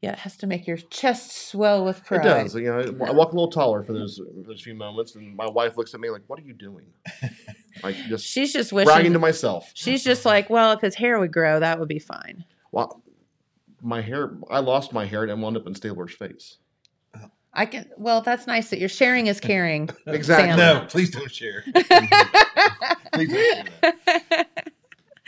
yeah, 0.00 0.12
it 0.12 0.18
has 0.20 0.36
to 0.38 0.46
make 0.46 0.66
your 0.66 0.78
chest 0.78 1.48
swell 1.48 1.84
with 1.84 2.04
pride. 2.04 2.24
It 2.24 2.28
does. 2.28 2.54
You 2.54 2.62
know, 2.62 3.06
I 3.06 3.10
walk 3.10 3.32
a 3.32 3.34
little 3.34 3.50
taller 3.50 3.82
for 3.82 3.92
those 3.92 4.20
those 4.46 4.62
few 4.62 4.74
moments, 4.74 5.14
and 5.14 5.36
my 5.36 5.48
wife 5.48 5.76
looks 5.76 5.92
at 5.94 6.00
me 6.00 6.10
like, 6.10 6.22
"What 6.26 6.38
are 6.38 6.42
you 6.42 6.54
doing?" 6.54 6.86
Like 7.82 7.96
just 8.08 8.26
She's 8.26 8.52
just 8.52 8.72
bragging 8.72 9.12
to 9.12 9.18
myself. 9.18 9.70
She's 9.74 10.02
just 10.02 10.24
like, 10.24 10.50
well, 10.50 10.72
if 10.72 10.80
his 10.80 10.94
hair 10.94 11.18
would 11.18 11.32
grow, 11.32 11.60
that 11.60 11.78
would 11.78 11.88
be 11.88 11.98
fine. 11.98 12.44
Well, 12.72 13.02
my 13.80 14.00
hair, 14.00 14.36
I 14.50 14.58
lost 14.58 14.92
my 14.92 15.06
hair 15.06 15.24
and 15.24 15.40
wound 15.40 15.56
up 15.56 15.66
in 15.66 15.74
Stabler's 15.74 16.12
face. 16.12 16.58
I 17.52 17.66
can. 17.66 17.88
Well, 17.96 18.20
that's 18.20 18.46
nice 18.46 18.70
that 18.70 18.78
you're 18.78 18.88
sharing 18.88 19.26
is 19.26 19.40
caring. 19.40 19.90
Exactly. 20.06 20.50
Sam. 20.50 20.58
No, 20.58 20.86
please 20.88 21.10
don't 21.10 21.30
share. 21.30 21.64
Please 23.12 23.28
don't 23.28 23.68
share 23.80 24.44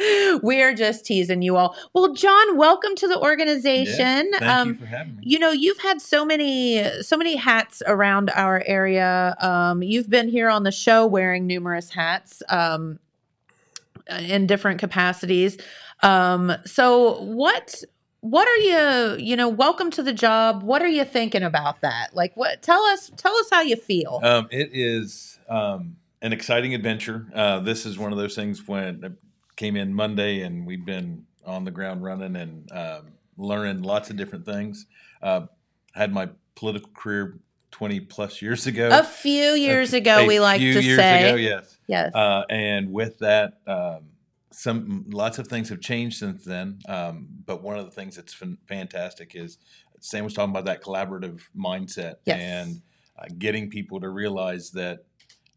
that. 0.03 0.41
we 0.43 0.63
are 0.63 0.75
just 0.75 1.05
teasing 1.05 1.43
you 1.43 1.57
all. 1.57 1.77
Well, 1.93 2.13
John, 2.15 2.57
welcome 2.57 2.95
to 2.97 3.09
the 3.09 3.21
organization. 3.21 4.31
Thank 4.33 4.43
um, 4.43 4.69
you 4.69 4.75
for 4.75 4.87
having 4.87 5.17
me. 5.17 5.23
you 5.25 5.39
know, 5.39 5.51
you've 5.51 5.81
had 5.81 6.01
so 6.01 6.25
many, 6.25 6.83
so 7.03 7.17
many 7.17 7.37
hats 7.37 7.83
around 7.87 8.31
our 8.31 8.63
area. 8.67 9.37
Um, 9.41 9.83
you've 9.83 10.11
been 10.11 10.29
here 10.29 10.49
on 10.49 10.63
the 10.63 10.73
show 10.73 11.07
wearing 11.07 11.47
numerous 11.47 11.91
hats 11.91 12.43
um, 12.49 12.99
in 14.21 14.47
different 14.47 14.81
capacities. 14.81 15.59
Um, 16.03 16.53
so, 16.65 17.23
what, 17.23 17.83
what 18.21 18.49
are 18.49 18.57
you? 18.57 19.25
You 19.25 19.37
know, 19.37 19.49
welcome 19.49 19.91
to 19.93 20.03
the 20.03 20.13
job. 20.13 20.63
What 20.63 20.83
are 20.83 20.89
you 20.89 21.05
thinking 21.05 21.43
about 21.43 21.81
that? 21.83 22.15
Like, 22.15 22.37
what? 22.37 22.63
Tell 22.63 22.83
us, 22.87 23.11
tell 23.17 23.35
us 23.37 23.47
how 23.51 23.63
you 23.63 23.77
feel. 23.77 24.21
Um, 24.23 24.49
it 24.51 24.71
is 24.73 25.39
um, 25.49 25.97
an 26.21 26.33
exciting 26.33 26.75
adventure. 26.75 27.27
Uh, 27.35 27.61
this 27.61 27.87
is 27.87 27.99
one 27.99 28.13
of 28.13 28.19
those 28.19 28.35
things 28.35 28.67
when 28.67 29.17
came 29.57 29.77
in 29.77 29.93
Monday 29.95 30.43
and 30.43 30.67
we've 30.67 30.85
been 30.85 31.25
on 31.45 31.65
the 31.65 31.71
ground 31.71 32.03
running 32.03 32.37
and 32.37 32.71
um, 32.73 33.13
learning 33.37 33.83
lots 33.83 34.11
of 34.11 34.17
different 34.17 34.45
things. 34.45 34.87
Uh, 35.23 35.43
had 35.95 36.13
my 36.13 36.29
political 36.55 36.91
career 36.95 37.39
20 37.71 38.01
plus 38.01 38.43
years 38.43 38.67
ago. 38.67 38.89
a 38.93 39.03
few 39.05 39.53
years 39.53 39.93
ago, 39.95 40.19
A 40.21 40.27
we 40.27 40.41
like 40.41 40.61
few 40.61 40.75
to 40.75 40.83
years 40.83 40.99
say, 40.99 41.29
ago, 41.29 41.37
yes. 41.37 41.79
yes, 41.87 42.15
Uh, 42.15 42.43
and 42.51 42.93
with 42.93 43.19
that, 43.19 43.55
um, 43.67 44.05
some 44.51 45.07
lots 45.09 45.39
of 45.39 45.49
things 45.49 45.71
have 45.71 45.81
changed 45.81 46.19
since 46.19 46.45
then. 46.45 46.79
Um, 46.87 47.29
but 47.47 47.63
one 47.63 47.79
of 47.79 47.87
the 47.87 47.91
things 47.91 48.17
that's 48.17 48.35
fan- 48.35 48.59
fantastic 48.69 49.33
is 49.35 49.59
Sam 50.01 50.25
was 50.25 50.35
talking 50.35 50.51
about 50.51 50.67
that 50.67 50.83
collaborative 50.83 51.41
mindset 51.57 52.17
Yes. 52.27 52.41
and 52.41 52.83
uh, 53.19 53.25
getting 53.39 53.71
people 53.71 54.01
to 54.01 54.11
realize 54.11 54.71
that 54.73 55.05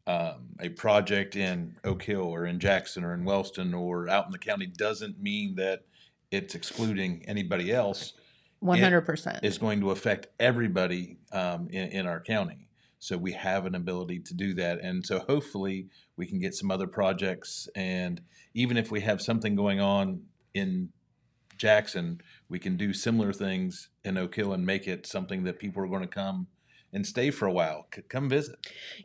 um, 0.07 0.49
a 0.59 0.69
project 0.69 1.35
in 1.35 1.77
Oak 1.83 2.03
Hill 2.03 2.21
or 2.21 2.45
in 2.45 2.59
Jackson 2.59 3.03
or 3.03 3.13
in 3.13 3.25
Wellston 3.25 3.73
or 3.73 4.07
out 4.07 4.25
in 4.25 4.31
the 4.31 4.37
county 4.37 4.67
doesn't 4.67 5.21
mean 5.21 5.55
that 5.55 5.83
it's 6.31 6.55
excluding 6.55 7.23
anybody 7.27 7.71
else 7.71 8.13
one 8.59 8.79
hundred 8.79 9.01
percent. 9.01 9.43
is 9.43 9.57
going 9.57 9.79
to 9.81 9.91
affect 9.91 10.27
everybody 10.39 11.17
um, 11.31 11.67
in, 11.69 11.89
in 11.89 12.07
our 12.07 12.19
county. 12.19 12.67
So 12.99 13.17
we 13.17 13.33
have 13.33 13.65
an 13.65 13.75
ability 13.75 14.19
to 14.19 14.33
do 14.33 14.53
that. 14.55 14.79
And 14.81 15.05
so 15.05 15.19
hopefully 15.19 15.87
we 16.17 16.25
can 16.25 16.39
get 16.39 16.55
some 16.55 16.71
other 16.71 16.87
projects. 16.87 17.69
And 17.75 18.21
even 18.53 18.77
if 18.77 18.89
we 18.91 19.01
have 19.01 19.21
something 19.21 19.55
going 19.55 19.79
on 19.79 20.23
in 20.53 20.89
Jackson, 21.57 22.21
we 22.49 22.57
can 22.57 22.77
do 22.77 22.93
similar 22.93 23.31
things 23.31 23.89
in 24.03 24.17
Oak 24.17 24.35
Hill 24.35 24.53
and 24.53 24.65
make 24.65 24.87
it 24.87 25.05
something 25.05 25.43
that 25.43 25.59
people 25.59 25.83
are 25.83 25.87
going 25.87 26.01
to 26.01 26.07
come 26.07 26.47
and 26.93 27.05
stay 27.05 27.31
for 27.31 27.45
a 27.45 27.51
while. 27.51 27.87
Come 28.09 28.29
visit. 28.29 28.55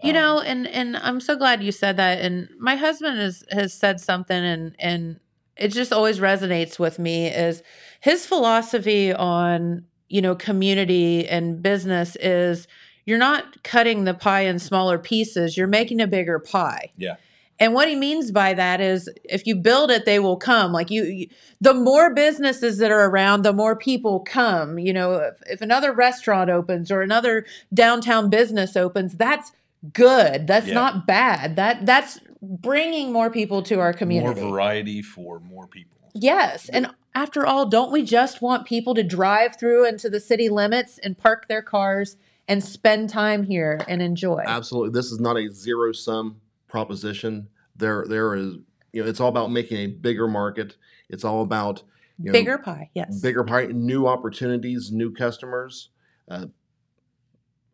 You 0.03 0.11
Um, 0.11 0.14
know, 0.14 0.40
and 0.40 0.66
and 0.69 0.97
I'm 0.97 1.21
so 1.21 1.37
glad 1.37 1.62
you 1.62 1.73
said 1.73 1.97
that. 1.97 2.21
And 2.21 2.49
my 2.59 2.77
husband 2.77 3.19
has 3.19 3.45
has 3.51 3.73
said 3.75 4.01
something, 4.01 4.37
and 4.45 4.75
and 4.79 5.21
it 5.57 5.69
just 5.69 5.93
always 5.93 6.19
resonates 6.19 6.79
with 6.79 6.99
me. 6.99 7.27
Is 7.27 7.62
his 8.01 8.27
philosophy 8.27 9.12
on 9.12 9.85
you 10.09 10.23
know 10.23 10.35
community 10.35 11.29
and 11.29 11.62
business 11.62 12.16
is 12.16 12.66
you're 13.07 13.19
not 13.19 13.62
cutting 13.64 14.05
the 14.05 14.14
pie 14.14 14.43
in 14.43 14.59
smaller 14.59 14.99
pieces. 14.99 15.57
You're 15.57 15.66
making 15.66 16.01
a 16.01 16.07
bigger 16.07 16.38
pie. 16.38 16.93
Yeah. 16.97 17.16
And 17.61 17.75
what 17.75 17.88
he 17.88 17.94
means 17.94 18.33
by 18.33 18.55
that 18.55 18.81
is 18.81 19.09
if 19.23 19.46
you 19.46 19.55
build 19.55 19.90
it, 19.90 20.07
they 20.07 20.18
will 20.18 20.38
come. 20.38 20.73
Like 20.73 20.90
you, 20.90 21.05
you 21.05 21.29
the 21.61 21.75
more 21.75 22.12
businesses 22.14 22.79
that 22.79 22.90
are 22.90 23.05
around, 23.09 23.42
the 23.42 23.53
more 23.53 23.77
people 23.77 24.20
come. 24.20 24.79
You 24.79 24.94
know, 24.94 25.14
if, 25.16 25.35
if 25.46 25.61
another 25.61 25.92
restaurant 25.92 26.49
opens 26.49 26.90
or 26.90 27.03
another 27.03 27.44
downtown 27.73 28.31
business 28.31 28.77
opens, 28.77 29.14
that's 29.14 29.53
good. 29.92 30.46
That's 30.46 30.68
Yeah. 30.68 30.75
not 30.75 31.07
bad. 31.07 31.57
That 31.57 31.85
that's 31.85 32.18
bringing 32.40 33.12
more 33.12 33.31
people 33.31 33.62
to 33.64 33.79
our 33.79 33.92
community. 33.92 34.40
More 34.40 34.51
variety 34.51 35.03
for 35.03 35.38
more 35.40 35.66
people. 35.66 35.99
Yes. 36.14 36.70
And 36.70 36.88
after 37.14 37.44
all, 37.46 37.66
don't 37.66 37.92
we 37.92 38.03
just 38.03 38.40
want 38.40 38.66
people 38.66 38.94
to 38.94 39.03
drive 39.03 39.57
through 39.57 39.87
into 39.87 40.09
the 40.09 40.20
city 40.20 40.49
limits 40.49 40.99
and 40.99 41.16
park 41.18 41.49
their 41.49 41.62
cars 41.62 42.16
and 42.49 42.64
spend 42.64 43.11
time 43.11 43.42
here 43.42 43.81
and 43.87 44.01
enjoy? 44.01 44.42
Absolutely. 44.46 44.90
This 44.90 45.12
is 45.12 45.20
not 45.20 45.37
a 45.37 45.51
zero 45.53 45.92
sum 45.92 46.39
proposition. 46.70 47.48
There, 47.76 48.04
there 48.09 48.35
is, 48.35 48.54
you 48.92 49.02
know, 49.02 49.09
it's 49.09 49.20
all 49.20 49.28
about 49.28 49.50
making 49.50 49.76
a 49.78 49.87
bigger 49.88 50.26
market. 50.28 50.76
It's 51.09 51.24
all 51.24 51.42
about 51.42 51.83
you 52.18 52.26
know, 52.26 52.33
Bigger 52.33 52.59
pie, 52.59 52.90
yes. 52.94 53.20
bigger 53.20 53.44
pie, 53.44 53.66
new 53.72 54.06
opportunities, 54.06 54.92
new 54.92 55.12
customers. 55.12 55.88
Uh, 56.30 56.46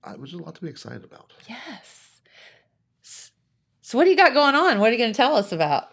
I, 0.04 0.12
which 0.16 0.32
is 0.32 0.38
a 0.38 0.42
lot 0.42 0.54
to 0.54 0.60
be 0.62 0.68
excited 0.68 1.02
about. 1.04 1.32
Yes. 1.48 2.20
So 3.82 3.98
what 3.98 4.04
do 4.04 4.10
you 4.10 4.16
got 4.16 4.34
going 4.34 4.54
on? 4.54 4.78
What 4.78 4.90
are 4.90 4.92
you 4.92 4.98
going 4.98 5.12
to 5.12 5.16
tell 5.16 5.34
us 5.36 5.50
about? 5.52 5.88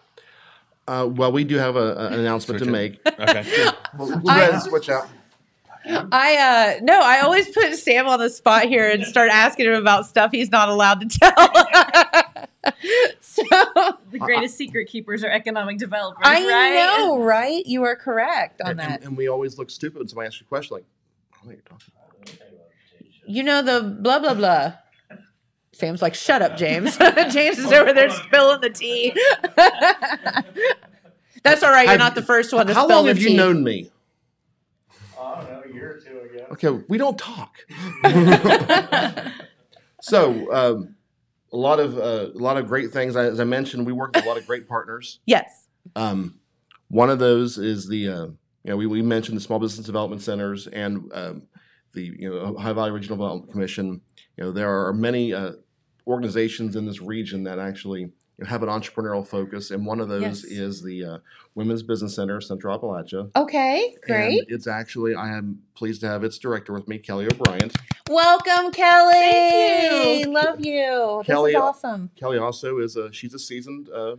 Uh, 0.86 1.08
well, 1.10 1.32
we 1.32 1.42
do 1.44 1.56
have 1.56 1.74
a, 1.76 1.94
a- 1.94 2.06
an 2.08 2.12
announcement 2.20 2.62
to 2.62 2.70
make. 2.70 3.00
it. 3.04 3.14
Okay. 3.20 3.44
We'll, 3.98 4.08
we'll 4.08 4.20
go 4.20 4.30
ahead 4.30 4.54
and 4.54 4.62
switch 4.62 4.88
out. 4.88 5.08
I 5.86 6.76
uh 6.78 6.80
no, 6.82 6.98
I 7.00 7.20
always 7.20 7.48
put 7.50 7.72
Sam 7.76 8.08
on 8.08 8.18
the 8.18 8.28
spot 8.30 8.64
here 8.64 8.88
and 8.90 9.04
start 9.04 9.28
asking 9.30 9.66
him 9.66 9.74
about 9.74 10.06
stuff 10.06 10.30
he's 10.32 10.50
not 10.50 10.68
allowed 10.68 11.08
to 11.08 11.18
tell. 11.18 12.23
so 13.20 13.42
The 14.10 14.18
greatest 14.18 14.56
secret 14.56 14.88
keepers 14.88 15.22
are 15.24 15.30
economic 15.30 15.78
developers, 15.78 16.22
I 16.24 16.46
right? 16.46 16.96
know, 16.98 17.20
right? 17.22 17.64
You 17.66 17.84
are 17.84 17.96
correct 17.96 18.60
on 18.60 18.70
And, 18.70 18.78
that. 18.80 18.90
and, 19.00 19.04
and 19.08 19.16
we 19.16 19.28
always 19.28 19.58
look 19.58 19.70
stupid 19.70 19.98
when 19.98 20.08
somebody 20.08 20.26
asks 20.28 20.40
you 20.40 20.46
a 20.46 20.48
question 20.48 20.76
like, 20.76 20.84
"I 21.32 21.36
don't 21.36 21.44
know 21.44 21.48
what 21.48 21.56
you're 21.56 21.62
talking 21.62 21.92
about." 21.96 23.26
You 23.26 23.42
know 23.42 23.62
the 23.62 23.82
blah 24.00 24.18
blah 24.18 24.34
blah. 24.34 24.74
Sam's 25.72 26.00
like, 26.02 26.14
shut 26.14 26.40
up, 26.42 26.56
James. 26.56 26.96
James 27.30 27.58
is 27.58 27.72
over 27.72 27.92
there 27.92 28.08
spilling 28.10 28.60
the 28.60 28.70
tea. 28.70 29.12
That's 31.42 31.62
all 31.64 31.70
right. 31.72 31.82
You're 31.82 31.90
Have- 31.92 31.98
not 31.98 32.14
the 32.14 32.22
first 32.22 32.52
one 32.52 32.66
to 32.68 32.74
How 32.74 32.84
spill 32.84 32.96
long 32.98 33.04
the 33.06 33.10
have 33.14 33.18
tea. 33.18 33.30
you 33.32 33.36
known 33.36 33.64
me? 33.64 33.90
I 35.20 35.40
don't 35.42 35.50
know, 35.50 35.62
a 35.68 35.74
year 35.74 35.90
or 35.96 36.00
two 36.00 36.20
ago. 36.20 36.46
Okay, 36.52 36.84
we 36.88 36.96
don't 36.96 37.18
talk. 37.18 37.56
so, 40.00 40.52
um, 40.52 40.94
a 41.54 41.56
lot 41.56 41.78
of 41.78 41.96
uh, 41.96 42.32
a 42.34 42.38
lot 42.38 42.56
of 42.56 42.66
great 42.66 42.90
things. 42.92 43.16
As 43.16 43.38
I 43.38 43.44
mentioned, 43.44 43.86
we 43.86 43.92
work 43.92 44.14
with 44.14 44.24
a 44.24 44.28
lot 44.28 44.36
of 44.36 44.46
great 44.46 44.68
partners. 44.68 45.20
Yes. 45.26 45.68
Um, 45.96 46.40
one 46.88 47.10
of 47.10 47.18
those 47.18 47.58
is 47.58 47.88
the 47.88 48.08
uh, 48.08 48.24
you 48.24 48.36
know 48.64 48.76
we, 48.76 48.86
we 48.86 49.02
mentioned 49.02 49.36
the 49.36 49.40
small 49.40 49.58
business 49.58 49.86
development 49.86 50.22
centers 50.22 50.66
and 50.66 51.10
um, 51.14 51.42
the 51.92 52.14
you 52.18 52.30
know 52.30 52.56
Ohio 52.56 52.74
Valley 52.74 52.90
Regional 52.90 53.16
Development 53.16 53.52
Commission. 53.52 54.00
You 54.36 54.44
know 54.44 54.52
there 54.52 54.86
are 54.86 54.92
many 54.92 55.32
uh, 55.32 55.52
organizations 56.06 56.74
in 56.74 56.86
this 56.86 57.00
region 57.00 57.44
that 57.44 57.58
actually 57.58 58.10
you 58.38 58.44
know, 58.44 58.50
have 58.50 58.62
an 58.62 58.68
entrepreneurial 58.68 59.26
focus, 59.26 59.70
and 59.70 59.86
one 59.86 60.00
of 60.00 60.08
those 60.08 60.22
Yes. 60.22 60.44
is 60.44 60.82
the 60.82 61.04
uh, 61.04 61.18
Women's 61.54 61.82
Business 61.82 62.16
Center 62.16 62.36
of 62.36 62.44
Central 62.44 62.76
Appalachia. 62.78 63.30
Okay, 63.36 63.94
great. 64.06 64.40
And 64.40 64.46
it's 64.48 64.66
actually 64.66 65.14
I 65.14 65.36
am 65.36 65.60
pleased 65.74 66.00
to 66.00 66.08
have 66.08 66.24
its 66.24 66.38
director 66.38 66.72
with 66.72 66.88
me, 66.88 66.98
Kelly 66.98 67.26
O'Brien. 67.26 67.70
Welcome, 68.10 68.72
Kelly. 68.72 69.12
Thank 69.14 70.26
you. 70.26 70.32
Love 70.32 70.64
you. 70.64 71.22
Kelly, 71.24 71.52
this 71.52 71.58
is 71.58 71.62
awesome. 71.62 72.10
Kelly 72.16 72.38
also 72.38 72.78
is 72.78 72.96
a 72.96 73.12
she's 73.12 73.34
a 73.34 73.38
seasoned 73.38 73.88
uh, 73.90 74.16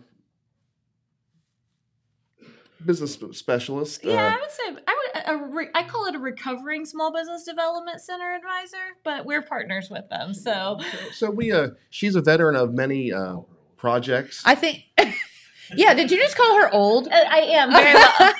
business 2.86 3.18
specialist. 3.34 4.04
Yeah, 4.04 4.14
Uh, 4.14 4.30
I 4.30 4.40
would 4.40 4.52
say 4.52 4.84
I 4.88 4.96
would 4.96 5.06
a 5.42 5.46
re, 5.48 5.68
I 5.74 5.84
call 5.84 6.06
it 6.06 6.16
a 6.16 6.20
recovering 6.20 6.86
small 6.86 7.12
business 7.12 7.44
development 7.44 8.00
center 8.02 8.34
advisor, 8.36 8.78
but 9.04 9.26
we're 9.26 9.42
partners 9.42 9.90
with 9.90 10.08
them. 10.10 10.34
So 10.34 10.80
so 11.12 11.30
we 11.32 11.52
uh 11.52 11.70
she's 11.90 12.16
a 12.16 12.22
veteran 12.22 12.56
of 12.56 12.74
many 12.74 13.12
uh 13.12 13.38
projects. 13.78 14.42
I 14.46 14.56
think. 14.56 14.84
yeah. 15.76 15.94
Did 15.94 16.12
you 16.12 16.18
just 16.18 16.36
call 16.38 16.60
her 16.62 16.72
old? 16.72 17.08
Uh, 17.08 17.12
I 17.30 17.40
am 17.40 17.72
very 17.72 17.94
well 17.94 18.34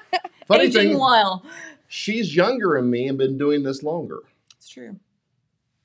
Funny 0.46 0.64
aging 0.64 0.90
thing, 0.90 0.98
well. 0.98 1.44
she's 1.88 2.34
younger 2.36 2.74
than 2.76 2.90
me 2.90 3.08
and 3.08 3.18
been 3.18 3.36
doing 3.36 3.62
this 3.64 3.82
longer. 3.82 4.20
It's 4.56 4.68
true. 4.68 4.96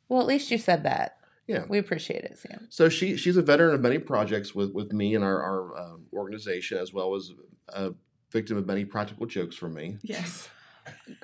Well, 0.08 0.22
at 0.22 0.28
least 0.28 0.52
you 0.52 0.58
said 0.58 0.84
that. 0.84 1.18
Yeah. 1.48 1.64
We 1.68 1.80
appreciate 1.80 2.24
it, 2.24 2.38
Sam. 2.38 2.68
So 2.70 2.88
she 2.88 3.18
she's 3.18 3.38
a 3.38 3.42
veteran 3.42 3.74
of 3.74 3.82
many 3.82 3.98
projects 3.98 4.54
with 4.56 4.72
with 4.74 4.94
me 4.94 5.16
and 5.16 5.24
our 5.24 5.42
our 5.42 5.78
uh, 5.78 5.94
organization 6.14 6.78
as 6.78 6.94
well 6.94 7.16
as 7.16 7.32
a 7.70 7.94
victim 8.32 8.58
of 8.58 8.66
many 8.66 8.86
practical 8.86 9.26
jokes 9.26 9.56
from 9.56 9.74
me. 9.74 9.98
Yes. 10.02 10.48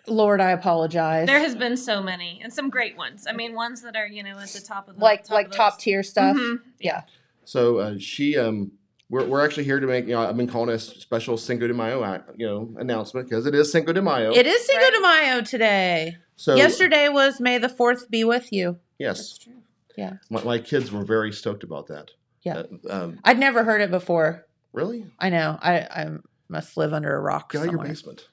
Lord, 0.06 0.40
I 0.42 0.52
apologize. 0.52 1.28
There 1.28 1.40
has 1.40 1.56
been 1.56 1.78
so 1.78 2.02
many 2.02 2.40
and 2.44 2.54
some 2.54 2.70
great 2.70 2.96
ones. 2.98 3.26
I 3.28 3.34
mean, 3.34 3.56
ones 3.56 3.82
that 3.84 3.96
are 3.96 4.08
you 4.08 4.24
know 4.24 4.38
at 4.38 4.50
the 4.50 4.62
top 4.62 4.90
of 4.90 4.96
the 4.98 5.02
like 5.02 5.24
top 5.24 5.32
like 5.32 5.52
top 5.52 5.80
tier 5.80 6.04
stuff. 6.04 6.36
Mhm. 6.36 6.60
Yeah. 6.80 7.04
So 7.48 7.78
uh, 7.78 7.96
she 7.98 8.38
um 8.38 8.74
we're, 9.10 9.26
we're 9.26 9.44
actually 9.44 9.64
here 9.64 9.80
to 9.80 9.88
make 9.88 10.06
you 10.06 10.12
know 10.12 10.28
I've 10.28 10.36
been 10.36 10.48
calling 10.50 10.70
a 10.70 10.78
special 10.78 11.38
Cinco 11.38 11.66
de 11.66 11.74
Mayo 11.74 12.22
you 12.36 12.46
know 12.46 12.74
announcement 12.78 13.30
because 13.30 13.46
it 13.46 13.56
is 13.56 13.72
Cinco 13.72 13.94
de 13.94 14.02
Mayo. 14.02 14.32
It 14.34 14.46
is 14.46 14.66
Cinco 14.66 14.92
de 14.92 15.02
Mayo 15.02 15.42
today. 15.42 16.18
So 16.36 16.56
Yesterday 16.56 17.08
was 17.08 17.40
May 17.40 17.58
the 17.58 17.70
Fourth 17.70 18.12
be 18.12 18.26
with 18.26 18.52
you. 18.52 18.80
yes, 19.00 19.38
true. 19.38 19.54
Yeah. 19.98 20.14
my, 20.30 20.44
my 20.44 20.60
kids 20.60 20.92
were 20.92 21.04
very 21.04 21.32
stoked 21.32 21.64
about 21.64 21.88
that. 21.88 22.12
Yeah. 22.44 22.64
Uh, 22.88 23.04
um, 23.04 23.20
I'd 23.24 23.40
never 23.40 23.64
heard 23.64 23.82
it 23.82 23.90
before. 23.92 24.46
really? 24.74 25.06
I 25.18 25.30
know. 25.30 25.58
I 25.62 25.80
I 25.80 26.10
must 26.50 26.76
live 26.76 26.92
under 26.92 27.16
a 27.16 27.22
rock 27.22 27.54
Get 27.54 27.62
out 27.62 27.72
your 27.72 27.82
basement. 27.82 28.28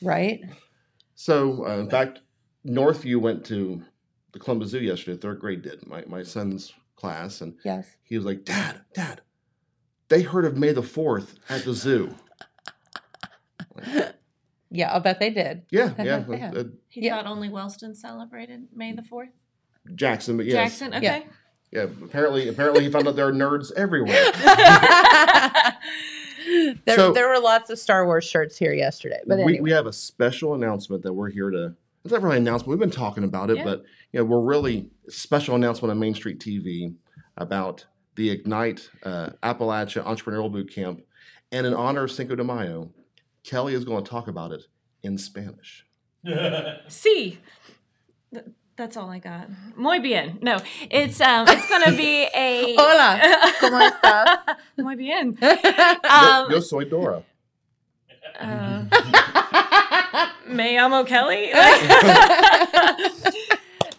Right? 0.00 0.40
So, 1.16 1.66
uh, 1.66 1.78
in 1.78 1.90
fact, 1.90 2.20
Northview 2.64 3.20
went 3.20 3.44
to 3.46 3.82
the 4.32 4.38
Columbus 4.38 4.70
Zoo 4.70 4.78
yesterday. 4.78 5.20
Third 5.20 5.40
grade 5.40 5.62
did 5.62 5.84
my 5.84 6.04
my 6.06 6.22
son's 6.22 6.72
class, 7.02 7.40
and 7.42 7.54
Yes. 7.64 7.96
he 8.04 8.16
was 8.16 8.24
like, 8.24 8.44
"Dad, 8.44 8.80
Dad, 8.94 9.20
they 10.08 10.22
heard 10.22 10.44
of 10.46 10.56
May 10.56 10.72
the 10.72 10.82
Fourth 10.82 11.34
at 11.50 11.64
the 11.64 11.74
zoo." 11.74 12.14
Yeah, 14.74 14.90
I'll 14.90 15.00
bet 15.00 15.20
they 15.20 15.28
did. 15.28 15.66
Yeah, 15.70 15.92
yeah. 15.98 16.24
Yeah. 16.30 16.52
uh, 16.56 16.64
He 16.88 17.02
Yeah. 17.04 17.16
thought 17.16 17.26
only 17.26 17.50
Wellston 17.50 17.94
celebrated 17.94 18.68
May 18.74 18.92
the 18.94 19.02
fourth. 19.02 19.28
Jackson, 19.94 20.38
but 20.38 20.46
yes, 20.46 20.54
Jackson, 20.78 20.94
okay. 20.94 21.26
Yeah. 21.70 21.82
yeah. 21.82 21.88
Apparently, 22.02 22.48
apparently, 22.48 22.82
he 22.84 22.88
found 22.90 23.06
out 23.06 23.14
there 23.14 23.28
are 23.28 23.32
nerds 23.34 23.70
everywhere. 23.76 24.14
there, 26.86 26.96
So- 26.96 27.12
there 27.12 27.28
were 27.28 27.38
lots 27.38 27.68
of 27.68 27.78
Star 27.78 28.06
Wars 28.06 28.24
shirts 28.24 28.56
here 28.56 28.72
yesterday. 28.72 29.20
But 29.26 29.36
we, 29.38 29.42
anyway. 29.44 29.60
we 29.60 29.70
have 29.72 29.84
a 29.86 29.92
special 29.92 30.54
announcement 30.54 31.02
that 31.02 31.12
we're 31.12 31.28
here 31.30 31.50
to. 31.50 31.74
It's 32.04 32.12
not 32.12 32.22
really 32.22 32.38
an 32.38 32.46
announcement. 32.48 32.70
We've 32.70 32.78
been 32.78 32.90
talking 32.90 33.24
about 33.24 33.50
it, 33.50 33.58
Yeah. 33.58 33.64
but 33.64 33.84
you 34.12 34.20
know, 34.20 34.24
we're 34.24 34.40
really 34.40 34.90
special 35.08 35.54
announcement 35.54 35.90
on 35.90 35.98
Main 35.98 36.14
Street 36.14 36.38
TV 36.40 36.94
about 37.36 37.86
the 38.14 38.30
Ignite 38.30 38.88
uh, 39.04 39.30
Appalachia 39.42 40.04
Entrepreneurial 40.04 40.52
Boot 40.52 40.70
Camp, 40.72 41.00
and 41.50 41.66
in 41.66 41.74
honor 41.74 42.04
of 42.04 42.12
Cinco 42.12 42.34
de 42.34 42.44
Mayo, 42.44 42.90
Kelly 43.44 43.74
is 43.74 43.84
going 43.84 44.04
to 44.04 44.10
talk 44.10 44.28
about 44.28 44.52
it 44.52 44.62
in 45.02 45.16
Spanish. 45.18 45.86
See, 46.88 47.38
Th- 48.32 48.44
that's 48.76 48.96
all 48.96 49.10
I 49.10 49.18
got. 49.18 49.48
Muy 49.76 49.98
bien. 49.98 50.38
No, 50.42 50.58
it's 50.90 51.20
um, 51.20 51.46
it's 51.48 51.68
gonna 51.68 51.96
be 51.96 52.28
a 52.34 52.74
Hola, 52.78 53.20
¿cómo 53.60 53.80
estás? 53.90 54.56
Muy 54.78 54.94
bien. 54.96 55.36
Yo- 55.40 55.48
Um, 56.08 56.50
Yo 56.52 56.60
soy 56.60 56.84
Dora. 56.84 57.22
uh, 58.40 58.84
me 60.48 60.74
llamo 60.76 61.04
Kelly. 61.06 61.50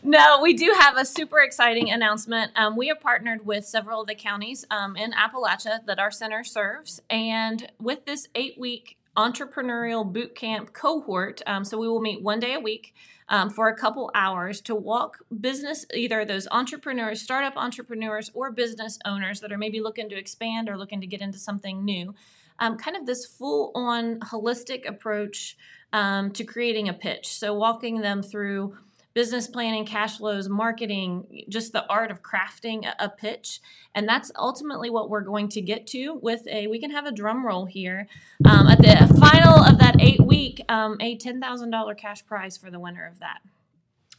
No, 0.04 0.39
we 0.41 0.54
do 0.54 0.74
have 0.80 0.97
a 0.97 1.06
super 1.06 1.39
exciting 1.39 1.89
announcement. 1.89 2.51
Um, 2.56 2.76
we 2.76 2.88
have 2.89 2.99
partnered 2.99 3.45
with 3.45 3.66
several 3.66 4.01
of 4.01 4.08
the 4.08 4.16
counties 4.16 4.66
um, 4.70 4.95
in 4.95 5.12
Appalachia 5.14 5.86
that 5.86 5.99
our 5.99 6.12
center 6.12 6.43
serves, 6.43 7.01
and 7.10 7.72
with 7.80 8.06
this 8.06 8.28
eight-week 8.36 8.97
entrepreneurial 9.16 10.12
boot 10.12 10.36
camp 10.36 10.74
cohort, 10.74 11.41
um, 11.45 11.64
so 11.64 11.78
we 11.78 11.88
will 11.88 12.01
meet 12.01 12.22
one 12.22 12.39
day 12.39 12.54
a 12.54 12.60
week. 12.60 12.93
Um, 13.30 13.49
for 13.49 13.70
a 13.70 13.76
couple 13.76 14.12
hours 14.14 14.60
to 14.62 14.76
walk 14.76 15.20
business, 15.39 15.86
either 15.93 16.26
those 16.26 16.45
entrepreneurs, 16.51 17.22
startup 17.22 17.56
entrepreneurs, 17.56 18.30
or 18.34 18.51
business 18.51 18.99
owners 19.06 19.39
that 19.39 19.51
are 19.51 19.58
maybe 19.58 19.80
looking 19.80 20.10
to 20.10 20.18
expand 20.18 20.68
or 20.68 20.78
looking 20.78 20.99
to 20.99 21.08
get 21.08 21.22
into 21.22 21.39
something 21.39 21.86
new, 21.86 22.14
um, 22.60 22.78
kind 22.78 22.97
of 22.97 23.06
this 23.06 23.26
full 23.26 23.72
on 23.76 24.20
holistic 24.20 24.86
approach 24.86 25.58
um, 25.93 26.32
to 26.32 26.43
creating 26.43 26.89
a 26.89 26.93
pitch. 26.93 27.28
So, 27.28 27.54
walking 27.54 28.01
them 28.01 28.22
through 28.22 28.78
business 29.14 29.47
planning, 29.47 29.86
cash 29.86 30.18
flows, 30.18 30.49
marketing, 30.49 31.43
just 31.49 31.72
the 31.72 31.86
art 31.88 32.11
of 32.11 32.22
crafting 32.22 32.86
a, 32.86 33.05
a 33.05 33.09
pitch. 33.09 33.61
And 33.93 34.07
that's 34.07 34.32
ultimately 34.36 34.89
what 34.89 35.09
we're 35.09 35.22
going 35.22 35.49
to 35.49 35.61
get 35.61 35.86
to 35.88 36.20
with 36.22 36.47
a, 36.47 36.68
we 36.68 36.80
can 36.80 36.91
have 36.91 37.05
a 37.05 37.11
drum 37.11 37.45
roll 37.45 37.66
here. 37.66 38.07
Um, 38.45 38.68
at 38.68 38.80
the 38.82 39.16
final 39.20 39.64
of 39.64 39.78
that 39.80 39.97
eight 39.99 40.22
week, 40.22 40.64
um, 40.70 40.97
a 40.99 41.18
$10,000 41.18 41.97
cash 41.97 42.26
prize 42.26 42.57
for 42.57 42.72
the 42.72 42.80
winner 42.80 43.05
of 43.05 43.20
that. 43.20 43.41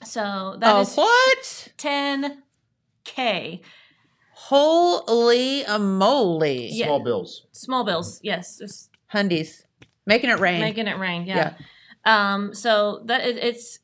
So 0.05 0.57
that 0.61 0.76
oh, 0.76 0.80
is 0.80 0.95
what? 0.95 1.72
10K. 1.78 3.61
Holy 4.32 5.64
moly. 5.78 6.68
Yeah. 6.70 6.86
Small 6.86 7.01
bills. 7.01 7.47
Small 7.53 7.84
bills, 7.84 8.20
yes. 8.22 8.59
Just 8.59 8.90
Hundies. 9.12 9.64
Making 10.07 10.30
it 10.30 10.38
rain. 10.38 10.61
making 10.61 10.86
it 10.86 10.99
rain 10.99 11.24
yeah, 11.24 11.55
um 12.05 12.53
so 12.53 13.01
that 13.07 13.26
it, 13.26 13.38
it's 13.38 13.78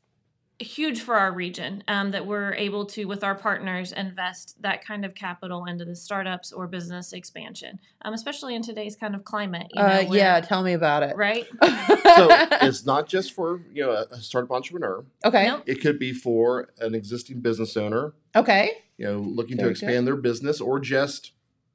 huge 0.61 1.01
for 1.01 1.15
our 1.15 1.31
region 1.33 1.83
um, 1.87 2.11
that 2.11 2.25
we're 2.25 2.53
able 2.53 2.85
to 2.85 3.05
with 3.05 3.23
our 3.23 3.35
partners 3.35 3.91
invest 3.91 4.61
that 4.61 4.85
kind 4.85 5.03
of 5.05 5.15
capital 5.15 5.65
into 5.65 5.83
the 5.85 5.95
startups 5.95 6.51
or 6.51 6.67
business 6.67 7.13
expansion 7.13 7.79
um, 8.03 8.13
especially 8.13 8.55
in 8.55 8.61
today's 8.61 8.95
kind 8.95 9.15
of 9.15 9.23
climate 9.23 9.67
you 9.73 9.81
know, 9.81 9.87
uh, 9.87 10.03
where- 10.03 10.17
yeah, 10.19 10.39
tell 10.41 10.63
me 10.63 10.73
about 10.73 11.03
it. 11.03 11.15
right 11.15 11.45
So 11.63 12.27
it's 12.61 12.85
not 12.93 13.07
just 13.07 13.33
for 13.33 13.61
you 13.73 13.83
know 13.83 13.91
a- 13.91 14.07
a 14.13 14.17
startup 14.21 14.51
entrepreneur. 14.51 15.03
okay. 15.25 15.47
Nope. 15.47 15.63
It 15.65 15.81
could 15.81 15.97
be 15.99 16.13
for 16.13 16.69
an 16.79 16.93
existing 16.95 17.41
business 17.41 17.75
owner, 17.77 18.13
Okay. 18.35 18.71
you 18.97 19.05
know, 19.05 19.19
looking 19.19 19.57
to 19.57 19.63
Very 19.63 19.71
expand 19.71 20.05
their 20.07 20.15
business, 20.15 20.59
or 20.61 20.79
just 20.79 21.31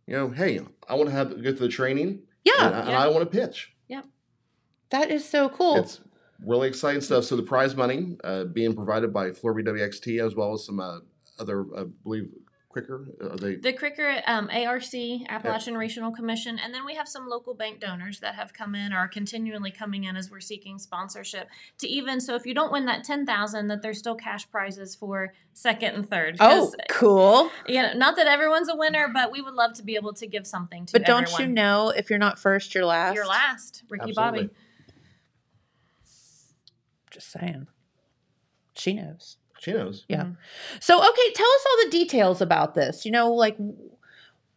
you 0.06 0.14
know, 0.14 0.28
hey, 0.30 0.60
I 0.88 0.94
want 0.94 1.08
to 1.08 1.12
have 1.14 1.30
go 1.42 1.50
through 1.52 1.66
the 1.66 1.68
training, 1.68 2.20
Yeah. 2.44 2.52
and, 2.66 2.74
I, 2.76 2.90
Yeah. 2.90 2.98
I 3.04 3.08
want 3.08 3.30
to 3.30 3.38
pitch. 3.40 3.72
Yep. 3.88 4.06
That 4.90 5.10
is 5.10 5.28
so 5.28 5.48
cool. 5.48 5.76
It's 5.76 6.00
really 6.44 6.68
exciting 6.68 7.00
stuff. 7.00 7.24
So 7.24 7.36
the 7.36 7.42
prize 7.42 7.74
money 7.74 8.16
uh, 8.24 8.44
being 8.44 8.74
provided 8.74 9.12
by 9.12 9.32
Florby 9.32 9.62
WXT 9.62 10.24
as 10.24 10.34
well 10.34 10.52
as 10.54 10.64
some 10.64 10.80
uh, 10.80 10.98
other, 11.38 11.66
I 11.76 11.84
believe, 12.02 12.28
quicker. 12.68 13.06
Are 13.22 13.36
they? 13.38 13.56
the 13.56 13.72
cricket 13.72 14.22
um, 14.26 14.50
arc 14.52 14.82
appalachian 15.30 15.78
regional 15.78 16.12
commission 16.12 16.58
and 16.62 16.74
then 16.74 16.84
we 16.84 16.94
have 16.94 17.08
some 17.08 17.26
local 17.26 17.54
bank 17.54 17.80
donors 17.80 18.20
that 18.20 18.34
have 18.34 18.52
come 18.52 18.74
in 18.74 18.92
or 18.92 18.98
are 18.98 19.08
continually 19.08 19.70
coming 19.70 20.04
in 20.04 20.14
as 20.14 20.30
we're 20.30 20.40
seeking 20.40 20.78
sponsorship 20.78 21.48
to 21.78 21.88
even 21.88 22.20
so 22.20 22.34
if 22.34 22.44
you 22.44 22.52
don't 22.52 22.70
win 22.70 22.84
that 22.84 23.02
10000 23.02 23.68
that 23.68 23.80
there's 23.80 23.98
still 23.98 24.14
cash 24.14 24.46
prizes 24.50 24.94
for 24.94 25.32
second 25.54 25.94
and 25.94 26.10
third 26.10 26.36
oh, 26.38 26.66
'Cause 26.66 26.76
cool. 26.90 27.50
you 27.66 27.80
know, 27.80 27.94
not 27.94 28.14
that 28.16 28.26
everyone's 28.26 28.68
a 28.68 28.76
winner, 28.76 29.08
but 29.10 29.32
we 29.32 29.40
would 29.40 29.54
love 29.54 29.72
to 29.74 29.82
be 29.82 29.94
able 29.94 30.12
to 30.12 30.26
give 30.26 30.46
something 30.46 30.84
to 30.84 30.92
But 30.92 31.06
don't 31.06 31.22
everyone. 31.22 31.40
you 31.40 31.48
know 31.48 31.88
if 31.96 32.10
you're 32.10 32.18
not 32.18 32.38
first, 32.38 32.74
you're 32.74 32.84
last? 32.84 33.14
You're 33.14 33.26
last, 33.26 33.84
Ricky 33.88 34.10
Absolutely. 34.10 34.42
Bobby. 34.48 34.54
Just 37.16 37.32
saying. 37.32 37.66
She 38.74 38.92
knows. 38.92 39.38
She 39.58 39.72
knows. 39.72 40.04
Yeah. 40.06 40.24
Mm-hmm. 40.24 40.32
So, 40.80 40.98
okay, 40.98 41.32
tell 41.34 41.46
us 41.46 41.66
all 41.66 41.84
the 41.84 41.90
details 41.90 42.42
about 42.42 42.74
this. 42.74 43.06
You 43.06 43.10
know, 43.10 43.32
like 43.32 43.56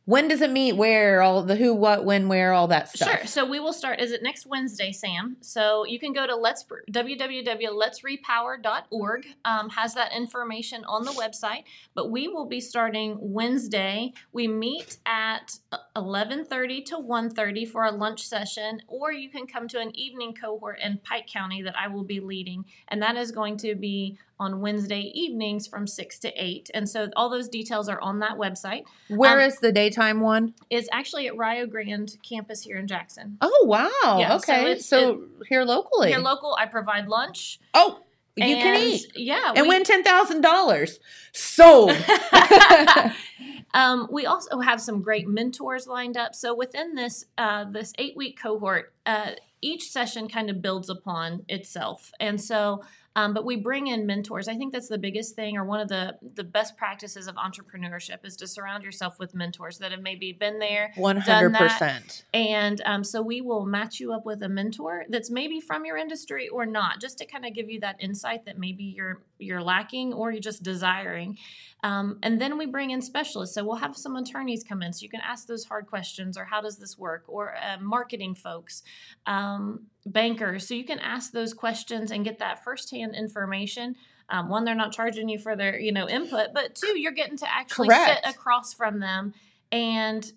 When 0.09 0.27
does 0.27 0.41
it 0.41 0.49
meet? 0.49 0.73
Where? 0.73 1.21
All 1.21 1.43
the 1.43 1.55
who, 1.55 1.75
what, 1.75 2.03
when, 2.03 2.27
where, 2.27 2.51
all 2.51 2.67
that 2.69 2.89
stuff. 2.89 3.11
Sure. 3.11 3.27
So 3.27 3.45
we 3.45 3.59
will 3.59 3.73
start. 3.73 3.99
Is 3.99 4.11
it 4.11 4.23
next 4.23 4.47
Wednesday, 4.47 4.91
Sam? 4.91 5.37
So 5.41 5.85
you 5.85 5.99
can 5.99 6.13
go 6.13 6.25
to 6.25 6.35
let's 6.35 6.65
www.letsrepower.org. 6.91 9.27
Um, 9.45 9.69
has 9.69 9.93
that 9.93 10.11
information 10.11 10.83
on 10.85 11.05
the 11.05 11.11
website. 11.11 11.65
But 11.93 12.09
we 12.09 12.27
will 12.27 12.47
be 12.47 12.59
starting 12.59 13.19
Wednesday. 13.21 14.13
We 14.33 14.47
meet 14.47 14.97
at 15.05 15.59
11:30 15.95 16.81
to 16.85 16.97
1:30 16.97 17.67
for 17.67 17.83
a 17.83 17.91
lunch 17.91 18.25
session, 18.25 18.81
or 18.87 19.11
you 19.11 19.29
can 19.29 19.45
come 19.45 19.67
to 19.67 19.79
an 19.79 19.95
evening 19.95 20.33
cohort 20.33 20.79
in 20.83 20.97
Pike 21.03 21.27
County 21.27 21.61
that 21.61 21.77
I 21.77 21.87
will 21.87 22.03
be 22.03 22.19
leading, 22.19 22.65
and 22.87 22.99
that 23.03 23.15
is 23.15 23.31
going 23.31 23.57
to 23.57 23.75
be 23.75 24.17
on 24.39 24.61
Wednesday 24.61 25.01
evenings 25.13 25.67
from 25.67 25.85
6 25.85 26.19
to 26.19 26.29
8. 26.35 26.69
And 26.73 26.87
so 26.87 27.09
all 27.17 27.29
those 27.29 27.49
details 27.49 27.89
are 27.89 27.99
on 28.01 28.19
that 28.19 28.37
website. 28.37 28.83
Where 29.09 29.39
Um, 29.41 29.47
is 29.47 29.59
the 29.59 29.71
daytime 29.71 30.21
one? 30.21 30.53
It's 30.69 30.87
actually 30.91 31.27
at 31.27 31.37
Rio 31.37 31.65
Grande 31.65 32.15
campus 32.27 32.61
here 32.61 32.77
in 32.77 32.87
Jackson. 32.87 33.37
Oh 33.41 33.65
wow. 33.65 34.17
Yeah, 34.19 34.37
so 34.37 34.53
okay. 34.53 34.61
it's- 34.71 34.85
So, 34.85 35.23
here 35.49 35.63
locally. 35.63 36.09
Here 36.09 36.19
local, 36.19 36.55
I 36.59 36.65
provide 36.67 37.07
lunch. 37.07 37.59
oh, 37.73 37.99
you 38.37 38.55
can 38.55 38.79
eat. 38.81 39.11
Yeah. 39.15 39.51
and 39.55 39.63
we- 39.63 39.69
win 39.69 39.83
ten 39.83 40.03
thousand 40.03 40.39
dollars. 40.41 40.99
Sold. 41.33 41.91
um, 43.73 44.07
we 44.11 44.25
also 44.25 44.59
have 44.59 44.81
some 44.81 45.01
great 45.01 45.27
mentors 45.27 45.87
lined 45.87 46.17
up. 46.17 46.33
So 46.35 46.53
within 46.55 46.95
this 46.95 47.25
uh, 47.37 47.65
this 47.65 47.93
eight 47.97 48.15
week 48.15 48.39
cohort, 48.41 48.93
uh, 49.05 49.31
each 49.61 49.89
session 49.91 50.27
kind 50.29 50.49
of 50.49 50.61
builds 50.61 50.89
upon 50.89 51.43
itself, 51.49 52.11
and 52.19 52.39
so. 52.39 52.83
Um, 53.15 53.33
but 53.33 53.43
we 53.43 53.55
bring 53.55 53.87
in 53.87 54.05
mentors. 54.05 54.47
I 54.47 54.55
think 54.55 54.71
that's 54.71 54.87
the 54.87 54.97
biggest 54.97 55.35
thing, 55.35 55.57
or 55.57 55.65
one 55.65 55.79
of 55.79 55.89
the 55.89 56.15
the 56.35 56.43
best 56.43 56.77
practices 56.77 57.27
of 57.27 57.35
entrepreneurship, 57.35 58.19
is 58.23 58.35
to 58.37 58.47
surround 58.47 58.83
yourself 58.83 59.19
with 59.19 59.33
mentors 59.33 59.79
that 59.79 59.91
have 59.91 60.01
maybe 60.01 60.31
been 60.31 60.59
there, 60.59 60.91
One 60.95 61.15
done 61.15 61.23
hundred 61.25 61.53
that, 61.55 61.71
percent. 61.71 62.25
and 62.33 62.81
um, 62.85 63.03
so 63.03 63.21
we 63.21 63.41
will 63.41 63.65
match 63.65 63.99
you 63.99 64.13
up 64.13 64.25
with 64.25 64.43
a 64.43 64.49
mentor 64.49 65.05
that's 65.09 65.29
maybe 65.31 65.59
from 65.59 65.85
your 65.85 65.97
industry 65.97 66.47
or 66.49 66.65
not, 66.65 67.01
just 67.01 67.17
to 67.17 67.25
kind 67.25 67.45
of 67.45 67.53
give 67.53 67.69
you 67.69 67.79
that 67.81 67.97
insight 67.99 68.45
that 68.45 68.57
maybe 68.59 68.83
you're 68.83 69.21
you're 69.39 69.63
lacking 69.63 70.13
or 70.13 70.31
you're 70.31 70.41
just 70.41 70.63
desiring. 70.63 71.37
Um, 71.83 72.19
and 72.21 72.39
then 72.39 72.57
we 72.57 72.65
bring 72.65 72.91
in 72.91 73.01
specialists. 73.01 73.55
So 73.55 73.63
we'll 73.63 73.77
have 73.77 73.95
some 73.95 74.15
attorneys 74.15 74.63
come 74.63 74.81
in, 74.81 74.93
so 74.93 75.03
you 75.03 75.09
can 75.09 75.21
ask 75.21 75.47
those 75.47 75.65
hard 75.65 75.87
questions, 75.87 76.37
or 76.37 76.45
how 76.45 76.61
does 76.61 76.77
this 76.77 76.97
work, 76.97 77.23
or 77.27 77.55
uh, 77.55 77.77
marketing 77.81 78.35
folks, 78.35 78.83
um, 79.25 79.87
bankers. 80.05 80.67
So 80.67 80.73
you 80.73 80.83
can 80.83 80.99
ask 80.99 81.31
those 81.31 81.53
questions 81.53 82.11
and 82.11 82.25
get 82.25 82.39
that 82.39 82.63
firsthand 82.63 83.15
information. 83.15 83.95
Um, 84.29 84.49
one, 84.49 84.65
they're 84.65 84.75
not 84.75 84.91
charging 84.91 85.29
you 85.29 85.39
for 85.39 85.55
their 85.55 85.79
you 85.79 85.91
know 85.91 86.07
input, 86.07 86.49
but 86.53 86.75
two, 86.75 86.99
you're 86.99 87.13
getting 87.13 87.37
to 87.37 87.51
actually 87.51 87.87
Correct. 87.87 88.25
sit 88.25 88.35
across 88.35 88.73
from 88.73 88.99
them 88.99 89.33
and 89.71 90.31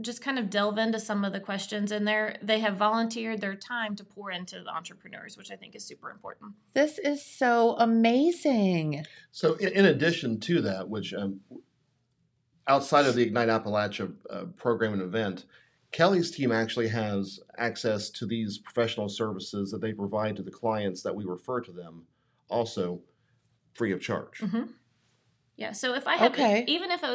just 0.00 0.20
kind 0.20 0.38
of 0.38 0.50
delve 0.50 0.78
into 0.78 1.00
some 1.00 1.24
of 1.24 1.32
the 1.32 1.40
questions 1.40 1.90
and 1.90 2.06
they're 2.06 2.36
they 2.42 2.60
have 2.60 2.76
volunteered 2.76 3.40
their 3.40 3.54
time 3.54 3.96
to 3.96 4.04
pour 4.04 4.30
into 4.30 4.62
the 4.62 4.68
entrepreneurs 4.68 5.36
which 5.38 5.50
i 5.50 5.56
think 5.56 5.74
is 5.74 5.84
super 5.84 6.10
important 6.10 6.52
This 6.74 6.98
is 6.98 7.24
so 7.24 7.76
amazing. 7.78 9.04
So, 9.32 9.54
in, 9.54 9.68
in 9.68 9.84
addition 9.86 10.40
to 10.40 10.60
that, 10.62 10.88
which 10.88 11.14
um, 11.14 11.40
outside 12.68 13.06
of 13.06 13.14
the 13.14 13.22
Ignite 13.22 13.48
Appalachia 13.48 14.12
uh, 14.28 14.44
program 14.56 14.92
and 14.92 15.02
event, 15.02 15.46
Kelly's 15.92 16.30
team 16.30 16.52
actually 16.52 16.88
has 16.88 17.40
access 17.56 18.10
to 18.10 18.26
these 18.26 18.58
professional 18.58 19.08
services 19.08 19.70
that 19.70 19.80
they 19.80 19.92
provide 19.92 20.36
to 20.36 20.42
the 20.42 20.50
clients 20.50 21.02
that 21.02 21.14
we 21.14 21.24
refer 21.24 21.60
to 21.60 21.72
them, 21.72 22.04
also 22.48 23.00
free 23.72 23.92
of 23.92 24.00
charge. 24.00 24.40
Mm-hmm. 24.40 24.64
Yeah 25.56 25.72
so 25.72 25.94
if 25.94 26.06
i 26.06 26.16
have 26.16 26.32
Okay. 26.32 26.64
even 26.66 26.90
if 26.90 27.02
a, 27.02 27.06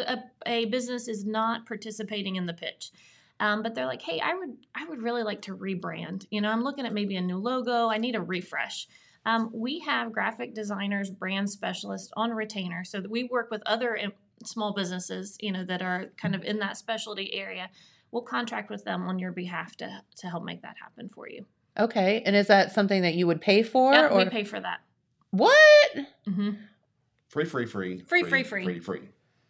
a, 0.46 0.52
a 0.52 0.66
business 0.66 1.08
is 1.08 1.26
not 1.26 1.66
participating 1.66 2.36
in 2.36 2.46
the 2.46 2.54
pitch 2.54 2.92
um, 3.40 3.64
but 3.64 3.74
they're 3.76 3.86
like 3.88 4.02
hey 4.02 4.20
i 4.20 4.34
would 4.34 4.56
i 4.76 4.86
would 4.86 5.02
really 5.02 5.24
like 5.24 5.42
to 5.44 5.56
rebrand 5.56 6.26
you 6.30 6.42
know 6.42 6.50
i'm 6.50 6.64
looking 6.64 6.86
at 6.86 6.94
maybe 6.94 7.16
a 7.16 7.22
new 7.22 7.38
logo 7.38 7.88
i 7.90 7.98
need 7.98 8.16
a 8.16 8.22
refresh 8.22 8.88
um, 9.24 9.52
we 9.54 9.80
have 9.82 10.12
graphic 10.12 10.56
designers 10.56 11.10
brand 11.12 11.50
specialists 11.50 12.10
on 12.18 12.32
retainer 12.32 12.84
so 12.84 13.00
that 13.02 13.12
we 13.12 13.24
work 13.26 13.50
with 13.52 13.62
other 13.66 13.98
small 14.46 14.74
businesses 14.74 15.38
you 15.40 15.52
know 15.52 15.64
that 15.64 15.82
are 15.82 16.08
kind 16.18 16.34
of 16.36 16.44
in 16.44 16.58
that 16.60 16.76
specialty 16.78 17.34
area 17.34 17.70
we'll 18.12 18.24
contract 18.24 18.70
with 18.72 18.84
them 18.84 19.08
on 19.08 19.20
your 19.20 19.32
behalf 19.32 19.76
to 19.78 20.02
to 20.18 20.28
help 20.28 20.44
make 20.44 20.62
that 20.64 20.76
happen 20.82 21.08
for 21.10 21.28
you 21.30 21.46
Okay, 21.80 22.22
and 22.26 22.36
is 22.36 22.48
that 22.48 22.74
something 22.74 23.04
that 23.04 23.14
you 23.14 23.26
would 23.28 23.40
pay 23.40 23.64
for? 23.64 23.94
yeah, 23.94 24.10
or 24.10 24.18
we 24.18 24.26
pay 24.26 24.44
for 24.44 24.60
that 24.60 24.80
what? 25.30 25.92
hmm 26.28 26.50
Free, 27.32 27.46
free, 27.46 27.66
free, 27.66 28.00
Free, 28.02 28.24
free, 28.24 28.44
free. 28.44 28.64
free, 28.66 28.80
free. 28.80 29.02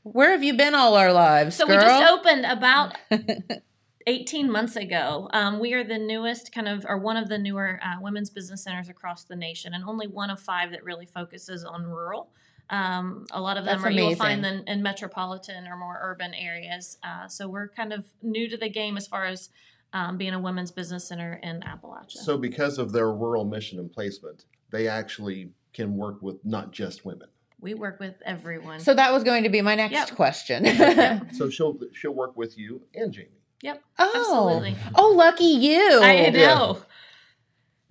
Where 0.03 0.31
have 0.31 0.43
you 0.43 0.55
been 0.55 0.75
all 0.75 0.93
our 0.95 1.11
lives, 1.11 1.55
So 1.55 1.65
girl? 1.65 1.77
we 1.77 1.81
just 1.83 2.11
opened 2.11 2.45
about 2.45 2.95
18 4.07 4.51
months 4.51 4.75
ago. 4.75 5.29
Um, 5.33 5.59
we 5.59 5.73
are 5.73 5.83
the 5.83 5.97
newest 5.97 6.51
kind 6.53 6.67
of, 6.67 6.85
or 6.87 6.99
one 6.99 7.17
of 7.17 7.27
the 7.27 7.39
newer 7.39 7.79
uh, 7.83 7.99
women's 7.99 8.29
business 8.29 8.63
centers 8.63 8.87
across 8.87 9.23
the 9.23 9.35
nation, 9.35 9.73
and 9.73 9.83
only 9.83 10.05
one 10.07 10.29
of 10.29 10.39
five 10.39 10.69
that 10.71 10.83
really 10.83 11.07
focuses 11.07 11.63
on 11.63 11.85
rural. 11.85 12.29
Um, 12.69 13.25
a 13.31 13.41
lot 13.41 13.57
of 13.57 13.65
them 13.65 13.77
That's 13.81 13.87
are 13.87 13.91
you 13.91 14.05
will 14.09 14.15
find 14.15 14.45
amazing. 14.45 14.65
them 14.65 14.73
in 14.77 14.83
metropolitan 14.83 15.67
or 15.67 15.75
more 15.75 15.99
urban 16.03 16.35
areas. 16.35 16.97
Uh, 17.03 17.27
so 17.27 17.47
we're 17.47 17.67
kind 17.67 17.91
of 17.93 18.05
new 18.21 18.47
to 18.47 18.57
the 18.57 18.69
game 18.69 18.95
as 18.95 19.07
far 19.07 19.25
as 19.25 19.49
um, 19.91 20.17
being 20.17 20.33
a 20.33 20.39
women's 20.39 20.71
business 20.71 21.07
center 21.07 21.39
in 21.43 21.61
Appalachia. 21.61 22.11
So, 22.11 22.37
because 22.37 22.77
of 22.77 22.91
their 22.91 23.11
rural 23.11 23.43
mission 23.43 23.77
and 23.79 23.91
placement, 23.91 24.45
they 24.71 24.87
actually 24.87 25.49
can 25.73 25.97
work 25.97 26.21
with 26.21 26.45
not 26.45 26.71
just 26.71 27.03
women. 27.05 27.27
We 27.61 27.73
work 27.75 27.99
with 27.99 28.15
everyone. 28.25 28.79
so 28.79 28.93
that 28.93 29.13
was 29.13 29.23
going 29.23 29.43
to 29.43 29.49
be 29.49 29.61
my 29.61 29.75
next 29.75 29.93
Yep. 29.93 30.15
question. 30.15 30.65
So 31.37 31.49
she'll 31.49 31.77
she'll 31.93 32.13
work 32.13 32.35
with 32.35 32.57
you 32.57 32.81
and 32.95 33.13
Jamie. 33.13 33.29
yep, 33.61 33.81
oh, 33.99 34.11
absolutely. 34.15 34.75
oh, 34.95 35.13
lucky 35.15 35.45
you. 35.45 36.01
I 36.01 36.29
know. 36.29 36.81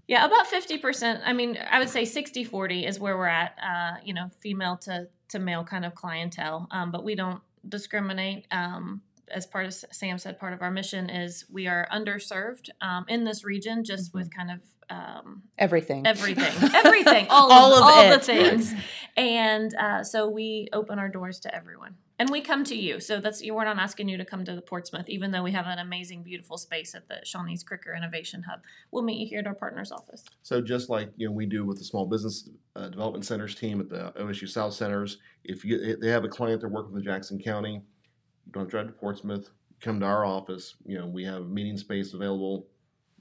Yeah, 0.09 0.25
about 0.27 0.47
50%. 0.49 1.21
I 1.25 1.33
mean, 1.33 1.57
I 1.71 1.79
would 1.79 1.89
say 1.89 2.05
60 2.05 2.43
40 2.43 2.85
is 2.85 2.99
where 2.99 3.17
we're 3.17 3.27
at, 3.27 3.55
uh, 3.63 4.01
you 4.05 4.13
know, 4.13 4.29
female 4.41 4.77
to, 4.79 5.07
to 5.29 5.39
male 5.39 5.63
kind 5.63 5.85
of 5.85 5.95
clientele. 5.95 6.67
Um, 6.73 6.91
but 6.91 7.05
we 7.05 7.15
don't 7.15 7.41
discriminate. 7.69 8.47
Um, 8.51 9.03
as 9.33 9.47
part 9.47 9.67
of 9.67 9.73
Sam 9.73 10.19
said, 10.19 10.41
part 10.41 10.53
of 10.53 10.63
our 10.63 10.71
mission 10.73 11.09
is 11.09 11.45
we 11.49 11.69
are 11.69 11.87
underserved 11.93 12.71
um, 12.81 13.05
in 13.07 13.23
this 13.23 13.45
region, 13.45 13.85
just 13.85 14.13
with 14.13 14.35
kind 14.35 14.51
of 14.51 14.59
um, 14.91 15.45
Everything. 15.57 16.05
everything, 16.05 16.71
everything, 16.75 17.29
all, 17.31 17.53
All 17.53 17.73
of, 17.75 17.79
of 17.79 17.85
all 17.85 18.05
it. 18.13 18.19
the 18.19 18.19
things. 18.19 18.75
And 19.21 19.75
uh, 19.75 20.03
so 20.03 20.31
we 20.31 20.69
open 20.73 20.99
our 20.99 21.11
doors 21.11 21.41
to 21.41 21.55
everyone. 21.55 21.97
And 22.19 22.31
we 22.31 22.41
come 22.41 22.65
to 22.65 22.75
you. 22.75 23.01
So 23.01 23.21
that's 23.21 23.43
we're 23.47 23.65
not 23.67 23.79
asking 23.79 24.09
you 24.09 24.17
to 24.17 24.25
come 24.25 24.47
to 24.47 24.55
the 24.55 24.63
Portsmouth, 24.63 25.11
even 25.11 25.31
though 25.31 25.43
we 25.43 25.53
have 25.53 25.67
an 25.67 25.79
amazing, 25.79 26.23
beautiful 26.23 26.57
space 26.57 26.95
at 26.95 27.07
the 27.07 27.17
Shawnee's 27.25 27.63
Kricker 27.63 27.95
Innovation 27.95 28.43
Hub. 28.45 28.61
We'll 28.91 29.03
meet 29.03 29.19
you 29.19 29.27
here 29.27 29.41
at 29.41 29.47
our 29.47 29.55
partner's 29.55 29.93
office. 29.93 30.25
So 30.43 30.63
just 30.63 30.89
like 30.89 31.11
you 31.19 31.27
know 31.27 31.33
we 31.33 31.45
do 31.45 31.67
with 31.67 31.77
the 31.77 31.85
small 31.85 32.07
business 32.07 32.49
uh, 32.77 32.89
development 32.89 33.27
centers 33.27 33.55
team 33.55 33.79
at 33.81 33.91
the 33.91 34.11
OSU 34.19 34.49
South 34.49 34.73
centers, 34.73 35.19
if 35.45 35.67
you 35.67 35.79
if 35.83 36.01
they 36.01 36.09
have 36.09 36.25
a 36.25 36.29
client 36.29 36.63
they're 36.63 36.71
working 36.71 36.95
with 36.95 37.05
Jackson 37.05 37.39
County, 37.39 37.75
you 37.75 38.53
don't 38.53 38.71
drive 38.71 38.87
to 38.87 38.93
Portsmouth. 38.95 39.51
Come 39.83 40.01
to 40.01 40.07
our 40.07 40.25
office. 40.25 40.77
You 40.87 40.99
know 40.99 41.07
we 41.07 41.25
have 41.25 41.51
meeting 41.51 41.77
space 41.77 42.15
available. 42.15 42.69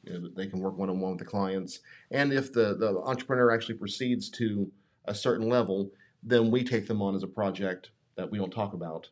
You 0.04 0.14
know, 0.14 0.30
they 0.34 0.48
can 0.48 0.60
work 0.60 0.78
one 0.78 0.90
on 0.90 1.02
one 1.02 1.12
with 1.12 1.20
the 1.20 1.26
clients. 1.26 1.82
And 2.12 2.32
if 2.32 2.54
the 2.54 2.76
the 2.76 3.00
entrepreneur 3.00 3.52
actually 3.52 3.76
proceeds 3.76 4.30
to 4.32 4.72
a 5.10 5.16
certain 5.16 5.50
level, 5.50 5.92
then 6.24 6.52
we 6.52 6.64
take 6.64 6.88
them 6.88 7.02
on 7.02 7.16
as 7.16 7.24
a 7.24 7.28
project 7.28 7.90
that 8.16 8.30
we 8.32 8.38
don't 8.38 8.52
talk 8.52 8.74
about 8.74 9.10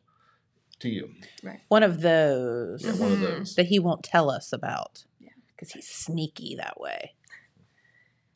to 0.80 0.88
you. 0.88 1.10
Right. 1.42 1.60
One 1.68 1.82
of 1.82 2.00
those 2.00 2.84
Yeah, 2.84 2.92
one 2.92 3.12
of 3.12 3.20
those. 3.20 3.54
that 3.56 3.66
he 3.66 3.78
won't 3.78 4.02
tell 4.04 4.30
us 4.30 4.52
about. 4.52 5.04
Yeah. 5.20 5.30
Because 5.54 5.72
he's 5.72 5.88
sneaky 5.88 6.54
that 6.56 6.80
way. 6.80 7.14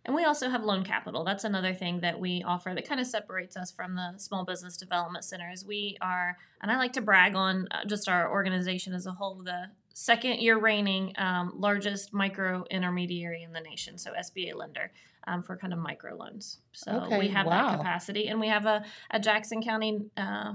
And 0.05 0.17
we 0.17 0.25
also 0.25 0.51
have 0.51 0.65
loan 0.65 0.83
capital. 0.83 1.23
That's 1.23 1.45
another 1.45 1.73
thing 1.73 2.01
that 2.01 2.19
we 2.19 2.43
offer 2.43 2.73
that 2.75 2.89
kind 2.89 3.01
of 3.01 3.07
separates 3.07 3.57
us 3.57 3.71
from 3.71 3.95
the 3.95 4.15
small 4.19 4.45
business 4.45 4.77
development 4.77 5.25
centers. 5.25 5.65
We 5.65 5.97
are, 6.01 6.37
and 6.61 6.73
I 6.73 6.77
like 6.77 6.95
to 6.95 7.01
brag 7.01 7.37
on 7.37 7.69
uh, 7.71 7.85
just 7.87 8.09
our 8.09 8.29
organization 8.29 8.95
as 8.95 9.07
a 9.07 9.13
whole, 9.13 9.41
the 9.45 9.67
second 9.95 10.41
year 10.41 10.59
reigning 10.59 11.13
um, 11.19 11.53
largest 11.57 12.13
micro 12.13 12.65
intermediary 12.71 13.45
in 13.45 13.53
the 13.53 13.61
nation. 13.61 13.97
So 13.99 14.11
SBA 14.13 14.57
lender 14.57 14.91
um, 15.27 15.43
for 15.43 15.57
kind 15.57 15.73
of 15.73 15.79
micro 15.79 16.14
loans. 16.16 16.59
So 16.73 16.93
Okay, 17.05 17.18
we 17.18 17.29
have 17.29 17.47
wow. 17.47 17.53
that 17.70 17.79
capacity, 17.79 18.29
and 18.29 18.41
we 18.41 18.49
have 18.49 18.66
a, 18.66 18.85
a 19.11 19.20
Jackson 19.20 19.62
County 19.62 20.01
uh, 20.16 20.53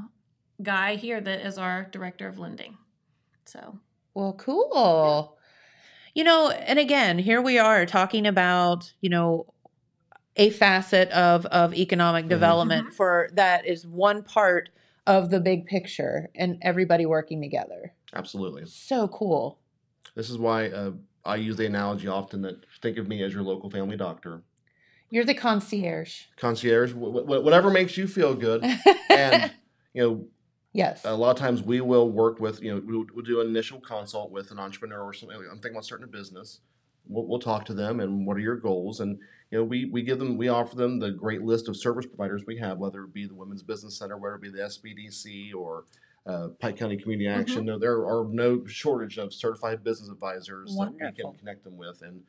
guy 0.62 0.96
here 0.96 1.22
that 1.22 1.46
is 1.46 1.58
our 1.58 1.86
director 1.92 2.28
of 2.28 2.40
lending. 2.40 2.78
So 3.46 3.80
Well, 4.14 4.34
cool. 4.34 5.38
You 6.14 6.24
know, 6.24 6.50
and 6.50 6.80
again, 6.80 7.20
here 7.20 7.42
we 7.42 7.60
are 7.60 7.86
talking 7.86 8.26
about, 8.26 8.92
you 9.02 9.10
know, 9.10 9.54
a 10.36 10.50
facet 10.52 11.10
of 11.10 11.46
of 11.48 11.74
economic 11.74 12.28
development 12.28 12.90
Mhm. 12.90 12.94
for 12.94 13.30
that 13.34 13.66
is 13.66 13.86
one 13.88 14.24
part 14.24 14.70
of 15.06 15.30
the 15.30 15.40
big 15.40 15.66
picture 15.66 16.30
and 16.36 16.58
everybody 16.62 17.06
working 17.06 17.42
together. 17.42 17.94
Absolutely. 18.14 18.66
So 18.66 19.08
cool. 19.08 19.60
This 20.16 20.30
is 20.30 20.38
why 20.38 20.70
uh, 20.70 20.92
I 21.26 21.36
use 21.38 21.58
the 21.58 21.66
analogy 21.66 22.08
often 22.08 22.42
that 22.42 22.66
think 22.82 22.98
of 22.98 23.08
me 23.08 23.24
as 23.24 23.34
your 23.34 23.44
local 23.44 23.70
family 23.70 23.98
doctor. 23.98 24.44
You're 25.10 25.26
the 25.26 25.34
concierge. 25.34 26.24
concierge, 26.38 26.92
wh- 26.92 27.24
wh- 27.24 27.44
whatever 27.44 27.70
makes 27.70 27.98
you 27.98 28.08
feel 28.08 28.34
good. 28.34 28.64
And 29.10 29.52
you 29.94 30.04
know, 30.04 30.28
Yes. 30.74 31.06
A 31.06 31.16
lot 31.16 31.32
of 31.32 31.38
times 31.38 31.64
we 31.64 31.82
will 31.82 32.08
work 32.12 32.40
with, 32.40 32.62
you 32.62 32.72
know, 32.76 32.82
we'll, 32.86 33.06
we'll 33.16 33.26
do 33.26 33.42
an 33.42 33.48
initial 33.48 33.80
consult 33.80 34.30
with 34.30 34.52
an 34.52 34.60
entrepreneur 34.60 35.02
or 35.02 35.12
something. 35.12 35.36
I'm 35.36 35.56
thinking 35.56 35.72
about 35.72 35.86
starting 35.86 36.04
a 36.04 36.08
business. 36.08 36.60
We'll, 37.08 37.26
we'll 37.26 37.40
talk 37.40 37.66
to 37.66 37.74
them 37.74 38.00
and 38.00 38.28
what 38.28 38.38
are 38.38 38.42
your 38.42 38.58
goals? 38.58 39.00
And, 39.00 39.18
you 39.50 39.58
know, 39.58 39.64
we, 39.64 39.86
we 39.86 40.04
give 40.04 40.20
them, 40.20 40.38
we 40.38 40.50
offer 40.50 40.76
them 40.76 41.00
the 41.00 41.10
great 41.10 41.42
list 41.42 41.68
of 41.68 41.76
service 41.78 42.06
providers 42.06 42.44
we 42.46 42.58
have, 42.58 42.78
whether 42.78 43.06
it 43.06 43.14
be 43.14 43.26
the 43.26 43.34
Women's 43.34 43.64
Business 43.64 43.98
Center, 43.98 44.18
whether 44.18 44.36
it 44.36 44.42
be 44.42 44.52
the 44.52 44.60
SBDC 44.60 45.56
or 45.56 45.86
uh, 46.28 46.50
Pike 46.60 46.78
County 46.78 46.98
Community 46.98 47.28
Action. 47.28 47.66
No, 47.66 47.80
there 47.80 48.06
are 48.06 48.28
no 48.30 48.64
shortage 48.68 49.18
of 49.18 49.34
certified 49.34 49.84
business 49.84 50.10
advisors 50.10 50.76
that 50.76 50.92
we 50.94 51.00
can 51.00 51.34
connect 51.40 51.64
them 51.64 51.76
with. 51.78 52.04
And, 52.04 52.22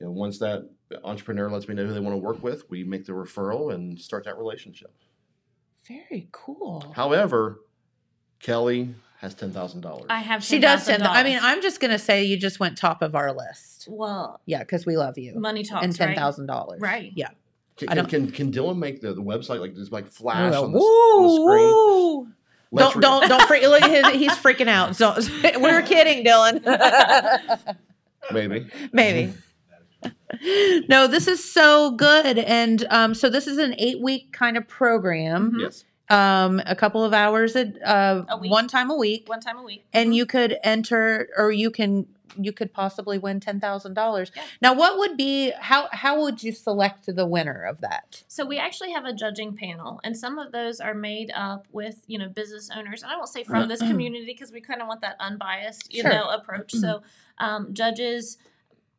you 0.00 0.06
know, 0.06 0.12
once 0.12 0.38
that 0.38 0.68
entrepreneur 1.04 1.50
lets 1.50 1.68
me 1.68 1.74
know 1.74 1.86
who 1.86 1.92
they 1.92 2.00
want 2.00 2.14
to 2.14 2.18
work 2.18 2.42
with, 2.42 2.68
we 2.70 2.82
make 2.84 3.04
the 3.04 3.12
referral 3.12 3.72
and 3.74 4.00
start 4.00 4.24
that 4.24 4.38
relationship. 4.38 4.92
Very 5.86 6.28
cool. 6.32 6.92
However, 6.96 7.60
Kelly 8.40 8.94
has 9.20 9.34
ten 9.34 9.52
thousand 9.52 9.82
dollars. 9.82 10.06
I 10.08 10.20
have. 10.20 10.42
She 10.42 10.58
does 10.58 10.84
send. 10.84 11.02
I 11.02 11.22
mean, 11.22 11.38
I'm 11.42 11.60
just 11.62 11.80
gonna 11.80 11.98
say 11.98 12.24
you 12.24 12.36
just 12.38 12.58
went 12.60 12.78
top 12.78 13.02
of 13.02 13.14
our 13.14 13.32
list. 13.32 13.88
Well, 13.90 14.40
Yeah, 14.46 14.60
because 14.60 14.86
we 14.86 14.96
love 14.96 15.18
you. 15.18 15.34
money 15.38 15.62
talks. 15.62 15.84
and 15.84 15.94
ten 15.94 16.14
thousand 16.14 16.46
right? 16.46 16.54
dollars. 16.54 16.80
Right. 16.80 17.12
Yeah. 17.14 17.28
Can, 17.76 17.88
I 17.88 17.94
can, 17.94 17.96
don't- 18.04 18.10
can, 18.10 18.30
can 18.30 18.52
Dylan 18.52 18.78
make 18.78 19.00
the, 19.00 19.12
the 19.14 19.22
website 19.22 19.60
like 19.60 19.74
just 19.74 19.90
like 19.92 20.06
flash 20.06 20.52
Woo, 20.52 20.62
on 20.64 20.72
the, 20.72 20.78
s- 20.78 20.84
on 20.84 21.22
the 21.22 21.34
screen? 21.34 21.68
woo. 21.74 22.28
Let's 22.72 22.92
Don't 22.92 22.96
re- 22.96 23.00
don't 23.02 23.28
don't 23.28 23.48
freak. 23.48 23.62
Look 23.64 23.82
at 23.82 23.90
his, 24.12 24.14
he's 24.20 24.32
freaking 24.38 24.68
out. 24.68 24.94
So 24.96 25.14
we're 25.60 25.82
kidding, 25.82 26.24
Dylan. 26.24 26.62
Maybe. 28.32 28.66
Maybe. 28.92 29.32
No, 30.88 31.06
this 31.06 31.26
is 31.28 31.42
so 31.52 31.90
good, 31.92 32.38
and 32.38 32.86
um, 32.90 33.14
so 33.14 33.28
this 33.28 33.46
is 33.46 33.58
an 33.58 33.74
eight-week 33.78 34.32
kind 34.32 34.56
of 34.56 34.66
program. 34.68 35.56
Yes. 35.58 35.84
Um, 36.08 36.60
a 36.66 36.74
couple 36.74 37.04
of 37.04 37.12
hours 37.12 37.54
a, 37.54 37.72
uh, 37.88 38.24
A 38.30 38.36
week. 38.38 38.50
one 38.50 38.66
time 38.66 38.90
a 38.90 38.96
week, 38.96 39.28
One 39.28 39.40
time 39.40 39.58
a 39.58 39.62
week. 39.62 39.84
and 39.92 40.12
you 40.14 40.26
could 40.26 40.58
enter, 40.64 41.28
or 41.36 41.52
you 41.52 41.70
can 41.70 42.06
you 42.36 42.52
could 42.52 42.72
possibly 42.72 43.18
win 43.18 43.38
ten 43.40 43.60
thousand 43.60 43.94
dollars. 43.94 44.32
Now, 44.60 44.72
what 44.74 44.98
would 44.98 45.16
be 45.16 45.52
how 45.60 45.88
how 45.92 46.20
would 46.22 46.42
you 46.42 46.50
select 46.52 47.14
the 47.14 47.26
winner 47.26 47.62
of 47.64 47.80
that? 47.82 48.24
So 48.28 48.44
we 48.44 48.58
actually 48.58 48.90
have 48.92 49.04
a 49.04 49.12
judging 49.12 49.54
panel, 49.54 50.00
and 50.02 50.16
some 50.16 50.38
of 50.38 50.50
those 50.52 50.80
are 50.80 50.94
made 50.94 51.30
up 51.34 51.66
with 51.70 52.02
you 52.08 52.18
know 52.18 52.28
business 52.28 52.70
owners. 52.74 53.02
And 53.04 53.12
I 53.12 53.16
won't 53.16 53.28
say 53.28 53.44
from 53.44 53.68
this 53.68 53.78
community 53.90 54.26
because 54.26 54.50
we 54.50 54.60
kind 54.60 54.80
of 54.82 54.88
want 54.88 55.02
that 55.02 55.16
unbiased 55.20 55.92
you 55.94 56.02
Sure. 56.02 56.10
know 56.10 56.28
approach. 56.30 56.72
So 56.80 57.02
um, 57.38 57.72
judges, 57.72 58.36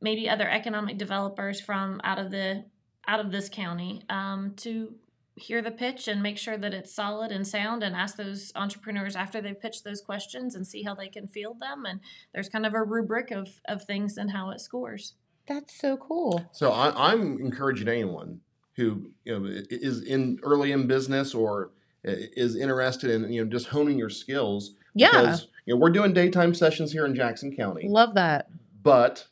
maybe 0.01 0.27
other 0.29 0.49
economic 0.49 0.97
developers 0.97 1.61
from 1.61 2.01
out 2.03 2.19
of 2.19 2.31
the 2.31 2.65
out 3.07 3.19
of 3.19 3.31
this 3.31 3.49
county 3.49 4.03
um, 4.09 4.53
to 4.57 4.93
hear 5.35 5.61
the 5.61 5.71
pitch 5.71 6.07
and 6.07 6.21
make 6.21 6.37
sure 6.37 6.57
that 6.57 6.73
it's 6.73 6.93
solid 6.93 7.31
and 7.31 7.47
sound 7.47 7.81
and 7.83 7.95
ask 7.95 8.15
those 8.17 8.51
entrepreneurs 8.55 9.15
after 9.15 9.41
they've 9.41 9.59
pitched 9.59 9.83
those 9.83 10.01
questions 10.01 10.53
and 10.55 10.67
see 10.67 10.83
how 10.83 10.93
they 10.93 11.07
can 11.07 11.27
field 11.27 11.59
them 11.59 11.85
and 11.85 11.99
there's 12.33 12.49
kind 12.49 12.65
of 12.65 12.73
a 12.73 12.83
rubric 12.83 13.31
of, 13.31 13.47
of 13.67 13.83
things 13.83 14.17
and 14.17 14.31
how 14.31 14.49
it 14.51 14.59
scores 14.59 15.15
That's 15.47 15.73
so 15.79 15.97
cool. 15.97 16.45
So 16.51 16.71
I, 16.71 17.11
I'm 17.11 17.39
encouraging 17.39 17.87
anyone 17.87 18.41
who 18.75 19.11
you 19.25 19.39
know 19.39 19.45
is 19.69 20.03
in 20.03 20.39
early 20.43 20.71
in 20.71 20.85
business 20.87 21.33
or 21.33 21.71
is 22.03 22.55
interested 22.55 23.09
in 23.09 23.31
you 23.31 23.43
know 23.43 23.49
just 23.49 23.67
honing 23.67 23.97
your 23.97 24.09
skills. 24.09 24.75
Yeah, 24.93 25.09
Because 25.09 25.47
you 25.65 25.73
know 25.73 25.79
we're 25.79 25.89
doing 25.89 26.13
daytime 26.13 26.53
sessions 26.53 26.91
here 26.91 27.05
in 27.05 27.15
Jackson 27.15 27.55
County, 27.55 27.87
love 27.87 28.13
that. 28.15 28.47
but 28.83 29.27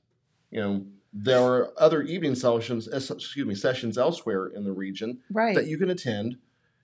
you 0.51 0.59
know 0.61 0.85
there 1.11 1.41
are 1.41 1.73
other 1.77 2.03
evening 2.03 2.35
sessions, 2.35 2.87
excuse 2.87 3.45
me, 3.45 3.55
sessions 3.55 3.97
elsewhere 3.97 4.45
in 4.47 4.63
the 4.63 4.71
region 4.71 5.19
Right. 5.31 5.55
that 5.55 5.65
you 5.65 5.77
can 5.79 5.89
attend. 5.89 6.37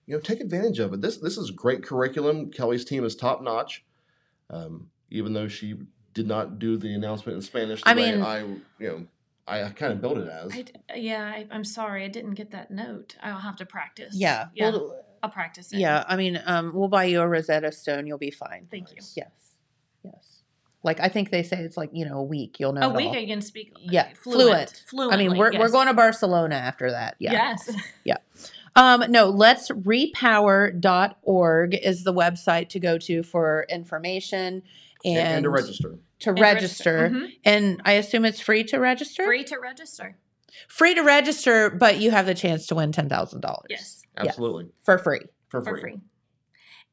You 0.07 0.15
know, 0.15 0.19
take 0.19 0.39
advantage 0.41 0.79
of 0.79 0.93
it. 0.93 1.01
This 1.01 1.17
this 1.17 1.37
is 1.37 1.51
great 1.51 1.83
curriculum. 1.83 2.51
Kelly's 2.51 2.85
team 2.85 3.03
is 3.03 3.15
top 3.15 3.41
notch. 3.43 3.83
Um, 4.49 4.89
even 5.09 5.33
though 5.33 5.47
she 5.47 5.75
did 6.13 6.27
not 6.27 6.59
do 6.59 6.77
the 6.77 6.93
announcement 6.93 7.35
in 7.35 7.41
Spanish, 7.41 7.83
the 7.83 7.89
I 7.89 7.93
way 7.95 8.11
mean- 8.13 8.23
I 8.23 8.39
you 8.39 8.57
know 8.79 9.07
I 9.47 9.69
kind 9.69 9.93
of 9.93 10.01
built 10.01 10.17
it 10.17 10.27
as. 10.27 10.51
I 10.53 10.61
d 10.63 10.71
yeah 10.95 11.23
I, 11.25 11.47
i'm 11.51 11.63
sorry 11.63 12.03
i 12.03 12.07
didn't 12.07 12.33
get 12.33 12.49
that 12.51 12.71
note 12.71 13.15
i'll 13.21 13.37
have 13.37 13.55
to 13.57 13.65
practice 13.65 14.15
yeah. 14.15 14.47
yeah 14.55 14.71
Well, 14.71 15.03
i'll 15.21 15.29
practice 15.29 15.71
it 15.71 15.77
Yeah, 15.77 16.03
I 16.07 16.15
mean, 16.15 16.41
um, 16.47 16.71
we'll 16.73 16.87
buy 16.87 17.03
you 17.05 17.21
a 17.21 17.27
Rosetta 17.27 17.71
Stone. 17.71 18.07
You'll 18.07 18.17
be 18.17 18.31
fine. 18.31 18.67
thank 18.71 18.89
you 18.89 18.97
Yes, 19.15 19.29
yes. 20.03 20.34
Like 20.85 20.99
I 20.99 21.09
think 21.09 21.31
they 21.31 21.43
say 21.43 21.59
it's 21.61 21.75
like 21.75 21.89
you 21.91 22.05
know 22.05 22.19
a 22.19 22.23
week. 22.23 22.59
You'll 22.59 22.73
know. 22.73 22.89
a 22.89 22.93
it 22.93 22.95
week 22.95 23.07
all. 23.07 23.15
I 23.15 23.25
can 23.25 23.41
speak 23.41 23.73
Yeah, 23.81 24.07
fluent 24.13 24.83
fluent. 24.87 25.13
I 25.13 25.17
mean, 25.17 25.35
we're 25.35 25.51
we're 25.57 25.69
going 25.69 25.87
to 25.87 25.93
Barcelona 25.93 26.55
after 26.55 26.91
that. 26.91 27.15
Yeah. 27.19 27.33
yes 27.33 27.75
Yeah. 28.03 28.17
Um, 28.77 29.05
no, 29.09 29.29
let's 29.29 29.69
repower.org 29.71 31.75
is 31.75 32.03
the 32.03 32.13
website 32.13 32.69
to 32.69 32.79
go 32.79 32.97
to 32.99 33.23
for 33.23 33.65
information 33.69 34.61
and, 35.03 35.17
and, 35.17 35.19
and 35.27 35.43
to 35.43 35.49
register. 35.49 35.95
To 36.19 36.29
And 36.29 36.39
register. 36.39 37.09
Mhm. 37.09 37.29
And 37.45 37.81
I 37.85 37.93
assume 37.93 38.25
it's 38.25 38.39
free 38.39 38.63
to 38.65 38.77
register? 38.77 39.25
free 39.25 39.43
to 39.45 39.57
register 39.59 40.17
Free 40.67 40.95
to 40.95 41.01
register, 41.01 41.69
but 41.69 41.99
you 41.99 42.11
have 42.11 42.25
the 42.25 42.33
chance 42.33 42.67
to 42.67 42.75
win 42.75 42.91
$10,000. 42.91 43.65
yes 43.69 44.03
Absolutely. 44.17 44.67
For 44.83 44.97
free. 44.97 45.21
For 45.49 45.61
for 45.61 45.77
free. 45.77 45.99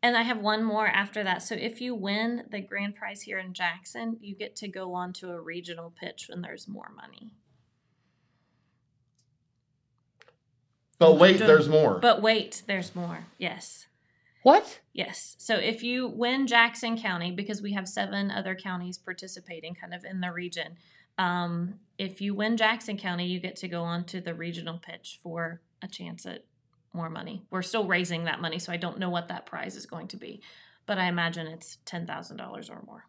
Free 0.02 0.08
and 0.08 0.16
i 0.16 0.22
have 0.22 0.40
one 0.40 0.62
more 0.62 0.86
after 0.86 1.22
that 1.24 1.42
so 1.42 1.54
if 1.54 1.80
you 1.80 1.94
win 1.94 2.44
the 2.50 2.60
grand 2.60 2.94
prize 2.96 3.22
here 3.22 3.38
in 3.38 3.52
jackson 3.54 4.16
you 4.20 4.34
get 4.34 4.56
to 4.56 4.68
go 4.68 4.94
on 4.94 5.12
to 5.12 5.30
a 5.30 5.40
regional 5.40 5.90
pitch 6.00 6.26
when 6.28 6.42
there's 6.42 6.68
more 6.68 6.90
money 6.96 7.32
But 10.98 11.18
wait, 11.18 11.38
there's 11.38 11.68
more. 11.68 11.98
but 11.98 12.22
wait 12.22 12.62
there's 12.66 12.94
more 12.94 13.26
yes 13.38 13.86
What? 14.44 14.80
Yes. 14.92 15.36
So 15.38 15.54
if 15.56 15.84
you 15.84 16.08
win 16.08 16.48
Jackson 16.48 16.98
County, 16.98 17.30
because 17.30 17.62
we 17.62 17.74
have 17.74 17.86
seven 17.86 18.28
other 18.32 18.56
counties 18.56 18.98
participating 18.98 19.72
kind 19.76 19.94
of 19.94 20.04
in 20.04 20.20
the 20.20 20.32
region, 20.32 20.76
um, 21.16 21.78
if 21.96 22.20
you 22.20 22.34
win 22.34 22.56
Jackson 22.56 22.96
County, 22.98 23.26
you 23.26 23.38
get 23.38 23.54
to 23.56 23.68
go 23.68 23.82
on 23.84 24.02
to 24.06 24.20
the 24.20 24.34
regional 24.34 24.78
pitch 24.78 25.20
for 25.22 25.60
a 25.80 25.86
chance 25.86 26.26
at 26.26 26.44
more 26.94 27.08
money. 27.10 27.42
We're 27.50 27.62
still 27.62 27.86
raising 27.86 28.24
that 28.24 28.40
money, 28.40 28.58
so 28.58 28.72
I 28.72 28.76
don't 28.76 28.98
know 28.98 29.10
what 29.10 29.28
that 29.28 29.46
prize 29.46 29.76
is 29.76 29.86
going 29.86 30.08
to 30.08 30.16
be, 30.16 30.42
but 30.86 30.98
I 30.98 31.06
imagine 31.06 31.46
it's 31.46 31.78
$10,000 31.86 32.70
or 32.70 32.82
more. 32.86 33.04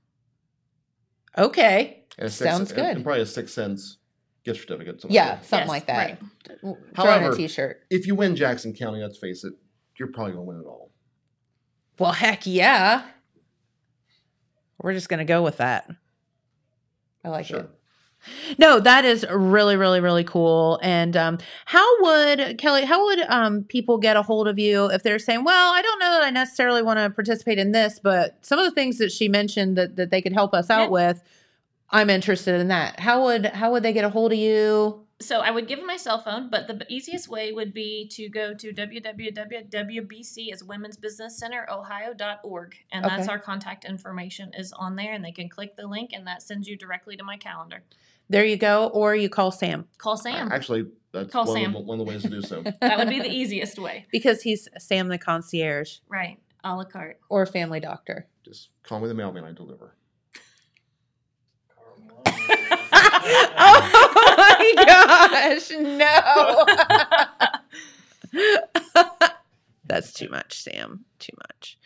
Okay. 1.38 2.03
And 2.17 2.31
six- 2.31 2.49
Sounds 2.49 2.71
and- 2.71 2.75
good. 2.79 2.95
And 2.97 3.03
probably 3.03 3.21
a 3.21 3.25
six 3.25 3.53
cents 3.53 3.97
gift 4.45 4.61
certificate. 4.61 5.01
something 5.01 5.15
Yeah, 5.15 5.29
like 5.29 5.39
that. 5.41 5.45
something 5.47 5.59
Yes, 5.59 5.69
like 5.69 5.86
that. 5.88 6.21
right. 6.63 6.75
However- 6.95 7.31
a 7.31 7.36
t-shirt. 7.36 7.81
If 7.89 8.05
you 8.07 8.15
win 8.15 8.36
Jackson 8.36 8.73
County, 8.73 9.01
let's 9.01 9.17
face 9.17 9.43
it, 9.43 9.53
you're 9.97 10.11
probably 10.11 10.34
going 10.34 10.45
to 10.45 10.49
win 10.49 10.59
it 10.59 10.65
all. 10.67 10.91
Well, 11.99 12.11
heck 12.11 12.45
yeah. 12.45 13.05
We're 14.81 14.93
just 14.93 15.07
going 15.09 15.19
to 15.19 15.25
go 15.25 15.41
with 15.43 15.57
that. 15.57 15.89
I 17.23 17.29
like 17.29 17.45
Sure. 17.45 17.59
it. 17.61 17.69
No, 18.57 18.80
that 18.80 19.05
is 19.05 19.26
really, 19.30 19.76
really, 19.76 19.99
really 19.99 20.24
cool. 20.24 20.80
And 20.82 21.15
um, 21.17 21.38
how 21.65 22.01
would 22.01 22.57
Kelly? 22.57 22.86
How 22.86 23.03
would 23.05 23.19
um, 23.21 23.63
people 23.63 23.97
get 23.97 24.15
a 24.17 24.21
hold 24.21 24.47
of 24.47 24.57
you 24.59 24.86
if 24.91 25.03
they're 25.03 25.19
saying, 25.19 25.43
"Well, 25.43 25.74
I 25.74 25.82
don't 25.82 25.99
know 25.99 26.11
that 26.11 26.24
I 26.24 26.30
necessarily 26.30 26.82
want 26.82 26.99
to 26.99 27.09
participate 27.09 27.59
in 27.59 27.71
this, 27.71 27.99
but 28.01 28.38
some 28.41 28.59
of 28.59 28.65
the 28.65 28.71
things 28.71 28.97
that 28.97 29.11
she 29.11 29.28
mentioned 29.28 29.78
that 29.78 29.95
that 29.95 30.09
they 30.11 30.21
could 30.21 30.34
help 30.34 30.53
us 30.53 30.69
out 30.69 30.84
Yeah. 30.86 30.89
with, 30.89 31.24
I'm 31.89 32.09
interested 32.09 32.59
in 32.61 32.67
that." 32.69 32.99
How 32.99 33.24
would 33.24 33.45
how 33.47 33.71
would 33.71 33.84
they 33.84 33.93
get 33.93 34.03
a 34.05 34.09
hold 34.09 34.32
of 34.32 34.38
you? 34.39 34.99
So 35.21 35.39
I 35.39 35.51
would 35.51 35.67
give 35.67 35.80
them 35.80 35.88
my 35.88 35.95
cell 35.95 36.19
phone, 36.19 36.49
but 36.49 36.67
the 36.67 36.86
easiest 36.89 37.30
way 37.30 37.53
would 37.53 37.74
be 37.74 38.07
to 38.09 38.28
go 38.28 38.53
to 38.55 38.74
www.wbc 38.74 40.51
as 40.51 40.63
Women's 40.63 40.97
Business 40.97 41.38
Center 41.38 41.65
Ohio.org. 41.71 42.76
And 42.91 43.05
that's 43.05 43.24
Okay. 43.24 43.32
our 43.32 43.39
contact 43.39 43.86
information 43.86 44.51
is 44.57 44.74
on 44.74 44.97
there 44.97 45.13
and 45.13 45.24
they 45.24 45.32
can 45.32 45.47
click 45.47 45.78
the 45.78 45.88
link 45.88 46.11
and 46.13 46.28
that 46.28 46.41
sends 46.41 46.67
you 46.67 46.76
directly 46.76 47.15
to 47.15 47.24
my 47.24 47.38
calendar. 47.38 47.84
There 48.30 48.45
you 48.45 48.57
go, 48.57 48.88
or 48.88 49.15
you 49.15 49.30
call 49.30 49.51
Sam 49.51 49.86
Call 49.97 50.17
Sam. 50.17 50.51
Actually, 50.51 50.86
that's 51.11 51.32
Call 51.32 51.45
one, 51.45 51.55
Sam. 51.57 51.76
Of 51.76 51.82
the, 51.84 51.88
one 51.88 51.99
of 51.99 52.05
the 52.05 52.11
ways 52.11 52.21
to 52.24 52.30
do 52.30 52.41
so. 52.41 52.63
that 52.82 52.97
would 52.97 53.09
be 53.09 53.19
the 53.19 53.30
easiest 53.32 53.78
way. 53.78 54.05
because 54.11 54.41
he's 54.41 54.67
Sam 54.80 55.07
the 55.09 55.17
concierge 55.17 55.97
Right. 56.09 56.39
A 56.63 56.76
la 56.76 56.86
carte. 56.86 57.19
or 57.30 57.45
family 57.45 57.80
doctor. 57.80 58.28
Just 58.43 58.69
call 58.84 58.99
me 58.99 59.07
the 59.07 59.13
mailman, 59.13 59.43
I 59.43 59.51
deliver. 59.51 59.95
oh 63.55 64.34
my 64.38 64.84
gosh, 64.86 65.71
no. 65.71 66.65
That's 69.94 70.12
too 70.12 70.28
much, 70.30 70.60
Sam. 70.64 71.06
Too 71.20 71.34
much. 71.38 71.78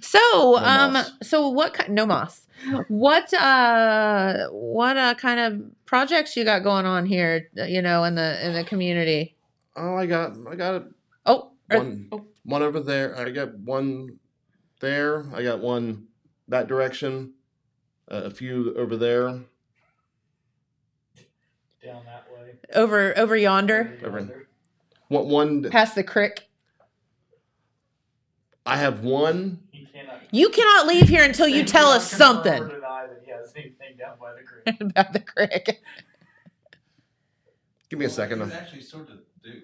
So, 0.00 0.56
um, 0.58 0.94
moss. 0.94 1.12
so 1.22 1.48
what 1.48 1.74
kind? 1.74 1.94
No 1.94 2.04
moss. 2.06 2.44
What 2.88 3.32
uh, 3.34 4.48
what 4.50 4.96
uh, 4.96 5.14
kind 5.14 5.38
of 5.38 5.62
projects 5.86 6.36
you 6.36 6.42
got 6.44 6.64
going 6.64 6.86
on 6.86 7.06
here? 7.06 7.48
You 7.54 7.80
know, 7.80 8.02
in 8.02 8.16
the 8.16 8.44
in 8.44 8.52
the 8.54 8.64
community. 8.64 9.36
Oh, 9.76 9.94
I 9.94 10.06
got, 10.06 10.36
I 10.50 10.56
got 10.56 10.84
Oh, 11.24 11.52
are- 11.70 11.78
one, 11.78 12.10
one 12.44 12.62
over 12.62 12.80
there. 12.80 13.16
I 13.16 13.30
got 13.30 13.54
one 13.54 14.18
there. 14.80 15.24
I 15.32 15.44
got 15.44 15.60
one 15.60 16.08
that 16.48 16.66
direction. 16.66 17.34
Uh, 18.10 18.22
a 18.24 18.30
few 18.30 18.74
over 18.76 18.96
there. 18.96 19.28
Down 21.84 22.04
that 22.06 22.26
way. 22.34 22.54
over 22.74 23.16
over 23.16 23.36
yonder, 23.36 23.96
Over. 24.04 24.46
One, 25.08 25.28
one. 25.28 25.70
past 25.70 25.94
the 25.94 26.02
creek. 26.04 26.48
I 28.64 28.76
have 28.76 29.00
one 29.00 29.60
He 29.72 29.86
cannot 29.86 30.20
You 30.30 30.48
cannot 30.50 30.86
leave 30.86 31.08
here 31.08 31.24
until 31.24 31.48
you 31.48 31.64
tell 31.64 31.88
us 31.88 32.08
something 32.10 32.62
deny 32.68 33.06
that 33.08 33.22
he 33.24 33.30
has 33.32 33.52
anything 33.56 33.96
down 33.98 34.16
by 34.20 34.32
the 34.34 34.42
creek. 34.42 34.80
about 34.90 35.12
the 35.12 35.20
crick. 35.20 35.80
Give 37.88 37.98
me 37.98 38.06
a 38.06 38.10
second. 38.10 38.38
You 38.40 38.52
actually 38.52 38.82
sort 38.82 39.10
of 39.10 39.18
do. 39.42 39.62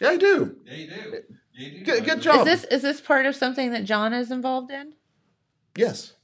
Yeah, 0.00 0.08
I 0.10 0.16
do. 0.16 0.56
Yeah, 0.66 0.74
you 0.74 0.88
do. 0.90 1.22
You 1.54 1.70
do. 1.78 1.84
Good, 1.84 2.04
good 2.04 2.18
Is 2.18 2.24
job. 2.24 2.44
this 2.44 2.64
is 2.64 2.82
this 2.82 3.00
part 3.00 3.24
of 3.26 3.34
something 3.36 3.70
that 3.72 3.84
John 3.84 4.12
is 4.12 4.30
involved 4.30 4.70
in? 4.70 4.94
yes. 5.76 6.14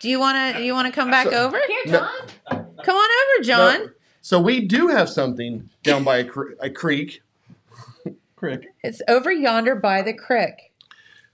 Do 0.00 0.10
you 0.10 0.20
want 0.20 0.56
to 0.56 0.62
you 0.62 0.74
want 0.74 0.86
to 0.86 0.92
come 0.92 1.10
back 1.10 1.28
So- 1.30 1.46
over? 1.46 1.58
No, 1.86 2.08
Come 2.50 2.96
on 2.96 3.10
over, 3.38 3.42
John. 3.44 3.84
no. 3.86 3.90
So 4.20 4.38
we 4.40 4.60
do 4.60 4.88
have 4.88 5.08
something 5.08 5.68
down 5.82 6.04
by 6.04 6.18
a, 6.18 6.24
cre- 6.24 6.52
a 6.60 6.68
creek. 6.70 7.22
Crick. 8.36 8.66
It's 8.82 9.02
over 9.08 9.32
yonder 9.32 9.74
by 9.74 10.02
the 10.02 10.12
crick. 10.12 10.72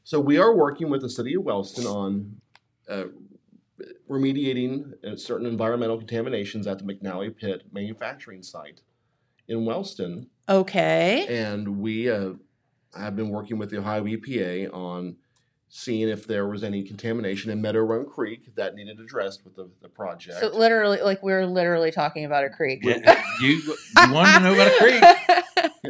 So 0.04 0.20
we 0.20 0.38
are 0.38 0.54
working 0.54 0.90
with 0.90 1.02
the 1.02 1.10
city 1.10 1.34
of 1.34 1.44
Wellston 1.44 1.86
on 1.86 2.40
uh, 2.88 3.04
remediating 4.08 4.92
uh, 5.04 5.16
certain 5.16 5.46
environmental 5.46 5.98
contaminations 5.98 6.66
at 6.66 6.78
the 6.78 6.84
McNally 6.84 7.34
Pit 7.34 7.62
manufacturing 7.72 8.42
site 8.42 8.80
in 9.48 9.64
Wellston. 9.64 10.28
Okay. 10.48 11.26
And 11.28 11.78
we 11.78 12.10
uh, 12.10 12.32
have 12.96 13.16
been 13.16 13.30
working 13.30 13.58
with 13.58 13.70
the 13.70 13.78
Ohio 13.78 14.04
EPA 14.04 14.72
on 14.74 15.16
seeing 15.68 16.08
if 16.08 16.26
there 16.26 16.48
was 16.48 16.64
any 16.64 16.82
contamination 16.82 17.50
in 17.50 17.62
Meadow 17.62 17.80
Run 17.80 18.04
Creek 18.04 18.54
that 18.56 18.74
needed 18.74 18.98
addressed 18.98 19.44
with 19.44 19.54
the, 19.54 19.70
the 19.80 19.88
project. 19.88 20.40
So 20.40 20.48
literally, 20.48 21.00
like 21.00 21.22
we're 21.22 21.46
literally 21.46 21.92
talking 21.92 22.24
about 22.24 22.44
a 22.44 22.50
creek. 22.50 22.80
Yeah, 22.82 23.22
you 23.40 23.48
you 23.48 24.12
wanted 24.12 24.32
to 24.32 24.40
know 24.40 24.54
about 24.54 24.66
a 24.66 24.76
creek? 24.78 25.44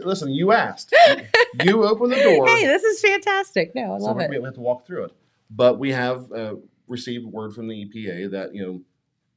Listen, 0.04 0.30
you 0.30 0.52
asked. 0.52 0.94
you 1.64 1.84
opened 1.84 2.12
the 2.12 2.22
door. 2.22 2.46
Hey, 2.46 2.66
this 2.66 2.82
is 2.82 3.00
fantastic. 3.00 3.74
No, 3.74 3.94
I 3.94 3.98
love 3.98 4.16
we 4.16 4.24
it. 4.24 4.30
we 4.30 4.44
have 4.44 4.54
to 4.54 4.60
walk 4.60 4.86
through 4.86 5.04
it. 5.04 5.12
But 5.50 5.78
we 5.78 5.92
have 5.92 6.30
uh, 6.32 6.54
received 6.86 7.26
word 7.26 7.54
from 7.54 7.68
the 7.68 7.86
EPA 7.86 8.30
that 8.30 8.54
you 8.54 8.62
know 8.62 8.80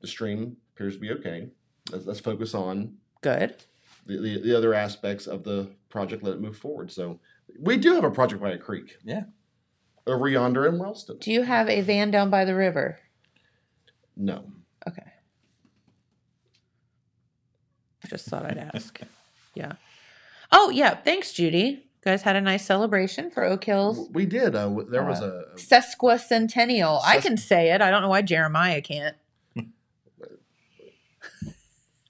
the 0.01 0.07
stream 0.07 0.57
appears 0.75 0.95
to 0.95 0.99
be 0.99 1.11
okay. 1.11 1.47
Let's, 1.91 2.05
let's 2.05 2.19
focus 2.19 2.53
on 2.53 2.95
Good. 3.21 3.55
the, 4.05 4.17
the, 4.17 4.41
the 4.41 4.57
other 4.57 4.73
aspects 4.73 5.27
of 5.27 5.43
the 5.43 5.69
project. 5.89 6.23
Let 6.23 6.35
it 6.35 6.41
move 6.41 6.57
forward. 6.57 6.91
So 6.91 7.19
we 7.59 7.77
do 7.77 7.93
have 7.95 8.03
a 8.03 8.11
project 8.11 8.41
by 8.41 8.51
a 8.51 8.57
creek. 8.57 8.97
Yeah. 9.03 9.23
Over 10.05 10.27
yonder 10.27 10.67
in 10.67 10.77
Wellston. 10.79 11.17
Do 11.19 11.31
you 11.31 11.43
have 11.43 11.69
a 11.69 11.81
van 11.81 12.11
down 12.11 12.29
by 12.29 12.43
the 12.43 12.55
river? 12.55 12.99
No. 14.17 14.51
Okay. 14.87 15.03
I 18.03 18.07
just 18.07 18.25
thought 18.27 18.45
I'd 18.45 18.57
ask. 18.57 18.99
yeah. 19.55 19.73
Oh 20.55 20.69
yeah. 20.69 20.95
Thanks, 20.95 21.33
Judy. 21.33 21.57
You 22.05 22.11
guys 22.11 22.21
had 22.21 22.35
a 22.35 22.41
nice 22.41 22.65
celebration 22.65 23.31
for 23.31 23.43
Oak 23.43 23.63
Hills 23.63 24.09
We 24.11 24.25
did. 24.25 24.55
Uh, 24.55 24.69
there 24.89 25.03
was 25.03 25.19
a 25.21 25.45
sesquicentennial. 25.55 26.99
I 27.03 27.19
can 27.19 27.37
say 27.37 27.71
it. 27.71 27.81
I 27.81 27.89
don't 27.91 28.01
know 28.01 28.09
why 28.09 28.21
Jeremiah 28.21 28.81
can't. 28.81 29.15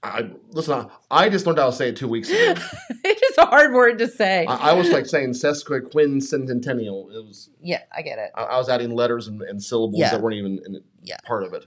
I 0.02 0.30
listen. 0.50 0.74
I, 0.74 0.86
I 1.10 1.28
just 1.30 1.46
learned 1.46 1.58
how 1.58 1.66
to 1.66 1.72
say 1.72 1.88
it 1.88 1.96
two 1.96 2.08
weeks 2.08 2.28
ago. 2.28 2.54
it's 3.04 3.20
just 3.20 3.38
a 3.38 3.46
hard 3.46 3.72
word 3.72 3.98
to 4.00 4.08
say. 4.08 4.44
I, 4.44 4.70
I 4.70 4.72
was 4.74 4.90
like 4.90 5.06
saying 5.06 5.30
sesquiquincentennial. 5.30 7.10
It 7.14 7.24
was. 7.26 7.48
yeah, 7.62 7.80
I 7.96 8.02
get 8.02 8.18
it. 8.18 8.30
I, 8.34 8.42
I 8.42 8.58
was 8.58 8.68
adding 8.68 8.90
letters 8.90 9.28
and, 9.28 9.40
and 9.42 9.62
syllables 9.62 10.00
Yeah. 10.00 10.10
that 10.10 10.20
weren't 10.20 10.36
even 10.36 10.60
in 10.66 10.74
it- 10.76 10.84
Yeah. 11.02 11.16
part 11.24 11.42
of 11.44 11.54
it. 11.54 11.64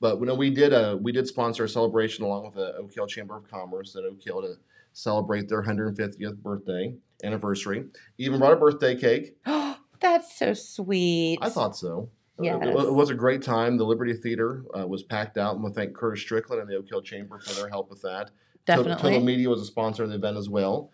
But 0.00 0.20
you 0.20 0.26
know, 0.26 0.34
we 0.36 0.50
did 0.50 0.72
uh, 0.72 0.98
we 1.00 1.10
did 1.10 1.26
sponsor 1.26 1.64
a 1.64 1.68
celebration 1.68 2.24
along 2.24 2.44
with 2.44 2.54
the 2.54 2.76
Oak 2.76 2.94
Hill 2.94 3.06
Chamber 3.08 3.36
of 3.36 3.48
Commerce 3.50 3.96
at 3.96 4.04
Oak 4.04 4.22
Hill 4.22 4.42
to 4.42 4.54
celebrate 4.92 5.48
their 5.48 5.62
150th 5.62 6.36
birthday 6.38 6.94
anniversary. 7.24 7.84
Even 8.18 8.38
brought 8.38 8.52
a 8.52 8.56
birthday 8.56 8.94
cake. 8.96 9.36
That's 10.00 10.36
so 10.36 10.54
sweet. 10.54 11.38
I 11.40 11.48
thought 11.48 11.76
so. 11.76 12.10
Uh, 12.38 12.42
Yes. 12.44 12.58
It, 12.62 12.68
it 12.70 12.92
was 12.92 13.10
a 13.10 13.14
great 13.14 13.42
time. 13.42 13.76
The 13.76 13.84
Liberty 13.84 14.14
Theater 14.14 14.64
uh, 14.76 14.86
was 14.86 15.02
packed 15.02 15.38
out, 15.38 15.54
and 15.54 15.62
we 15.62 15.70
thank 15.70 15.94
Curtis 15.94 16.22
Strickland 16.22 16.60
and 16.62 16.68
the 16.68 16.76
Oak 16.76 16.88
Hill 16.88 17.02
Chamber 17.02 17.38
for 17.38 17.52
their 17.54 17.68
help 17.68 17.88
with 17.90 18.02
that. 18.02 18.30
Total- 18.66 18.84
Definitely. 18.84 19.02
Total 19.10 19.20
Media 19.24 19.48
was 19.48 19.60
a 19.60 19.64
sponsor 19.66 20.02
of 20.04 20.08
the 20.08 20.16
event 20.16 20.36
as 20.36 20.48
well. 20.48 20.90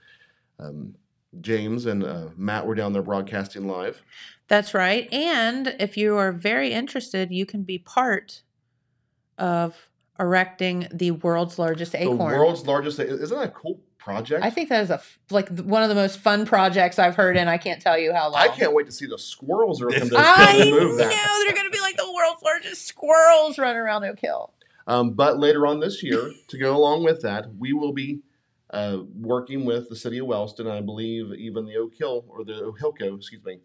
Um, 0.59 0.95
James 1.41 1.87
and 1.87 2.05
uh, 2.05 2.29
Matt 2.37 2.67
were 2.67 2.75
down 2.75 2.93
there 2.93 3.03
broadcasting 3.03 3.67
live. 3.69 4.03
That's 4.49 4.75
right. 4.75 5.11
And 5.13 5.75
if 5.79 5.97
you 5.97 6.17
are 6.17 6.33
very 6.33 6.73
interested, 6.73 7.31
you 7.31 7.47
can 7.47 7.63
be 7.63 7.79
part 7.79 8.43
of 9.39 9.88
erecting 10.19 10.89
the 10.93 11.13
world's 11.13 11.59
largest 11.59 11.95
acorn. 11.95 12.19
The 12.33 12.39
world's 12.39 12.67
largest. 12.67 12.99
Isn't 12.99 13.39
that 13.39 13.49
a 13.49 13.51
cool 13.53 13.81
project? 13.99 14.45
I 14.45 14.51
think 14.51 14.69
that 14.71 14.83
is 14.83 14.91
a 14.91 15.01
like 15.31 15.49
one 15.61 15.83
of 15.83 15.89
the 15.89 15.95
most 15.95 16.19
fun 16.19 16.47
projects 16.47 16.99
I've 16.99 17.15
heard 17.17 17.37
and 17.37 17.51
I 17.51 17.59
can't 17.59 17.81
tell 17.81 17.99
you 17.99 18.13
how 18.13 18.31
long. 18.31 18.41
I 18.41 18.49
can't 18.49 18.73
wait 18.75 18.87
to 18.87 18.93
see 18.93 19.07
the 19.07 19.19
squirrels 19.19 19.83
are 19.83 19.87
going 19.89 20.01
to 20.09 20.17
I 20.17 20.65
move 20.71 20.99
know 20.99 21.45
they're 21.45 21.55
going 21.55 21.67
to 21.67 21.71
be 21.71 21.81
like 21.81 21.97
the 21.97 22.11
world's 22.13 22.43
largest 22.43 22.87
squirrels 22.87 23.59
running 23.59 23.77
around 23.77 24.05
Oak 24.05 24.19
Hill. 24.21 24.53
Um, 24.87 25.11
but 25.11 25.39
later 25.39 25.67
on 25.67 25.81
this 25.81 26.03
year, 26.03 26.33
to 26.49 26.59
go 26.59 26.75
along 26.75 27.05
with 27.05 27.21
that, 27.21 27.55
we 27.59 27.75
will 27.75 27.93
be 27.93 28.21
uh, 28.71 28.99
working 29.15 29.67
with 29.67 29.91
the 29.91 29.97
city 29.97 30.19
of 30.19 30.27
Wellston. 30.27 30.67
I 30.67 30.81
believe 30.81 31.33
even 31.35 31.67
the 31.67 31.77
Oak 31.77 31.95
Hill 31.95 32.25
or 32.29 32.43
the 32.43 32.55
Ohilco, 32.73 33.17
excuse 33.17 33.45
me, 33.45 33.61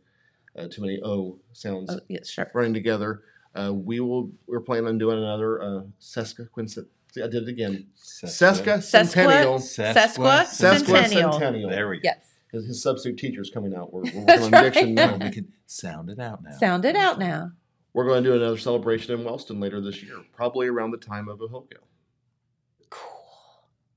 uh, 0.58 0.68
too 0.70 0.82
many 0.82 1.00
O 1.02 1.40
sounds 1.54 1.90
Oh, 1.94 2.00
yes, 2.10 2.30
sure. 2.30 2.52
running 2.54 2.74
together. 2.74 3.22
Uh, 3.56 3.74
we 3.74 4.00
will. 4.00 4.32
We're 4.48 4.62
planning 4.62 4.88
on 4.88 4.98
doing 4.98 5.18
another 5.18 5.62
uh, 5.62 5.82
Sesca 6.02 6.50
Quincent. 6.52 6.88
See, 7.14 7.22
I 7.22 7.28
did 7.28 7.44
it 7.44 7.50
again. 7.50 7.88
Sesca 7.96 8.82
Centennial. 8.82 9.60
Sesqua 9.60 10.46
Centennial. 10.46 11.34
Centennial. 11.34 11.70
There 11.70 11.88
we 11.90 11.98
go. 11.98 12.02
Yes. 12.06 12.18
His, 12.52 12.66
his 12.66 12.82
substitute 12.82 13.18
teacher's 13.18 13.50
coming 13.50 13.76
out. 13.76 13.94
We're, 13.94 14.02
we're 14.02 14.12
working 14.12 14.26
That's 14.26 14.44
on 14.46 14.52
right. 14.52 14.74
diction 14.74 14.94
now. 14.96 15.18
We 15.18 15.30
can 15.32 15.54
sound 15.66 16.10
it 16.10 16.20
out 16.20 16.44
now. 16.44 16.58
Sound 16.58 16.86
it 16.86 16.96
out 16.96 17.20
now. 17.20 17.52
We're 17.94 18.06
going 18.06 18.24
to 18.24 18.30
do 18.30 18.36
another 18.36 18.58
celebration 18.58 19.14
in 19.14 19.24
Wellston 19.24 19.60
later 19.60 19.80
this 19.80 20.02
year, 20.02 20.16
probably 20.36 20.68
around 20.68 20.92
the 20.92 20.98
time 20.98 21.28
of 21.30 21.40
Ohilco. 21.40 21.78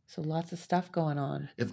So 0.06 0.22
lots 0.22 0.52
of 0.52 0.58
stuff 0.58 0.92
going 0.92 1.18
on. 1.18 1.48
If, 1.56 1.72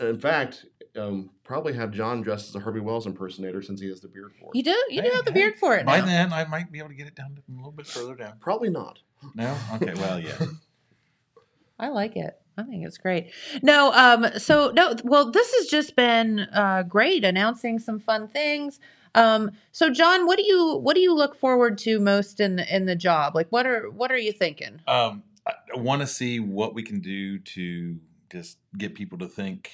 in 0.00 0.18
fact, 0.18 0.66
um, 0.96 1.30
probably 1.44 1.72
have 1.74 1.90
John 1.90 2.22
dressed 2.22 2.48
as 2.50 2.54
a 2.54 2.60
Harvey 2.60 2.80
Wells 2.80 3.06
impersonator 3.06 3.62
since 3.62 3.80
he 3.80 3.88
has 3.88 4.00
the 4.00 4.08
beard 4.08 4.32
for 4.38 4.50
it. 4.52 4.56
You 4.56 4.62
do 4.62 4.70
you 4.90 5.02
do 5.02 5.08
Hey, 5.08 5.14
have 5.14 5.24
the 5.24 5.32
hey, 5.32 5.40
beard 5.40 5.54
for 5.58 5.76
it 5.76 5.86
By 5.86 6.00
now. 6.00 6.06
then, 6.06 6.32
I 6.32 6.44
might 6.44 6.70
be 6.70 6.78
able 6.78 6.88
to 6.90 6.94
get 6.94 7.06
it 7.06 7.14
down 7.14 7.38
a 7.48 7.52
little 7.56 7.72
bit 7.72 7.86
further 7.86 8.14
down. 8.14 8.34
Probably 8.40 8.70
not. 8.70 8.98
No? 9.34 9.56
Okay, 9.74 9.94
well, 9.94 10.18
yeah. 10.20 10.36
I 11.78 11.88
like 11.88 12.16
it. 12.16 12.36
I 12.56 12.64
think 12.64 12.86
it's 12.86 12.98
great. 12.98 13.30
No, 13.62 13.92
um, 13.92 14.26
so 14.38 14.70
no, 14.74 14.94
well, 15.04 15.30
this 15.30 15.54
has 15.54 15.66
just 15.68 15.96
been 15.96 16.40
uh, 16.40 16.82
great, 16.82 17.24
announcing 17.24 17.78
some 17.78 17.98
fun 17.98 18.28
things. 18.28 18.78
Um, 19.14 19.52
so 19.72 19.88
John, 19.90 20.26
what 20.26 20.36
do 20.38 20.44
you 20.44 20.76
what 20.76 20.94
do 20.94 21.00
you 21.00 21.14
look 21.14 21.34
forward 21.34 21.78
to 21.78 21.98
most 21.98 22.40
in 22.40 22.58
in 22.58 22.84
the 22.86 22.96
job? 22.96 23.34
Like, 23.34 23.48
what 23.48 23.66
are 23.66 23.90
what 23.90 24.12
are 24.12 24.18
you 24.18 24.32
thinking? 24.32 24.80
Um, 24.86 25.22
I 25.46 25.78
want 25.78 26.02
to 26.02 26.06
see 26.06 26.40
what 26.40 26.74
we 26.74 26.82
can 26.82 27.00
do 27.00 27.38
to 27.38 27.98
just 28.32 28.58
get 28.78 28.94
people 28.94 29.18
to 29.18 29.28
think 29.28 29.70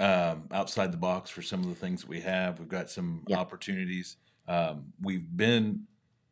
um, 0.00 0.44
outside 0.52 0.92
the 0.92 0.96
box 0.98 1.30
for 1.30 1.42
some 1.42 1.60
of 1.60 1.68
the 1.68 1.74
things 1.74 2.02
that 2.02 2.08
we 2.10 2.20
have. 2.20 2.58
We've 2.58 2.68
got 2.68 2.90
some 2.90 3.24
Yeah. 3.28 3.38
opportunities. 3.38 4.16
Um, 4.46 4.92
we've 5.00 5.26
been 5.36 5.86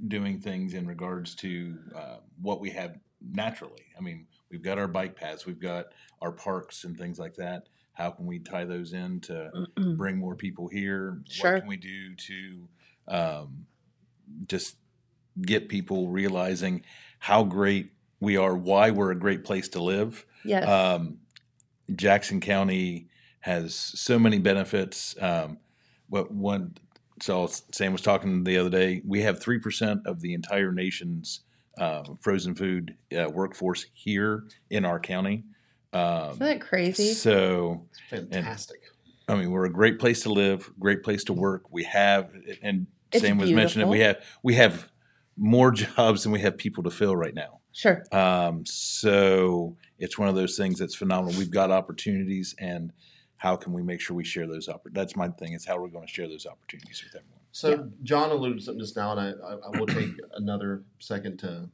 doing 0.08 0.40
things 0.40 0.74
in 0.74 0.86
regards 0.86 1.34
to 1.36 1.78
uh, 1.94 2.16
what 2.40 2.60
we 2.60 2.70
have 2.70 2.98
naturally. 3.20 3.84
I 3.96 4.00
mean, 4.02 4.26
we've 4.50 4.62
got 4.62 4.78
our 4.78 4.88
bike 4.88 5.16
paths, 5.16 5.46
we've 5.46 5.60
got 5.60 5.86
our 6.20 6.32
parks 6.32 6.84
and 6.84 6.96
things 6.98 7.18
like 7.18 7.34
that. 7.36 7.68
How 7.92 8.10
can 8.10 8.26
we 8.26 8.38
tie 8.40 8.64
those 8.64 8.92
in 8.92 9.20
to 9.22 9.50
bring 9.96 10.18
more 10.18 10.34
people 10.36 10.68
here? 10.68 11.22
Sure. 11.28 11.54
What 11.54 11.60
can 11.60 11.68
we 11.68 11.76
do 11.78 12.14
to 12.14 12.68
um, 13.08 13.66
just 14.48 14.76
get 15.40 15.68
people 15.68 16.08
realizing 16.08 16.82
how 17.20 17.42
great 17.44 17.92
we 18.20 18.36
are, 18.36 18.54
why 18.54 18.90
we're 18.90 19.12
a 19.12 19.18
great 19.18 19.44
place 19.44 19.68
to 19.70 19.82
live? 19.82 20.26
Yes. 20.44 20.68
Um, 20.68 21.18
Jackson 21.94 22.40
County 22.40 23.08
has 23.40 23.74
so 23.74 24.18
many 24.18 24.38
benefits. 24.38 25.14
Um, 25.20 25.58
what 26.08 26.30
one, 26.32 26.76
so 27.20 27.46
Sam 27.72 27.92
was 27.92 28.02
talking 28.02 28.44
the 28.44 28.58
other 28.58 28.70
day. 28.70 29.02
We 29.06 29.22
have 29.22 29.40
three 29.40 29.58
percent 29.58 30.06
of 30.06 30.20
the 30.20 30.34
entire 30.34 30.72
nation's 30.72 31.40
uh, 31.78 32.04
frozen 32.20 32.54
food 32.54 32.96
uh, 33.16 33.28
workforce 33.28 33.86
here 33.92 34.44
in 34.70 34.84
our 34.84 34.98
county. 34.98 35.44
Um, 35.92 36.30
Isn't 36.30 36.38
that 36.40 36.60
crazy? 36.60 37.12
So 37.14 37.86
Fantastic. 38.10 38.80
I 39.28 39.34
mean, 39.34 39.50
we're 39.50 39.64
a 39.64 39.72
great 39.72 39.98
place 39.98 40.22
to 40.22 40.32
live, 40.32 40.70
great 40.78 41.02
place 41.02 41.24
to 41.24 41.32
work. 41.32 41.72
We 41.72 41.84
have, 41.84 42.30
and 42.62 42.86
It's 43.12 43.22
Sam 43.22 43.38
was 43.38 43.50
mentioning, 43.50 43.88
we 43.88 44.00
have 44.00 44.24
we 44.42 44.54
have 44.54 44.88
more 45.36 45.70
jobs 45.72 46.22
than 46.22 46.32
we 46.32 46.40
have 46.40 46.56
people 46.56 46.82
to 46.84 46.90
fill 46.90 47.16
right 47.16 47.34
now. 47.34 47.60
Sure. 47.76 48.02
Um, 48.10 48.64
so 48.64 49.76
it's 49.98 50.18
one 50.18 50.30
of 50.30 50.34
those 50.34 50.56
things 50.56 50.78
that's 50.78 50.94
phenomenal. 50.94 51.38
We've 51.38 51.50
got 51.50 51.70
opportunities, 51.70 52.54
and 52.58 52.90
how 53.36 53.54
can 53.54 53.74
we 53.74 53.82
make 53.82 54.00
sure 54.00 54.16
we 54.16 54.24
share 54.24 54.46
those 54.46 54.66
opportunities? 54.66 54.94
That's 54.94 55.14
my 55.16 55.28
thing. 55.28 55.52
Is 55.52 55.66
how 55.66 55.78
we're 55.78 55.88
going 55.88 56.06
to 56.06 56.12
share 56.12 56.26
those 56.26 56.46
opportunities 56.46 57.04
with 57.04 57.14
everyone. 57.14 57.40
So 57.52 57.90
John 58.02 58.30
alluded 58.30 58.60
to 58.60 58.64
something 58.64 58.80
just 58.80 58.96
now, 58.96 59.12
and 59.12 59.20
I, 59.20 59.46
I, 59.46 59.52
I 59.56 59.78
will 59.78 59.86
take 59.86 60.08
another 60.36 60.84
second 61.00 61.38
to, 61.40 61.68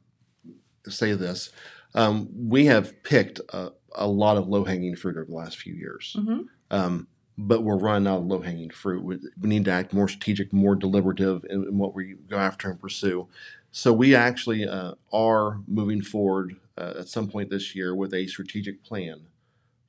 to 0.83 0.91
say 0.91 1.13
this. 1.13 1.51
Um, 1.95 2.27
we 2.35 2.65
have 2.65 3.01
picked 3.03 3.39
a, 3.53 3.71
a 3.95 4.07
lot 4.07 4.35
of 4.35 4.49
low 4.49 4.65
hanging 4.65 4.97
fruit 4.97 5.15
over 5.15 5.25
the 5.25 5.35
last 5.35 5.57
few 5.57 5.73
years. 5.73 6.17
Mhm. 6.19 6.47
Um, 6.69 7.07
but 7.37 7.63
we're 7.63 7.77
running 7.77 8.07
out 8.07 8.19
of 8.19 8.25
low 8.25 8.41
hanging 8.41 8.69
fruit. 8.69 9.03
We, 9.03 9.19
we 9.39 9.49
need 9.49 9.65
to 9.65 9.71
act 9.71 9.93
more 9.93 10.07
strategic, 10.07 10.51
more 10.51 10.75
deliberative 10.75 11.45
in, 11.49 11.63
in 11.63 11.77
what 11.77 11.95
we 11.95 12.15
go 12.29 12.37
after 12.37 12.69
and 12.69 12.79
pursue. 12.79 13.27
So 13.75 13.91
we 13.91 14.13
actually 14.15 14.67
uh, 14.67 14.93
are 15.11 15.59
moving 15.67 16.03
forward 16.03 16.57
uh, 16.77 16.93
at 16.99 17.07
some 17.09 17.27
point 17.27 17.49
this 17.49 17.75
year 17.75 17.95
with 17.95 18.13
a 18.13 18.27
strategic 18.27 18.83
plan 18.83 19.21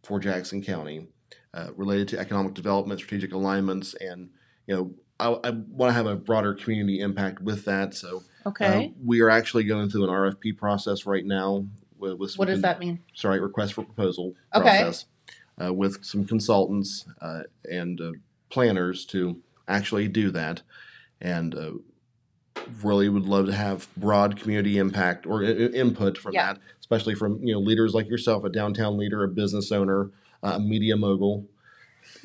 for 0.02 0.18
Jackson 0.18 0.62
County 0.62 1.08
uh, 1.52 1.68
related 1.76 2.08
to 2.08 2.18
economic 2.18 2.54
development, 2.54 2.98
strategic 3.00 3.34
alignments, 3.34 3.92
and 4.00 4.30
you 4.66 4.74
know 4.74 4.94
I, 5.20 5.48
I 5.48 5.50
want 5.50 5.90
to 5.90 5.92
have 5.92 6.06
a 6.06 6.16
broader 6.16 6.54
community 6.54 7.00
impact 7.00 7.40
with 7.42 7.66
that. 7.66 7.94
So 7.94 8.22
Okay. 8.46 8.86
uh, 8.86 8.88
we 9.04 9.20
are 9.20 9.28
actually 9.30 9.64
going 9.64 9.90
through 9.90 10.04
an 10.04 10.10
RFP 10.10 10.56
process 10.56 11.04
right 11.04 11.24
now. 11.24 11.66
With, 11.98 12.18
with 12.18 12.34
What 12.36 12.46
does 12.48 12.56
con- 12.56 12.62
that 12.62 12.80
mean? 12.80 13.00
Sorry, 13.14 13.38
request 13.38 13.74
for 13.74 13.84
proposal 13.84 14.34
Okay. 14.54 14.62
process 14.80 15.04
uh, 15.62 15.74
with 15.74 16.02
some 16.04 16.24
consultants 16.24 17.04
uh, 17.20 17.42
and 17.70 18.00
uh, 18.00 18.12
planners 18.48 19.04
to 19.06 19.42
actually 19.68 20.08
do 20.08 20.30
that, 20.30 20.62
and 21.20 21.54
uh, 21.54 21.72
really 22.82 23.08
would 23.08 23.26
love 23.26 23.46
to 23.46 23.52
have 23.52 23.88
broad 23.96 24.40
community 24.40 24.78
impact 24.78 25.26
or 25.26 25.44
I- 25.44 25.48
I- 25.48 25.50
input 25.72 26.16
from 26.18 26.34
Yeah. 26.34 26.54
that, 26.54 26.60
especially 26.80 27.14
from 27.14 27.42
you 27.42 27.52
know 27.54 27.60
leaders 27.60 27.94
like 27.94 28.08
yourself, 28.08 28.44
a 28.44 28.48
downtown 28.50 28.96
leader, 28.96 29.22
a 29.24 29.28
business 29.28 29.70
owner, 29.72 30.10
uh, 30.42 30.52
a 30.56 30.60
media 30.60 30.96
mogul. 30.96 31.46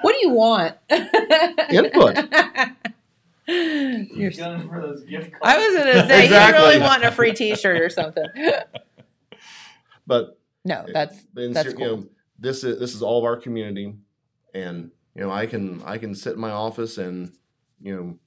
what 0.00 0.12
do 0.12 0.18
you 0.20 0.30
want? 0.30 0.74
Input. 1.70 2.16
You're- 3.48 4.30
Gunning 4.34 4.68
for 4.68 4.80
those 4.80 5.04
gift 5.04 5.30
cards. 5.32 5.40
I 5.42 5.56
was 5.58 5.76
going 5.76 5.86
to 5.94 6.08
say, 6.08 6.24
Exactly. 6.24 6.58
you 6.62 6.66
really 6.68 6.80
want 6.80 7.04
a 7.04 7.12
free 7.12 7.32
T-shirt 7.32 7.80
or 7.80 7.88
something. 7.90 8.26
But 10.06 10.38
No, 10.64 10.84
that's 10.92 11.16
that's 11.34 11.62
ser- 11.70 11.78
you 11.78 11.84
know, 11.84 12.06
this 12.38 12.64
is 12.64 12.78
this 12.80 12.94
is 12.94 13.02
all 13.02 13.18
of 13.18 13.24
our 13.24 13.36
community, 13.36 13.94
and 14.54 14.90
you 15.16 15.22
know 15.22 15.30
I 15.30 15.46
can 15.46 15.82
I 15.84 15.98
can 15.98 16.14
sit 16.14 16.34
in 16.34 16.40
my 16.40 16.50
office 16.50 16.98
and 16.98 17.32
you 17.80 17.94
know 17.96 18.18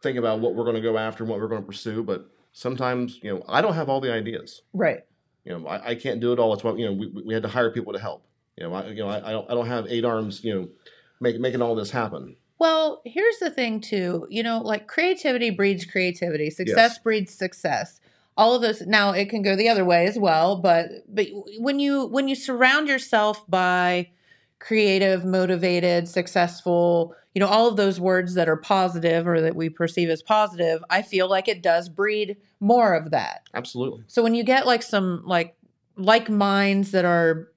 think 0.00 0.18
about 0.18 0.40
what 0.40 0.54
we're 0.54 0.64
going 0.64 0.76
to 0.76 0.82
go 0.82 0.98
after 0.98 1.22
and 1.24 1.30
what 1.30 1.40
we're 1.40 1.48
going 1.48 1.62
to 1.62 1.66
pursue. 1.66 2.02
But 2.02 2.26
sometimes 2.52 3.18
you 3.22 3.32
know 3.34 3.44
I 3.48 3.60
don't 3.60 3.74
have 3.74 3.88
all 3.88 4.00
the 4.00 4.12
ideas. 4.12 4.62
Right. 4.72 5.04
You 5.44 5.58
know 5.58 5.66
I, 5.66 5.90
I 5.90 5.94
can't 5.94 6.20
do 6.20 6.32
it 6.32 6.38
all. 6.38 6.50
That's 6.50 6.64
why 6.64 6.72
you 6.74 6.86
know 6.86 6.92
we, 6.92 7.22
we 7.26 7.34
had 7.34 7.42
to 7.42 7.48
hire 7.48 7.70
people 7.70 7.92
to 7.92 7.98
help. 7.98 8.26
You 8.56 8.64
know 8.64 8.74
I 8.74 8.86
you 8.88 9.02
know 9.02 9.08
I, 9.08 9.28
I 9.28 9.32
don't 9.32 9.50
I 9.50 9.54
don't 9.54 9.66
have 9.66 9.86
eight 9.88 10.04
arms. 10.04 10.42
You 10.42 10.54
know 10.54 10.68
make, 11.20 11.38
making 11.38 11.62
all 11.62 11.74
this 11.74 11.90
happen. 11.90 12.36
Well, 12.58 13.02
here's 13.04 13.38
the 13.38 13.50
thing 13.50 13.80
too. 13.80 14.26
You 14.30 14.42
know, 14.42 14.60
like 14.60 14.86
creativity 14.86 15.50
breeds 15.50 15.84
creativity. 15.84 16.50
Success 16.50 16.92
Yes. 16.92 16.98
breeds 16.98 17.34
success. 17.34 18.00
All 18.36 18.54
of 18.54 18.62
those 18.62 18.82
now 18.82 19.10
it 19.12 19.28
can 19.28 19.42
go 19.42 19.54
the 19.54 19.68
other 19.68 19.84
way 19.84 20.06
as 20.06 20.18
well, 20.18 20.56
but 20.56 20.86
but 21.08 21.26
when 21.58 21.78
you 21.78 22.06
when 22.06 22.26
you 22.28 22.34
surround 22.34 22.88
yourself 22.88 23.44
by 23.48 24.10
creative, 24.66 25.26
motivated, 25.26 26.08
successful, 26.08 27.14
you 27.34 27.40
know, 27.40 27.46
all 27.46 27.68
of 27.68 27.76
those 27.76 28.00
words 28.00 28.32
that 28.32 28.48
are 28.48 28.56
positive 28.56 29.26
or 29.26 29.40
that 29.42 29.54
we 29.54 29.68
perceive 29.68 30.08
as 30.08 30.22
positive, 30.22 30.82
I 30.88 31.02
feel 31.02 31.28
like 31.28 31.48
it 31.48 31.62
does 31.62 31.90
breed 31.90 32.38
more 32.60 32.94
of 32.94 33.10
that. 33.10 33.42
Absolutely. 33.52 34.04
So 34.06 34.22
when 34.22 34.34
you 34.34 34.42
get 34.42 34.66
like 34.66 34.82
some 34.82 35.22
like 35.26 35.54
like 35.96 36.30
minds 36.30 36.92
that 36.92 37.04
are 37.04 37.52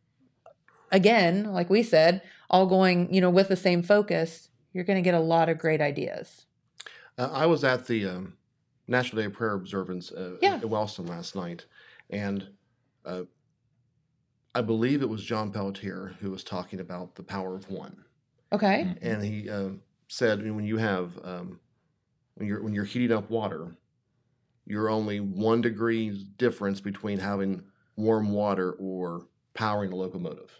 again, 0.91 1.45
like 1.53 1.70
we 1.70 1.82
said, 1.82 2.22
all 2.49 2.66
going, 2.68 3.14
you 3.14 3.22
know, 3.22 3.30
with 3.30 3.47
the 3.47 3.55
same 3.55 3.82
focus, 3.84 4.49
you're 4.74 4.84
going 4.84 5.01
to 5.01 5.08
get 5.08 5.14
a 5.16 5.20
lot 5.20 5.47
of 5.49 5.58
great 5.58 5.80
ideas. 5.82 6.45
Uh, 7.18 7.30
I 7.32 7.45
was 7.45 7.64
at 7.64 7.88
the 7.88 8.05
um, 8.05 8.34
National 8.88 9.22
Day 9.22 9.26
of 9.28 9.34
Prayer 9.34 9.53
observance 9.53 10.12
uh, 10.12 10.38
Yeah. 10.41 10.60
in 10.62 10.70
Wellston 10.70 11.08
last 11.08 11.36
night, 11.36 11.66
and 12.10 12.49
uh, 13.05 13.24
I 14.55 14.61
believe 14.61 15.01
it 15.01 15.09
was 15.09 15.23
John 15.23 15.51
Pelletier 15.51 16.15
who 16.19 16.31
was 16.31 16.43
talking 16.43 16.79
about 16.79 17.15
the 17.15 17.23
power 17.23 17.55
of 17.55 17.69
one, 17.69 18.03
Okay. 18.51 18.95
and 19.01 19.23
he 19.23 19.49
um 19.49 19.81
said 20.07 20.39
when 20.55 20.65
you 20.65 20.77
have 20.77 21.19
um, 21.23 21.59
when 22.35 22.47
you're 22.47 22.63
when 22.63 22.73
you're 22.73 22.85
heating 22.85 23.15
up 23.15 23.29
water, 23.29 23.75
you're 24.65 24.89
only 24.89 25.19
one 25.19 25.61
degree 25.61 26.25
difference 26.37 26.81
between 26.81 27.19
having 27.19 27.63
warm 27.95 28.31
water 28.31 28.73
or 28.73 29.27
powering 29.53 29.91
a 29.91 29.95
locomotive. 29.95 30.51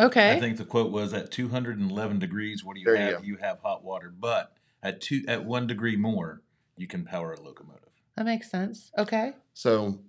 Okay. 0.00 0.32
I 0.36 0.40
think 0.40 0.56
the 0.56 0.64
quote 0.64 0.90
was 0.90 1.12
at 1.12 1.30
211 1.30 2.18
degrees, 2.18 2.64
what 2.64 2.74
do 2.74 2.80
you 2.80 2.86
There 2.86 2.96
have? 2.96 3.20
go. 3.20 3.26
You 3.26 3.36
have 3.36 3.58
hot 3.60 3.84
water. 3.84 4.12
But 4.18 4.54
at 4.82 5.00
two 5.00 5.22
at 5.28 5.44
one 5.44 5.66
degree 5.66 5.96
more, 5.96 6.42
you 6.76 6.86
can 6.86 7.04
power 7.04 7.32
a 7.34 7.40
locomotive. 7.40 7.90
that 8.16 8.24
makes 8.24 8.50
sense. 8.50 8.90
Okay. 8.96 9.34
So 9.54 10.00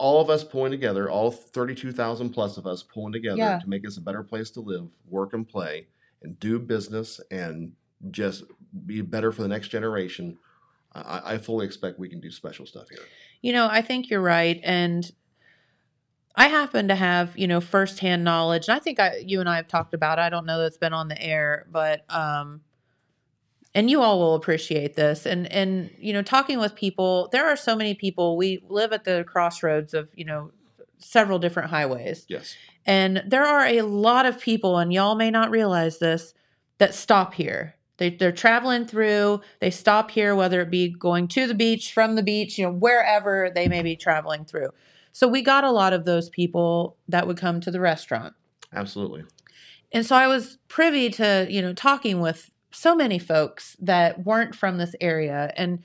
all 0.00 0.18
of 0.22 0.30
us 0.30 0.42
pulling 0.42 0.70
together, 0.72 1.10
all 1.10 1.30
32,000 1.30 2.30
plus 2.30 2.56
of 2.56 2.66
us 2.66 2.82
pulling 2.82 3.12
together 3.12 3.36
Yeah. 3.36 3.58
to 3.58 3.68
make 3.68 3.86
us 3.86 3.98
a 3.98 4.00
better 4.00 4.22
place 4.22 4.50
to 4.52 4.60
live, 4.60 4.88
work 5.06 5.34
and 5.34 5.46
play, 5.46 5.88
and 6.22 6.40
do 6.40 6.58
business 6.58 7.20
and 7.30 7.72
just 8.10 8.44
be 8.86 9.02
better 9.02 9.30
for 9.30 9.42
the 9.42 9.48
next 9.48 9.68
generation. 9.68 10.38
I, 10.94 11.34
I 11.34 11.38
fully 11.38 11.66
expect 11.66 11.98
we 11.98 12.08
can 12.08 12.18
do 12.18 12.30
special 12.30 12.64
stuff 12.64 12.88
here. 12.88 13.04
You 13.42 13.52
know, 13.52 13.68
I 13.70 13.82
think 13.82 14.08
you're 14.08 14.22
right. 14.22 14.58
And 14.64 15.10
I 16.34 16.48
happen 16.48 16.88
to 16.88 16.94
have, 16.94 17.36
you 17.36 17.46
know, 17.46 17.60
firsthand 17.60 18.24
knowledge. 18.24 18.68
And 18.68 18.76
I 18.76 18.78
think 18.78 18.98
I, 18.98 19.16
you 19.16 19.40
and 19.40 19.48
I 19.50 19.56
have 19.56 19.68
talked 19.68 19.92
about 19.92 20.18
it. 20.18 20.22
I 20.22 20.30
don't 20.30 20.46
know 20.46 20.60
that 20.60 20.66
it's 20.66 20.78
been 20.78 20.94
on 20.94 21.08
the 21.08 21.20
air, 21.22 21.66
but, 21.70 22.04
um, 22.08 22.62
and 23.74 23.90
you 23.90 24.02
all 24.02 24.18
will 24.18 24.34
appreciate 24.34 24.96
this. 24.96 25.26
And, 25.26 25.50
and, 25.52 25.90
you 25.98 26.12
know, 26.12 26.22
talking 26.22 26.58
with 26.58 26.74
people, 26.74 27.28
there 27.32 27.46
are 27.48 27.56
so 27.56 27.76
many 27.76 27.94
people, 27.94 28.36
we 28.36 28.64
live 28.68 28.92
at 28.92 29.04
the 29.04 29.24
crossroads 29.26 29.94
of, 29.94 30.10
you 30.14 30.24
know, 30.24 30.50
several 30.98 31.38
different 31.38 31.70
highways. 31.70 32.26
Yes. 32.28 32.56
And 32.84 33.22
there 33.26 33.44
are 33.44 33.66
a 33.66 33.82
lot 33.82 34.26
of 34.26 34.40
people, 34.40 34.78
and 34.78 34.92
y'all 34.92 35.14
may 35.14 35.30
not 35.30 35.50
realize 35.50 35.98
this, 35.98 36.34
that 36.78 36.94
stop 36.94 37.34
here. 37.34 37.76
They, 37.98 38.10
they're 38.10 38.32
traveling 38.32 38.86
through, 38.86 39.42
they 39.60 39.70
stop 39.70 40.10
here, 40.10 40.34
whether 40.34 40.62
it 40.62 40.70
be 40.70 40.88
going 40.88 41.28
to 41.28 41.46
the 41.46 41.54
beach, 41.54 41.92
from 41.92 42.16
the 42.16 42.22
beach, 42.22 42.58
you 42.58 42.64
know, 42.64 42.72
wherever 42.72 43.50
they 43.54 43.68
may 43.68 43.82
be 43.82 43.94
traveling 43.94 44.46
through. 44.46 44.70
So 45.12 45.28
we 45.28 45.42
got 45.42 45.64
a 45.64 45.70
lot 45.70 45.92
of 45.92 46.04
those 46.04 46.30
people 46.30 46.96
that 47.08 47.26
would 47.26 47.36
come 47.36 47.60
to 47.60 47.70
the 47.70 47.80
restaurant. 47.80 48.34
Absolutely. 48.72 49.24
And 49.92 50.06
so 50.06 50.16
I 50.16 50.28
was 50.28 50.56
privy 50.68 51.10
to, 51.10 51.46
you 51.50 51.60
know, 51.60 51.74
talking 51.74 52.20
with 52.20 52.50
so 52.72 52.94
many 52.94 53.18
folks 53.18 53.76
that 53.80 54.24
weren't 54.24 54.54
from 54.54 54.78
this 54.78 54.94
area. 55.00 55.52
And 55.56 55.80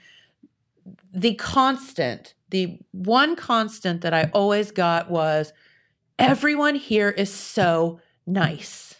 the 1.13 1.35
constant, 1.35 2.33
the 2.49 2.79
one 2.91 3.35
constant 3.35 4.01
that 4.01 4.13
I 4.13 4.29
always 4.33 4.71
got 4.71 5.09
was 5.09 5.53
everyone 6.19 6.75
here 6.75 7.09
is 7.09 7.33
so 7.33 7.99
nice. 8.27 8.95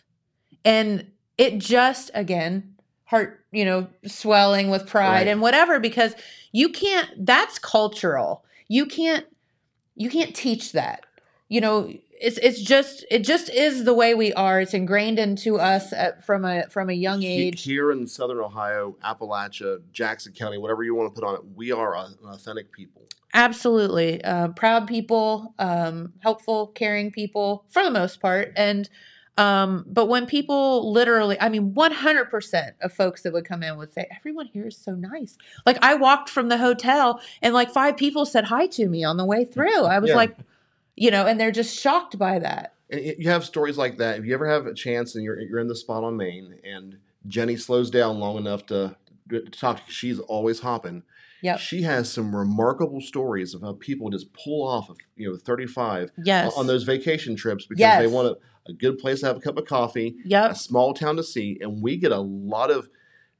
And 0.63 1.11
it 1.37 1.59
just, 1.59 2.11
again, 2.13 2.75
heart, 3.05 3.45
you 3.51 3.65
know, 3.65 3.87
swelling 4.05 4.69
with 4.69 4.87
pride 4.87 5.11
Right. 5.11 5.27
and 5.27 5.41
whatever, 5.41 5.79
because 5.79 6.15
you 6.51 6.69
can't, 6.69 7.25
that's 7.25 7.59
cultural. 7.59 8.43
You 8.67 8.85
can't, 8.85 9.25
you 9.95 10.09
can't 10.09 10.35
teach 10.35 10.71
that. 10.71 11.05
You 11.49 11.61
know, 11.61 11.93
it's 12.21 12.37
it's 12.37 12.61
just 12.61 13.05
it 13.11 13.23
just 13.23 13.49
is 13.49 13.83
the 13.83 13.93
way 13.93 14.13
we 14.13 14.33
are. 14.33 14.61
It's 14.61 14.73
ingrained 14.73 15.19
into 15.19 15.57
us 15.59 15.91
at, 15.93 16.25
from 16.25 16.45
a 16.45 16.63
from 16.69 16.89
a 16.89 16.93
young 16.93 17.23
age. 17.23 17.63
Here 17.63 17.91
in 17.91 18.07
Southern 18.07 18.39
Ohio, 18.39 18.95
Appalachia, 19.03 19.81
Jackson 19.91 20.33
County, 20.33 20.57
whatever 20.57 20.83
you 20.83 20.95
want 20.95 21.13
to 21.13 21.19
put 21.21 21.27
on 21.27 21.35
it, 21.35 21.41
we 21.55 21.71
are 21.71 21.95
an 21.95 22.15
authentic 22.27 22.71
people. 22.71 23.03
Absolutely. 23.33 24.23
Uh, 24.23 24.47
proud 24.49 24.87
people, 24.87 25.53
um, 25.59 26.13
helpful, 26.21 26.67
caring 26.67 27.11
people 27.11 27.65
for 27.69 27.83
the 27.83 27.91
most 27.91 28.21
part. 28.21 28.53
And, 28.55 28.87
um, 29.37 29.83
but 29.87 30.05
when 30.05 30.25
people 30.25 30.89
literally, 30.93 31.35
I 31.41 31.49
mean, 31.49 31.73
100% 31.73 32.71
of 32.81 32.93
folks 32.93 33.23
that 33.23 33.33
would 33.33 33.43
come 33.43 33.61
in 33.61 33.77
would 33.77 33.91
say, 33.91 34.07
everyone 34.15 34.45
here 34.47 34.67
is 34.67 34.77
so 34.77 34.93
nice. 34.93 35.37
Like 35.65 35.77
I 35.83 35.95
walked 35.95 36.29
from 36.29 36.47
the 36.47 36.57
hotel 36.57 37.19
and 37.41 37.53
like 37.53 37.71
five 37.71 37.97
people 37.97 38.25
said 38.25 38.45
hi 38.45 38.67
to 38.67 38.87
me 38.87 39.03
on 39.03 39.17
the 39.17 39.25
way 39.25 39.43
through. 39.43 39.83
I 39.83 39.99
was 39.99 40.11
Yeah. 40.11 40.15
like, 40.15 40.37
you 40.95 41.11
know, 41.11 41.25
and 41.25 41.39
they're 41.39 41.51
just 41.51 41.77
shocked 41.79 42.17
by 42.17 42.39
that. 42.39 42.73
And 42.89 43.01
you 43.17 43.29
have 43.29 43.43
stories 43.43 43.77
like 43.77 43.97
that. 43.97 44.19
If 44.19 44.25
you 44.25 44.33
ever 44.33 44.47
have 44.49 44.65
a 44.67 44.73
chance 44.73 45.15
and 45.15 45.23
you're 45.23 45.39
you're 45.39 45.59
in 45.59 45.67
the 45.67 45.75
spot 45.75 46.03
on 46.03 46.17
Main, 46.17 46.59
and 46.63 46.97
Jenny 47.27 47.57
slows 47.57 47.89
down 47.89 48.19
long 48.19 48.37
enough 48.37 48.65
to, 48.67 48.95
to 49.29 49.41
talk, 49.49 49.81
she's 49.89 50.19
always 50.19 50.59
hopping. 50.59 51.03
Yep. 51.41 51.59
She 51.59 51.81
has 51.83 52.11
some 52.11 52.35
remarkable 52.35 53.01
stories 53.01 53.53
of 53.53 53.61
how 53.61 53.73
people 53.73 54.09
just 54.09 54.33
pull 54.33 54.67
off 54.67 54.89
of 54.89 54.97
you 55.15 55.29
know 55.29 55.37
35 55.37 56.11
Yes. 56.23 56.53
on 56.57 56.67
those 56.67 56.83
vacation 56.83 57.35
trips 57.35 57.65
because 57.65 57.79
Yes. 57.79 57.99
they 58.01 58.07
want 58.07 58.27
a, 58.29 58.37
a 58.71 58.73
good 58.73 58.97
place 58.97 59.19
to 59.19 59.27
have 59.27 59.37
a 59.37 59.39
cup 59.41 59.57
of 59.57 59.65
coffee, 59.65 60.15
Yep. 60.25 60.51
a 60.51 60.55
small 60.55 60.93
town 60.93 61.17
to 61.17 61.23
see, 61.23 61.57
and 61.61 61.81
we 61.83 61.97
get 61.97 62.11
a 62.11 62.19
lot 62.19 62.71
of 62.71 62.87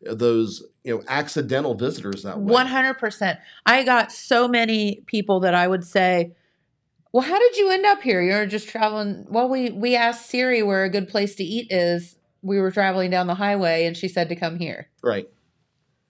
those 0.02 0.64
you 0.84 0.96
know 0.96 1.04
accidental 1.08 1.74
visitors 1.74 2.24
that 2.24 2.40
way. 2.40 2.52
One 2.52 2.68
hundred 2.68 2.96
percent. 2.96 3.40
I 3.66 3.84
got 3.84 4.12
so 4.12 4.48
many 4.48 5.04
people 5.08 5.40
that 5.42 5.56
I 5.56 5.68
would 5.68 5.84
say, 5.86 6.34
"Well, 7.16 7.24
how 7.24 7.40
did 7.40 7.56
you 7.56 7.72
end 7.72 7.86
up 7.86 8.02
here? 8.02 8.22
You're 8.22 8.46
just 8.46 8.68
traveling." 8.68 9.26
Well, 9.30 9.48
we 9.48 9.70
we 9.70 9.96
asked 9.96 10.30
Siri 10.30 10.62
where 10.62 10.84
a 10.84 10.90
good 10.90 11.08
place 11.08 11.34
to 11.36 11.46
eat 11.46 11.72
is. 11.72 12.18
We 12.42 12.60
were 12.60 12.72
traveling 12.72 13.10
down 13.10 13.28
the 13.28 13.36
highway, 13.36 13.86
and 13.86 13.96
she 13.96 14.10
said 14.10 14.28
to 14.28 14.36
come 14.36 14.60
here. 14.60 14.90
Right. 15.02 15.26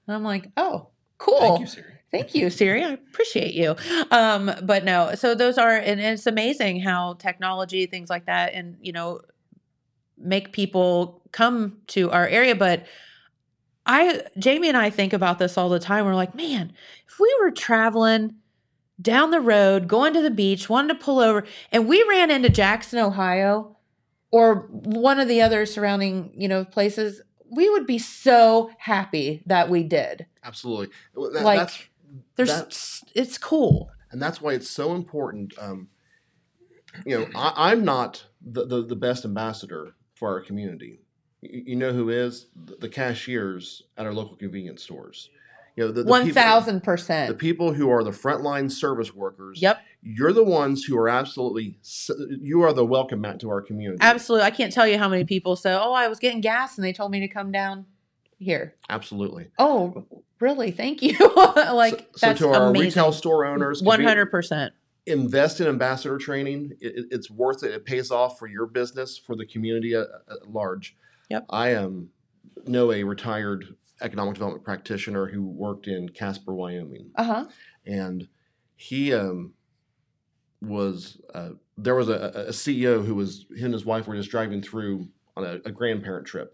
And 0.07 0.15
I'm 0.15 0.23
like, 0.23 0.49
"Oh, 0.57 0.87
cool." 1.19 1.39
Thank 1.39 1.59
you, 1.59 1.67
Siri. 1.67 1.93
Thank 2.11 2.33
you, 2.33 2.49
Siri. 2.49 2.83
I 2.83 2.93
appreciate 2.93 3.53
you. 3.53 3.75
Um, 4.09 4.51
but 4.63 4.83
no, 4.83 5.13
so 5.13 5.35
those 5.35 5.59
are, 5.59 5.75
and 5.75 6.01
it's 6.01 6.25
amazing 6.25 6.79
how 6.79 7.13
technology, 7.13 7.85
things 7.85 8.09
like 8.09 8.25
that, 8.25 8.55
and 8.55 8.75
you 8.81 8.91
know, 8.91 9.21
make 10.17 10.53
people 10.53 11.21
come 11.31 11.77
to 11.89 12.09
our 12.09 12.27
area. 12.27 12.55
But 12.55 12.87
I, 13.85 14.23
Jamie 14.39 14.69
and 14.69 14.77
I 14.77 14.89
think 14.89 15.13
about 15.13 15.37
this 15.37 15.55
all 15.55 15.69
the 15.69 15.77
time. 15.77 16.05
We're 16.05 16.15
like, 16.15 16.33
man, 16.33 16.73
if 17.07 17.19
we 17.19 17.31
were 17.41 17.51
traveling 17.51 18.37
down 19.01 19.31
the 19.31 19.41
road, 19.41 19.87
going 19.87 20.13
to 20.13 20.21
the 20.21 20.31
beach, 20.31 20.69
wanted 20.69 20.93
to 20.93 21.03
pull 21.03 21.19
over, 21.19 21.45
and 21.71 21.87
we 21.87 22.03
ran 22.07 22.31
into 22.31 22.49
Jackson, 22.49 22.99
Ohio, 22.99 23.75
or 24.31 24.67
one 24.71 25.19
of 25.19 25.27
the 25.27 25.41
other 25.41 25.65
surrounding, 25.65 26.31
you 26.35 26.47
know, 26.47 26.65
places, 26.65 27.21
we 27.49 27.69
would 27.69 27.85
be 27.85 27.97
so 27.99 28.69
happy 28.77 29.43
that 29.45 29.69
we 29.69 29.83
did. 29.83 30.25
Absolutely. 30.43 30.87
That- 31.13 31.43
like, 31.43 31.59
that's 31.59 31.83
there's, 32.35 32.49
that- 32.49 33.01
it's 33.13 33.37
cool. 33.37 33.89
and 34.11 34.21
that's 34.21 34.41
why 34.41 34.53
it's 34.53 34.69
so 34.69 34.93
important. 34.93 35.53
Um, 35.59 35.89
you 37.05 37.19
know, 37.19 37.27
I, 37.35 37.71
I'm 37.71 37.83
not 37.83 38.25
the, 38.41 38.65
the, 38.65 38.81
the 38.85 38.95
best 38.95 39.25
ambassador 39.25 39.95
for 40.15 40.29
our 40.29 40.39
community. 40.41 41.01
You, 41.41 41.63
you 41.67 41.75
know 41.75 41.91
who 41.91 42.09
is 42.09 42.47
the 42.55 42.87
cashiers 42.89 43.83
at 43.97 44.05
our 44.05 44.13
local 44.13 44.35
convenience 44.37 44.83
stores. 44.83 45.29
You 45.75 45.85
know, 45.85 45.91
the, 45.91 46.03
the 46.03 46.09
One 46.09 46.25
people- 46.25 46.41
the 46.61 47.35
people 47.37 47.73
who 47.73 47.89
are 47.89 48.01
the 48.03 48.11
frontline 48.11 48.71
service 48.71 49.13
workers. 49.13 49.61
Yep, 49.61 49.79
You're 50.01 50.31
the 50.31 50.43
ones 50.43 50.85
who 50.85 50.97
are 50.97 51.09
absolutely. 51.09 51.77
You 52.41 52.61
are 52.63 52.71
the 52.71 52.85
welcome 52.85 53.19
mat 53.21 53.39
to 53.41 53.49
our 53.49 53.61
community. 53.61 53.99
absolutely. 54.01 54.45
I 54.45 54.51
can't 54.51 54.71
tell 54.71 54.87
you 54.87 54.97
how 54.97 55.09
many 55.09 55.25
people 55.25 55.55
say, 55.57 55.73
"Oh, 55.73 55.91
I 55.93 56.07
was 56.07 56.19
getting 56.19 56.39
gas 56.41 56.77
and 56.77 56.85
they 56.85 56.93
told 56.93 57.11
me 57.11 57.19
to 57.21 57.27
come 57.27 57.51
down 57.51 57.85
here." 58.37 58.75
Absolutely. 58.89 59.47
Oh, 59.59 60.05
really? 60.39 60.71
Thank 60.71 61.01
you. 61.01 61.17
like 61.55 62.07
so 62.15 62.27
that's 62.27 62.39
to 62.39 62.47
our 62.53 62.69
amazing. 62.69 62.87
retail 62.87 63.11
store 63.11 63.45
owners, 63.45 63.83
One 63.83 64.01
hundred 64.01 64.27
percent. 64.31 64.73
invest 65.05 65.59
in 65.59 65.67
ambassador 65.67 66.17
training. 66.17 66.71
It- 66.79 67.07
it's 67.11 67.29
worth 67.29 67.63
it. 67.63 67.71
It 67.71 67.83
pays 67.85 68.11
off 68.11 68.39
for 68.39 68.47
your 68.47 68.65
business, 68.65 69.17
for 69.17 69.35
the 69.35 69.45
community 69.45 69.93
at, 69.93 70.07
at 70.31 70.49
large. 70.49 70.95
Yep. 71.29 71.47
I 71.49 71.71
am 71.71 72.11
know 72.65 72.93
a 72.93 73.03
retired 73.03 73.75
economic 74.05 74.35
development 74.35 74.63
practitioner 74.63 75.25
who 75.27 75.43
worked 75.43 75.87
in 75.87 76.07
Casper, 76.09 76.53
Wyoming, 76.53 77.11
Uh 77.15 77.23
huh. 77.23 77.45
and 77.85 78.27
he 78.75 79.13
um, 79.13 79.53
was 80.61 81.19
uh, 81.33 81.49
there 81.77 81.95
was 81.95 82.09
a, 82.09 82.45
a 82.47 82.51
CEO 82.51 83.05
who 83.05 83.15
was 83.15 83.45
he 83.55 83.63
and 83.63 83.73
his 83.73 83.85
wife 83.85 84.07
were 84.07 84.15
just 84.15 84.31
driving 84.31 84.61
through 84.61 85.09
on 85.35 85.43
a, 85.43 85.53
a 85.65 85.71
grandparent 85.71 86.25
trip, 86.25 86.53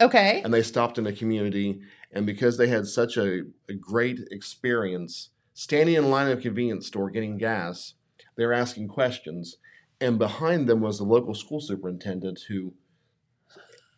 Okay. 0.00 0.40
and 0.44 0.52
they 0.54 0.62
stopped 0.62 0.98
in 0.98 1.06
a 1.06 1.12
community 1.12 1.80
and 2.12 2.24
because 2.26 2.56
they 2.56 2.66
had 2.68 2.86
such 2.86 3.16
a, 3.16 3.42
a 3.68 3.74
great 3.74 4.20
experience 4.30 5.30
standing 5.54 5.96
in 5.96 6.10
line 6.10 6.28
at 6.28 6.38
a 6.38 6.40
convenience 6.40 6.86
store 6.86 7.10
getting 7.10 7.36
gas 7.36 7.94
they 8.36 8.46
were 8.46 8.54
asking 8.54 8.88
questions 8.88 9.58
and 10.00 10.18
behind 10.18 10.66
them 10.66 10.80
was 10.80 10.96
the 10.96 11.04
local 11.04 11.34
school 11.34 11.60
superintendent 11.60 12.40
who 12.48 12.72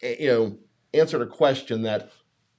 eh, 0.02 0.16
you 0.18 0.26
know 0.28 0.58
answered 0.92 1.22
a 1.22 1.26
question 1.26 1.82
that 1.82 2.10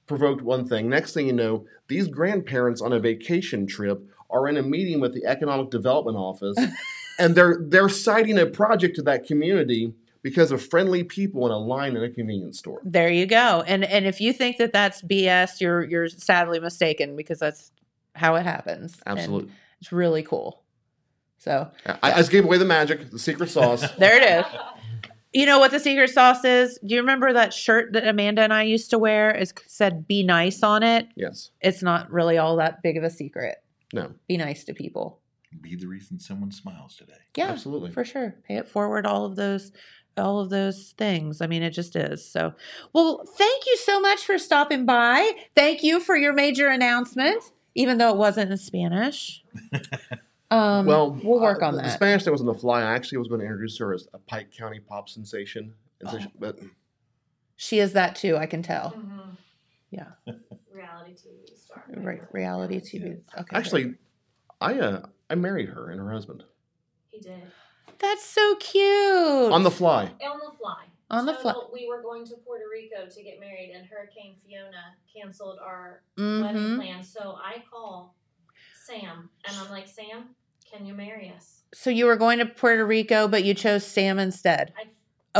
provoked 0.06 0.42
one 0.42 0.66
thing 0.66 0.88
next 0.88 1.12
thing 1.12 1.26
you 1.26 1.32
know 1.32 1.64
these 1.88 2.08
grandparents 2.08 2.80
on 2.80 2.92
a 2.92 3.00
vacation 3.00 3.66
trip 3.66 4.06
are 4.30 4.48
in 4.48 4.56
a 4.56 4.62
meeting 4.62 5.00
with 5.00 5.14
the 5.14 5.24
economic 5.24 5.70
development 5.70 6.16
office 6.16 6.56
and 7.18 7.34
they're 7.34 7.58
they're 7.68 7.88
citing 7.88 8.38
a 8.38 8.46
project 8.46 8.96
to 8.96 9.02
that 9.02 9.26
community 9.26 9.92
because 10.22 10.50
of 10.50 10.60
friendly 10.60 11.04
people 11.04 11.46
in 11.46 11.52
a 11.52 11.56
line 11.56 11.96
in 11.96 12.02
a 12.02 12.10
convenience 12.10 12.58
store 12.58 12.80
There 12.84 13.08
you 13.08 13.26
go. 13.26 13.62
And 13.64 13.84
and 13.84 14.06
if 14.06 14.20
you 14.20 14.32
think 14.32 14.56
that 14.56 14.72
that's 14.72 15.00
BS, 15.02 15.60
you're 15.60 15.84
you're 15.84 16.08
sadly 16.08 16.58
mistaken 16.58 17.14
because 17.14 17.38
that's 17.38 17.70
how 18.14 18.34
it 18.34 18.42
happens. 18.42 18.96
And 19.06 19.20
Absolutely. 19.20 19.52
it's 19.80 19.92
really 19.92 20.24
cool. 20.24 20.64
So 21.38 21.70
I, 21.86 21.98
I 22.02 22.16
just 22.16 22.32
gave 22.32 22.44
away 22.44 22.58
the 22.58 22.64
magic, 22.64 23.10
the 23.12 23.20
secret 23.20 23.50
sauce. 23.50 23.88
there 23.98 24.16
it 24.16 24.40
is. 24.40 24.60
You 25.36 25.44
know 25.44 25.58
what 25.58 25.70
the 25.70 25.78
secret 25.78 26.08
sauce 26.08 26.44
is? 26.46 26.78
Do 26.78 26.94
you 26.94 27.00
remember 27.02 27.30
that 27.34 27.52
shirt 27.52 27.92
that 27.92 28.08
Amanda 28.08 28.40
and 28.40 28.54
I 28.54 28.62
used 28.62 28.88
to 28.88 28.98
wear? 28.98 29.28
It 29.30 29.52
said 29.66 30.08
"Be 30.08 30.22
nice" 30.22 30.62
on 30.62 30.82
it. 30.82 31.08
yes. 31.14 31.50
It's 31.60 31.82
not 31.82 32.10
really 32.10 32.38
all 32.38 32.56
that 32.56 32.82
big 32.82 32.96
of 32.96 33.04
a 33.04 33.10
secret. 33.10 33.56
No. 33.92 34.14
Be 34.28 34.38
nice 34.38 34.64
to 34.64 34.72
people. 34.72 35.20
Be 35.60 35.76
the 35.76 35.88
reason 35.88 36.18
someone 36.18 36.50
smiles 36.52 36.96
today. 36.96 37.12
Yeah, 37.36 37.48
Absolutely. 37.48 37.92
for 37.92 38.02
sure. 38.02 38.34
Pay 38.48 38.56
it 38.56 38.66
forward. 38.66 39.04
All 39.04 39.26
of 39.26 39.36
those, 39.36 39.72
all 40.16 40.40
of 40.40 40.48
those 40.48 40.94
things. 40.96 41.42
I 41.42 41.46
mean, 41.46 41.62
it 41.62 41.70
just 41.70 41.96
is. 41.96 42.26
So, 42.26 42.54
well, 42.94 43.22
thank 43.36 43.66
you 43.66 43.76
so 43.76 44.00
much 44.00 44.24
for 44.24 44.38
stopping 44.38 44.86
by. 44.86 45.32
Thank 45.54 45.82
you 45.82 46.00
for 46.00 46.16
your 46.16 46.32
major 46.32 46.68
announcement, 46.68 47.42
even 47.74 47.98
though 47.98 48.10
it 48.10 48.16
wasn't 48.16 48.50
in 48.52 48.56
Spanish. 48.56 49.44
Um, 50.50 50.86
well, 50.86 51.10
we'll 51.24 51.40
work 51.40 51.62
uh, 51.62 51.66
on 51.66 51.72
the, 51.74 51.78
the 51.82 51.88
that. 51.88 51.94
Spanish 51.94 52.22
thing 52.24 52.32
was 52.32 52.40
on 52.40 52.46
the 52.46 52.54
fly. 52.54 52.80
I 52.82 52.94
actually 52.94 53.18
was 53.18 53.28
going 53.28 53.40
to 53.40 53.46
introduce 53.46 53.76
her 53.78 53.92
as 53.92 54.06
a 54.14 54.18
Pike 54.18 54.52
County 54.56 54.78
pop 54.80 55.08
sensation, 55.08 55.74
and 56.00 56.08
so 56.10 56.18
she- 56.20 56.26
Oh. 56.26 56.32
but 56.38 56.58
She 57.56 57.78
is 57.80 57.92
that 57.94 58.14
too. 58.16 58.36
I 58.36 58.46
can 58.46 58.62
tell. 58.62 58.94
Yeah, 59.90 60.06
Reality 60.72 61.12
TV 61.14 61.56
star. 61.58 61.84
right. 61.96 62.20
Reality 62.32 62.80
TV. 62.80 63.20
Okay. 63.38 63.56
actually, 63.56 63.94
I 64.60 64.74
uh, 64.78 65.06
I 65.30 65.34
married 65.36 65.68
her 65.70 65.90
and 65.90 66.00
her 66.00 66.10
husband 66.10 66.44
He 67.10 67.18
did. 67.20 67.42
that's 67.98 68.24
so 68.24 68.56
cute. 68.56 69.52
on 69.52 69.62
the 69.62 69.70
fly. 69.70 70.04
On 70.22 70.38
the 70.38 70.56
fly. 70.58 70.84
On 71.08 71.24
the 71.24 71.34
fly. 71.34 71.54
We 71.72 71.86
were 71.88 72.02
going 72.02 72.26
to 72.26 72.34
Puerto 72.44 72.64
Rico 72.70 73.08
to 73.08 73.22
get 73.22 73.38
married, 73.40 73.72
and 73.74 73.86
Hurricane 73.86 74.34
Fiona 74.44 74.94
canceled 75.14 75.58
our 75.62 76.02
Mhm. 76.18 76.42
wedding 76.42 76.76
plans. 76.76 77.08
So 77.12 77.36
I 77.42 77.62
call 77.70 78.14
Sam, 78.86 79.30
and 79.46 79.56
I'm 79.58 79.70
like, 79.70 79.86
Sam, 79.88 80.30
can 80.72 80.86
you 80.86 80.94
marry 80.94 81.32
us? 81.36 81.62
So 81.74 81.90
you 81.90 82.06
were 82.06 82.16
going 82.16 82.38
to 82.38 82.46
Puerto 82.46 82.84
Rico, 82.86 83.28
but 83.28 83.44
you 83.44 83.54
chose 83.54 83.86
Sam 83.86 84.18
instead. 84.18 84.72
I 84.76 84.82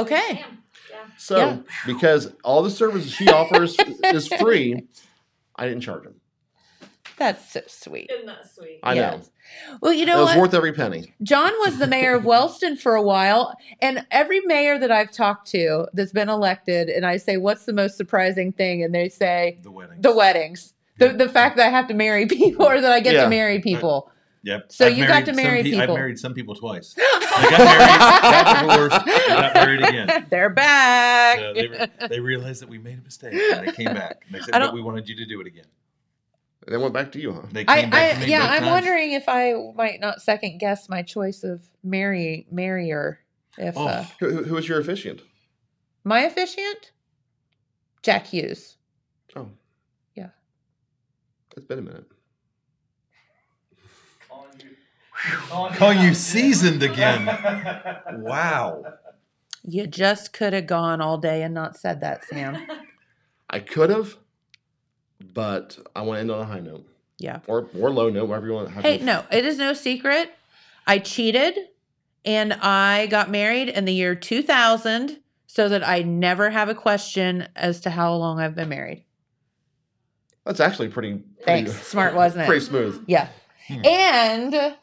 chose 0.01 0.07
Okay. 0.13 0.29
Sam. 0.29 0.59
Yeah. 0.93 1.05
So 1.17 1.37
Yeah. 1.39 1.57
because 1.87 2.33
all 2.45 2.63
the 2.63 2.71
services 2.71 3.11
she 3.13 3.31
offers 3.31 3.77
is 4.13 4.29
free, 4.39 4.83
I 5.57 5.67
didn't 5.69 5.83
charge 5.83 6.05
him. 6.07 6.21
That's 7.19 7.51
so 7.51 7.63
sweet. 7.67 8.11
Isn't 8.11 8.27
that 8.27 8.53
sweet? 8.55 8.81
I 8.83 8.93
know 8.95 9.23
Well, 9.81 9.95
you 9.95 10.05
know, 10.05 10.13
it 10.13 10.17
know 10.17 10.25
was 10.25 10.35
what? 10.35 10.39
worth 10.43 10.55
every 10.55 10.75
penny. 10.75 11.15
John 11.23 11.51
was 11.61 11.79
the 11.79 11.87
mayor 11.87 12.15
of 12.15 12.25
Wellston 12.27 12.77
for 12.77 12.95
a 12.95 13.01
while, 13.03 13.57
and 13.81 14.05
every 14.11 14.41
mayor 14.41 14.79
that 14.79 14.91
I've 14.91 15.13
talked 15.13 15.49
to 15.53 15.89
that's 15.95 16.13
been 16.13 16.29
elected, 16.29 16.91
and 16.91 17.07
I 17.07 17.17
say, 17.17 17.39
"What's 17.39 17.65
the 17.65 17.73
most 17.73 17.97
surprising 17.97 18.53
thing?" 18.53 18.83
and 18.85 18.95
they 18.95 19.09
say, 19.09 19.59
The 19.63 19.71
wedding. 19.71 20.03
"The 20.03 20.15
weddings." 20.15 20.75
The, 20.99 21.09
the 21.11 21.29
fact 21.29 21.57
that 21.59 21.67
I 21.67 21.71
have 21.71 21.89
to 21.89 21.95
marry 21.95 22.27
people 22.41 22.67
or 22.67 22.81
that 22.81 22.91
I 22.93 23.01
get 23.01 23.15
Yeah. 23.15 23.25
to 23.25 23.31
marry 23.31 23.61
people. 23.61 24.11
Yep. 24.43 24.71
So 24.73 24.87
I've 24.87 24.97
you 24.97 25.07
got 25.09 25.25
to 25.27 25.33
marry 25.33 25.63
pe- 25.65 25.71
people. 25.71 25.83
I've 25.83 25.89
married 25.91 26.19
some 26.21 26.33
people 26.33 26.55
twice. 26.55 26.95
I 26.97 27.49
got 27.51 27.59
married, 27.59 27.99
got 28.31 28.61
divorced, 29.01 29.09
and 29.29 29.39
got 29.41 29.55
married 29.55 29.83
again. 29.83 30.27
They're 30.31 30.51
back. 30.51 31.39
So 31.41 31.53
they, 31.53 31.67
re- 31.67 31.87
they 32.09 32.21
realized 32.21 32.63
that 32.63 32.69
we 32.69 32.79
made 32.79 32.99
a 32.99 33.03
mistake, 33.03 33.35
and 33.35 33.67
they 33.67 33.73
came 33.73 33.93
back. 33.93 34.23
And 34.27 34.35
they 34.37 34.41
said, 34.45 34.55
I 34.55 34.61
"But 34.61 34.73
we 34.75 34.83
wanted 34.83 35.09
you 35.09 35.17
to 35.17 35.27
do 35.27 35.41
it 35.41 35.49
again." 35.49 35.65
They 36.69 36.77
went 36.77 36.93
back 36.95 37.11
to 37.13 37.21
you, 37.21 37.33
huh? 37.33 37.43
They 37.51 37.65
I, 37.67 37.81
came 37.83 37.91
back 37.91 38.13
to 38.13 38.17
I 38.19 38.21
me 38.25 38.31
yeah, 38.31 38.41
both 38.43 38.51
I'm 38.51 38.59
times. 38.61 38.71
wondering 38.71 39.13
if 39.13 39.25
I 39.29 39.55
might 39.75 40.01
not 40.01 40.23
second 40.23 40.59
guess 40.59 40.89
my 40.89 41.03
choice 41.03 41.43
of 41.43 41.69
marry 41.83 42.47
marrier. 42.51 43.19
If 43.59 43.77
Oh. 43.77 43.87
uh, 43.89 44.05
Who, 44.21 44.31
who- 44.31 44.45
who 44.45 44.55
was 44.55 44.69
your 44.69 44.79
officiant? 44.81 45.23
my 46.05 46.21
officiant, 46.21 46.93
Jack 48.03 48.29
Hughes. 48.29 48.77
Oh, 49.35 49.41
Yeah. 49.43 49.47
It's 51.57 51.67
been 51.67 51.79
a 51.79 51.83
minute. 51.83 52.05
Call 55.49 55.93
you 55.93 56.15
seasoned 56.15 56.83
again. 56.83 57.27
Wow. 58.19 58.85
You 59.65 59.87
just 59.87 60.33
could 60.33 60.53
have 60.53 60.67
gone 60.67 61.01
all 61.01 61.19
day 61.19 61.43
and 61.43 61.55
not 61.55 61.77
said 61.77 62.01
that, 62.03 62.25
Sam. 62.25 62.67
I 63.51 63.61
could 63.61 63.91
have, 63.91 64.17
but 65.21 65.79
I 65.95 66.03
want 66.03 66.19
to 66.19 66.21
end 66.21 66.31
on 66.31 66.41
a 66.41 66.45
high 66.45 66.61
note. 66.61 66.87
Yeah. 67.19 67.41
Or 67.47 67.69
or 67.79 67.91
low 67.91 68.11
note, 68.11 68.29
whatever 68.29 68.47
you 68.47 68.53
want. 68.53 68.71
have 68.71 68.85
Hey, 68.85 68.99
no, 68.99 69.25
it 69.31 69.45
is 69.45 69.59
no 69.59 69.73
secret. 69.73 70.31
I 70.87 70.99
cheated 70.99 71.57
and 72.25 72.53
I 72.53 73.07
got 73.07 73.31
married 73.31 73.69
in 73.69 73.87
the 73.87 73.95
year 73.95 74.15
2000 74.15 75.19
so 75.47 75.69
that 75.69 75.87
I 75.87 76.03
never 76.03 76.51
have 76.51 76.69
a 76.69 76.75
question 76.75 77.49
as 77.57 77.81
to 77.81 77.91
how 77.91 78.15
long 78.15 78.39
I've 78.39 78.55
been 78.55 78.69
married. 78.69 79.06
That's 80.47 80.61
actually 80.61 80.89
pretty. 80.89 81.15
pretty 81.43 81.67
Thanks. 81.67 81.73
Smart, 81.89 82.15
wasn't 82.15 82.45
it? 82.45 82.47
Pretty 82.47 82.65
smooth. 82.65 83.03
Yeah. 83.07 83.29
Hmm. 83.67 83.85
And 83.85 84.77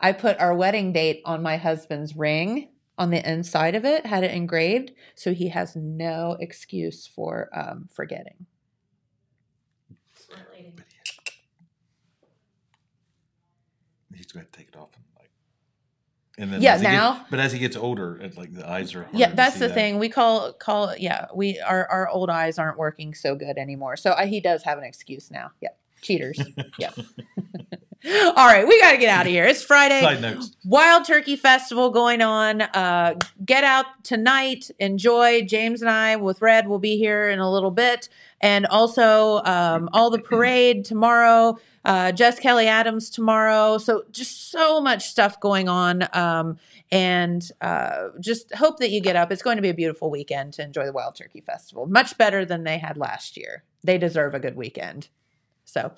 I 0.00 0.12
put 0.12 0.40
our 0.40 0.54
wedding 0.54 0.92
date 0.92 1.20
on 1.26 1.42
my 1.42 1.58
husband's 1.58 2.16
ring 2.16 2.70
on 2.96 3.10
the 3.10 3.30
inside 3.30 3.74
of 3.74 3.84
it, 3.84 4.06
had 4.06 4.24
it 4.24 4.32
engraved, 4.32 4.92
so 5.14 5.32
he 5.34 5.48
has 5.48 5.76
no 5.76 6.36
excuse 6.40 7.06
for 7.06 7.48
um, 7.54 7.88
forgetting. 7.92 8.46
Smart 10.16 10.48
lady. 10.52 10.72
He's 14.14 14.32
going 14.32 14.46
to 14.46 14.50
take 14.52 14.68
it 14.68 14.76
off 14.76 14.88
and 14.96 15.04
like. 15.04 15.07
And 16.38 16.52
then 16.52 16.62
Yeah, 16.62 16.76
he 16.76 16.82
gets- 16.82 16.92
now- 16.92 17.26
but 17.30 17.40
as 17.40 17.52
he 17.52 17.58
gets 17.58 17.76
older, 17.76 18.16
it's 18.20 18.36
like 18.38 18.54
the 18.54 18.68
eyes 18.68 18.94
are. 18.94 19.06
yeah, 19.12 19.30
that's 19.34 19.58
the 19.58 19.66
that. 19.68 19.74
thing. 19.74 19.98
We 19.98 20.08
call 20.08 20.52
call 20.52 20.94
yeah, 20.96 21.26
we 21.34 21.58
our 21.60 21.86
our 21.90 22.08
old 22.08 22.30
eyes 22.30 22.58
aren't 22.58 22.78
working 22.78 23.12
so 23.14 23.34
good 23.34 23.58
anymore. 23.58 23.96
So 23.96 24.14
I, 24.16 24.26
he 24.26 24.40
does 24.40 24.62
have 24.62 24.78
an 24.78 24.84
excuse 24.84 25.30
now. 25.30 25.50
Yeah. 25.60 25.70
Cheaters. 26.02 26.40
yeah. 26.78 26.90
All 28.06 28.46
right, 28.46 28.66
we 28.66 28.80
got 28.80 28.92
to 28.92 28.96
get 28.96 29.08
out 29.08 29.26
of 29.26 29.32
here. 29.32 29.44
It's 29.44 29.62
Friday. 29.62 30.00
Side 30.00 30.22
notes. 30.22 30.56
Wild 30.64 31.04
Turkey 31.04 31.34
Festival 31.34 31.90
going 31.90 32.22
on. 32.22 32.62
Uh, 32.62 33.16
get 33.44 33.64
out 33.64 33.86
tonight. 34.04 34.70
Enjoy. 34.78 35.42
James 35.42 35.82
and 35.82 35.90
I 35.90 36.14
with 36.14 36.40
Red 36.40 36.68
will 36.68 36.78
be 36.78 36.96
here 36.96 37.28
in 37.28 37.40
a 37.40 37.50
little 37.50 37.72
bit. 37.72 38.08
And 38.40 38.66
also 38.66 39.42
um, 39.44 39.88
all 39.92 40.10
the 40.10 40.20
parade 40.20 40.84
tomorrow. 40.84 41.58
Uh, 41.84 42.12
Jess 42.12 42.38
Kelli 42.38 42.66
Adams 42.66 43.10
tomorrow. 43.10 43.78
So 43.78 44.04
just 44.12 44.52
so 44.52 44.80
much 44.80 45.08
stuff 45.08 45.40
going 45.40 45.68
on. 45.68 46.08
Um, 46.12 46.58
and 46.92 47.50
uh, 47.60 48.10
just 48.20 48.54
hope 48.54 48.78
that 48.78 48.90
you 48.90 49.00
get 49.00 49.16
up. 49.16 49.32
It's 49.32 49.42
going 49.42 49.56
to 49.56 49.62
be 49.62 49.70
a 49.70 49.74
beautiful 49.74 50.08
weekend 50.08 50.52
to 50.54 50.62
enjoy 50.62 50.86
the 50.86 50.92
Wild 50.92 51.16
Turkey 51.16 51.40
Festival. 51.40 51.86
Much 51.86 52.16
better 52.16 52.44
than 52.44 52.62
they 52.62 52.78
had 52.78 52.96
last 52.96 53.36
year. 53.36 53.64
They 53.82 53.98
deserve 53.98 54.34
a 54.34 54.40
good 54.40 54.54
weekend. 54.56 55.08
So, 55.68 55.92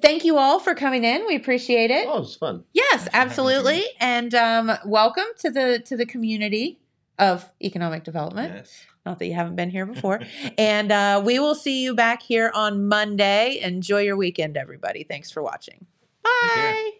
thank 0.00 0.24
you 0.24 0.38
all 0.38 0.60
for 0.60 0.72
coming 0.76 1.02
in. 1.02 1.26
We 1.26 1.34
appreciate 1.34 1.90
it. 1.90 2.06
Oh, 2.06 2.18
it 2.18 2.20
was 2.20 2.36
fun. 2.36 2.62
Yes, 2.72 3.08
absolutely, 3.12 3.82
and 3.98 4.32
um, 4.36 4.70
welcome 4.86 5.24
to 5.40 5.50
the 5.50 5.82
to 5.86 5.96
the 5.96 6.06
community 6.06 6.78
of 7.18 7.50
economic 7.60 8.04
development. 8.04 8.54
Yes. 8.54 8.86
Not 9.04 9.18
that 9.18 9.26
you 9.26 9.34
haven't 9.34 9.56
been 9.56 9.70
here 9.70 9.84
before, 9.84 10.20
and 10.58 10.92
uh, 10.92 11.20
we 11.24 11.40
will 11.40 11.56
see 11.56 11.82
you 11.82 11.96
back 11.96 12.22
here 12.22 12.52
on 12.54 12.86
Monday. 12.86 13.58
Enjoy 13.62 14.00
your 14.00 14.16
weekend, 14.16 14.56
everybody. 14.56 15.02
Thanks 15.02 15.28
for 15.28 15.42
watching. 15.42 15.86
Bye. 16.22 16.90